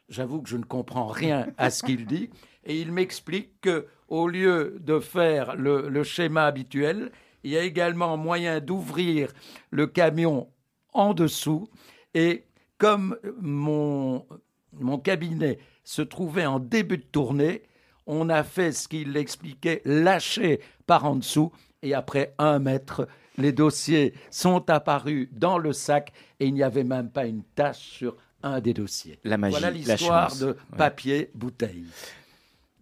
J'avoue 0.10 0.42
que 0.42 0.50
je 0.50 0.58
ne 0.58 0.64
comprends 0.64 1.08
rien 1.08 1.48
à 1.58 1.70
ce 1.70 1.84
qu'il 1.84 2.06
dit, 2.06 2.30
et 2.66 2.80
il 2.80 2.92
m'explique 2.92 3.60
que 3.62 3.88
au 4.10 4.28
lieu 4.28 4.78
de 4.82 5.00
faire 5.00 5.56
le, 5.56 5.88
le 5.88 6.04
schéma 6.04 6.46
habituel, 6.46 7.12
il 7.44 7.52
y 7.52 7.58
a 7.58 7.64
également 7.64 8.18
moyen 8.18 8.60
d'ouvrir 8.60 9.32
le 9.72 9.88
camion 9.88 10.50
en 10.94 11.14
dessous, 11.14 11.70
et 12.14 12.44
comme 12.78 13.18
mon, 13.40 14.26
mon 14.74 14.98
cabinet 14.98 15.60
se 15.84 16.02
trouvait 16.02 16.46
en 16.46 16.60
début 16.60 16.98
de 16.98 17.04
tournée, 17.04 17.64
on 18.06 18.30
a 18.30 18.44
fait 18.44 18.72
ce 18.72 18.88
qu'il 18.88 19.16
expliquait, 19.16 19.82
lâcher 19.86 20.60
par 20.86 21.06
en 21.06 21.16
dessous, 21.16 21.52
et 21.82 21.94
après 21.94 22.34
un 22.38 22.60
mètre, 22.60 23.08
les 23.38 23.52
dossiers 23.52 24.14
sont 24.30 24.70
apparus 24.70 25.30
dans 25.32 25.58
le 25.58 25.74
sac 25.74 26.12
et 26.40 26.48
il 26.48 26.54
n'y 26.54 26.64
avait 26.64 26.84
même 26.84 27.10
pas 27.10 27.26
une 27.26 27.44
tache 27.44 27.80
sur 27.80 28.18
un 28.44 28.60
des 28.60 28.74
dossiers. 28.74 29.20
La 29.24 29.38
magie, 29.38 29.52
voilà 29.52 29.72
l'histoire 29.72 30.36
de 30.36 30.58
papier 30.78 31.32
bouteille. 31.34 31.86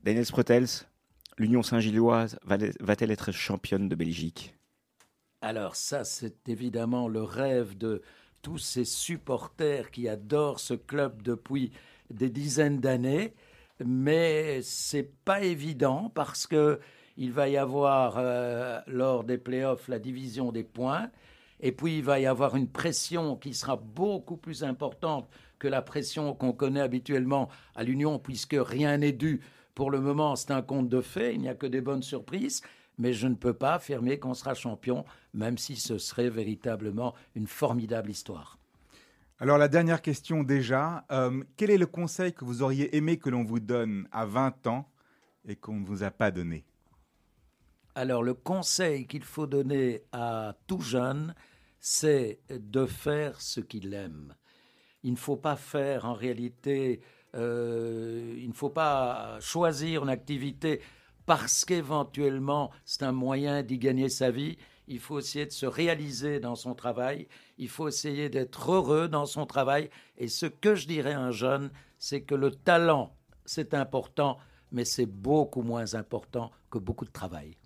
Daniel 0.03 0.25
Sprotels, 0.25 0.67
l'Union 1.37 1.63
Saint-Gilloise 1.63 2.39
va-t-elle 2.45 3.11
être 3.11 3.31
championne 3.31 3.89
de 3.89 3.95
Belgique? 3.95 4.55
Alors 5.41 5.75
ça, 5.75 6.03
c'est 6.03 6.49
évidemment 6.49 7.07
le 7.07 7.23
rêve 7.23 7.77
de 7.77 8.01
tous 8.41 8.57
ces 8.57 8.85
supporters 8.85 9.91
qui 9.91 10.07
adorent 10.07 10.59
ce 10.59 10.73
club 10.73 11.21
depuis 11.21 11.71
des 12.09 12.29
dizaines 12.29 12.79
d'années, 12.79 13.33
mais 13.85 14.61
c'est 14.61 15.11
pas 15.23 15.41
évident 15.41 16.11
parce 16.13 16.47
que 16.47 16.79
il 17.19 17.33
va 17.33 17.49
y 17.49 17.57
avoir 17.57 18.15
euh, 18.17 18.79
lors 18.87 19.25
des 19.25 19.37
playoffs 19.37 19.89
la 19.89 19.99
division 19.99 20.53
des 20.53 20.63
points, 20.63 21.11
et 21.59 21.73
puis 21.73 21.97
il 21.97 22.03
va 22.03 22.17
y 22.17 22.25
avoir 22.25 22.55
une 22.55 22.69
pression 22.69 23.35
qui 23.35 23.53
sera 23.53 23.75
beaucoup 23.75 24.37
plus 24.37 24.63
importante 24.63 25.29
que 25.59 25.67
la 25.67 25.81
pression 25.81 26.33
qu'on 26.33 26.53
connaît 26.53 26.79
habituellement 26.79 27.49
à 27.75 27.83
l'Union, 27.83 28.19
puisque 28.19 28.55
rien 28.57 28.97
n'est 28.97 29.11
dû. 29.11 29.41
Pour 29.75 29.91
le 29.91 29.99
moment, 29.99 30.37
c'est 30.37 30.51
un 30.51 30.61
conte 30.61 30.87
de 30.87 31.01
fait, 31.01 31.35
il 31.35 31.41
n'y 31.41 31.49
a 31.49 31.55
que 31.55 31.67
des 31.67 31.81
bonnes 31.81 32.03
surprises, 32.03 32.61
mais 32.97 33.11
je 33.11 33.27
ne 33.27 33.35
peux 33.35 33.53
pas 33.53 33.73
affirmer 33.73 34.17
qu'on 34.17 34.33
sera 34.33 34.53
champion, 34.53 35.03
même 35.33 35.57
si 35.57 35.75
ce 35.75 35.97
serait 35.97 36.29
véritablement 36.29 37.13
une 37.35 37.47
formidable 37.47 38.09
histoire. 38.09 38.57
Alors 39.39 39.57
la 39.57 39.67
dernière 39.67 40.01
question 40.01 40.43
déjà, 40.43 41.05
euh, 41.11 41.43
quel 41.57 41.69
est 41.69 41.77
le 41.77 41.85
conseil 41.85 42.31
que 42.31 42.45
vous 42.45 42.61
auriez 42.61 42.95
aimé 42.95 43.17
que 43.17 43.29
l'on 43.29 43.43
vous 43.43 43.59
donne 43.59 44.07
à 44.13 44.25
20 44.25 44.67
ans 44.67 44.89
et 45.45 45.57
qu'on 45.57 45.81
ne 45.81 45.85
vous 45.85 46.03
a 46.03 46.11
pas 46.11 46.31
donné? 46.31 46.65
Alors 47.95 48.23
le 48.23 48.33
conseil 48.33 49.07
qu'il 49.07 49.23
faut 49.23 49.47
donner 49.47 50.03
à 50.11 50.55
tout 50.67 50.81
jeune, 50.81 51.33
c'est 51.79 52.39
de 52.49 52.85
faire 52.85 53.41
ce 53.41 53.59
qu'il 53.59 53.93
aime. 53.93 54.35
il 55.03 55.11
ne 55.11 55.17
faut 55.17 55.37
pas 55.37 55.55
faire 55.55 56.05
en 56.05 56.13
réalité, 56.13 57.01
euh, 57.35 58.35
il 58.37 58.49
ne 58.49 58.53
faut 58.53 58.69
pas 58.69 59.39
choisir 59.39 60.03
une 60.03 60.09
activité 60.09 60.81
parce 61.25 61.63
qu'éventuellement 61.63 62.71
c'est 62.85 63.03
un 63.03 63.11
moyen 63.11 63.63
d'y 63.63 63.77
gagner 63.77 64.09
sa 64.09 64.31
vie. 64.31 64.57
Il 64.87 64.99
faut 64.99 65.19
essayer 65.19 65.45
de 65.45 65.51
se 65.51 65.67
réaliser 65.67 66.39
dans 66.39 66.55
son 66.55 66.73
travail. 66.73 67.27
Il 67.59 67.69
faut 67.69 67.87
essayer 67.87 68.29
d'être 68.29 68.71
heureux 68.71 69.07
dans 69.07 69.27
son 69.27 69.45
travail. 69.45 69.91
Et 70.17 70.27
ce 70.27 70.47
que 70.47 70.73
je 70.73 70.87
dirais 70.87 71.13
à 71.13 71.21
un 71.21 71.31
jeune, 71.31 71.69
c'est 71.99 72.21
que 72.21 72.33
le 72.33 72.49
talent, 72.51 73.15
c'est 73.45 73.75
important, 73.75 74.39
mais 74.71 74.85
c'est 74.85 75.05
beaucoup 75.05 75.61
moins 75.61 75.93
important 75.93 76.51
que 76.71 76.79
beaucoup 76.79 77.05
de 77.05 77.11
travail. 77.11 77.58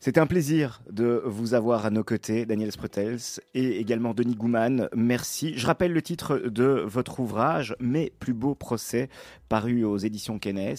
C'était 0.00 0.20
un 0.20 0.26
plaisir 0.26 0.82
de 0.90 1.22
vous 1.24 1.54
avoir 1.54 1.86
à 1.86 1.90
nos 1.90 2.04
côtés, 2.04 2.46
Daniel 2.46 2.72
Sprutels 2.72 3.18
et 3.54 3.78
également 3.78 4.14
Denis 4.14 4.34
Gouman. 4.34 4.88
Merci. 4.94 5.56
Je 5.56 5.66
rappelle 5.66 5.92
le 5.92 6.02
titre 6.02 6.38
de 6.38 6.84
votre 6.86 7.20
ouvrage, 7.20 7.74
Mes 7.80 8.12
plus 8.18 8.34
beaux 8.34 8.54
procès, 8.54 9.08
paru 9.48 9.84
aux 9.84 9.98
éditions 9.98 10.38
Kennes. 10.38 10.76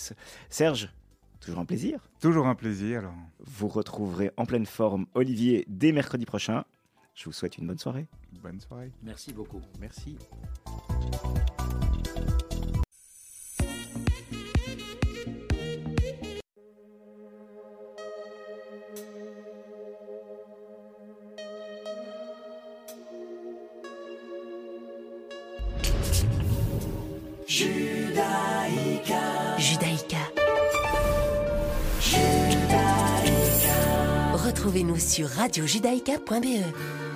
Serge, 0.50 0.94
toujours 1.40 1.60
un 1.60 1.66
plaisir. 1.66 2.00
Toujours 2.20 2.48
un 2.48 2.56
plaisir. 2.56 3.12
Vous 3.40 3.68
retrouverez 3.68 4.32
en 4.38 4.46
pleine 4.46 4.66
forme 4.66 5.06
Olivier 5.14 5.66
dès 5.68 5.92
mercredi 5.92 6.26
prochain. 6.26 6.64
Je 7.16 7.26
vous 7.26 7.34
souhaite 7.34 7.58
une 7.58 7.66
bonne 7.66 7.80
soirée. 7.80 8.06
Bonne 8.44 8.60
soirée. 8.60 8.92
Merci 9.04 9.34
beaucoup. 9.34 9.62
Merci. 9.80 10.18
Sur 35.18 35.30
radiojudaïka.be. 35.30 37.07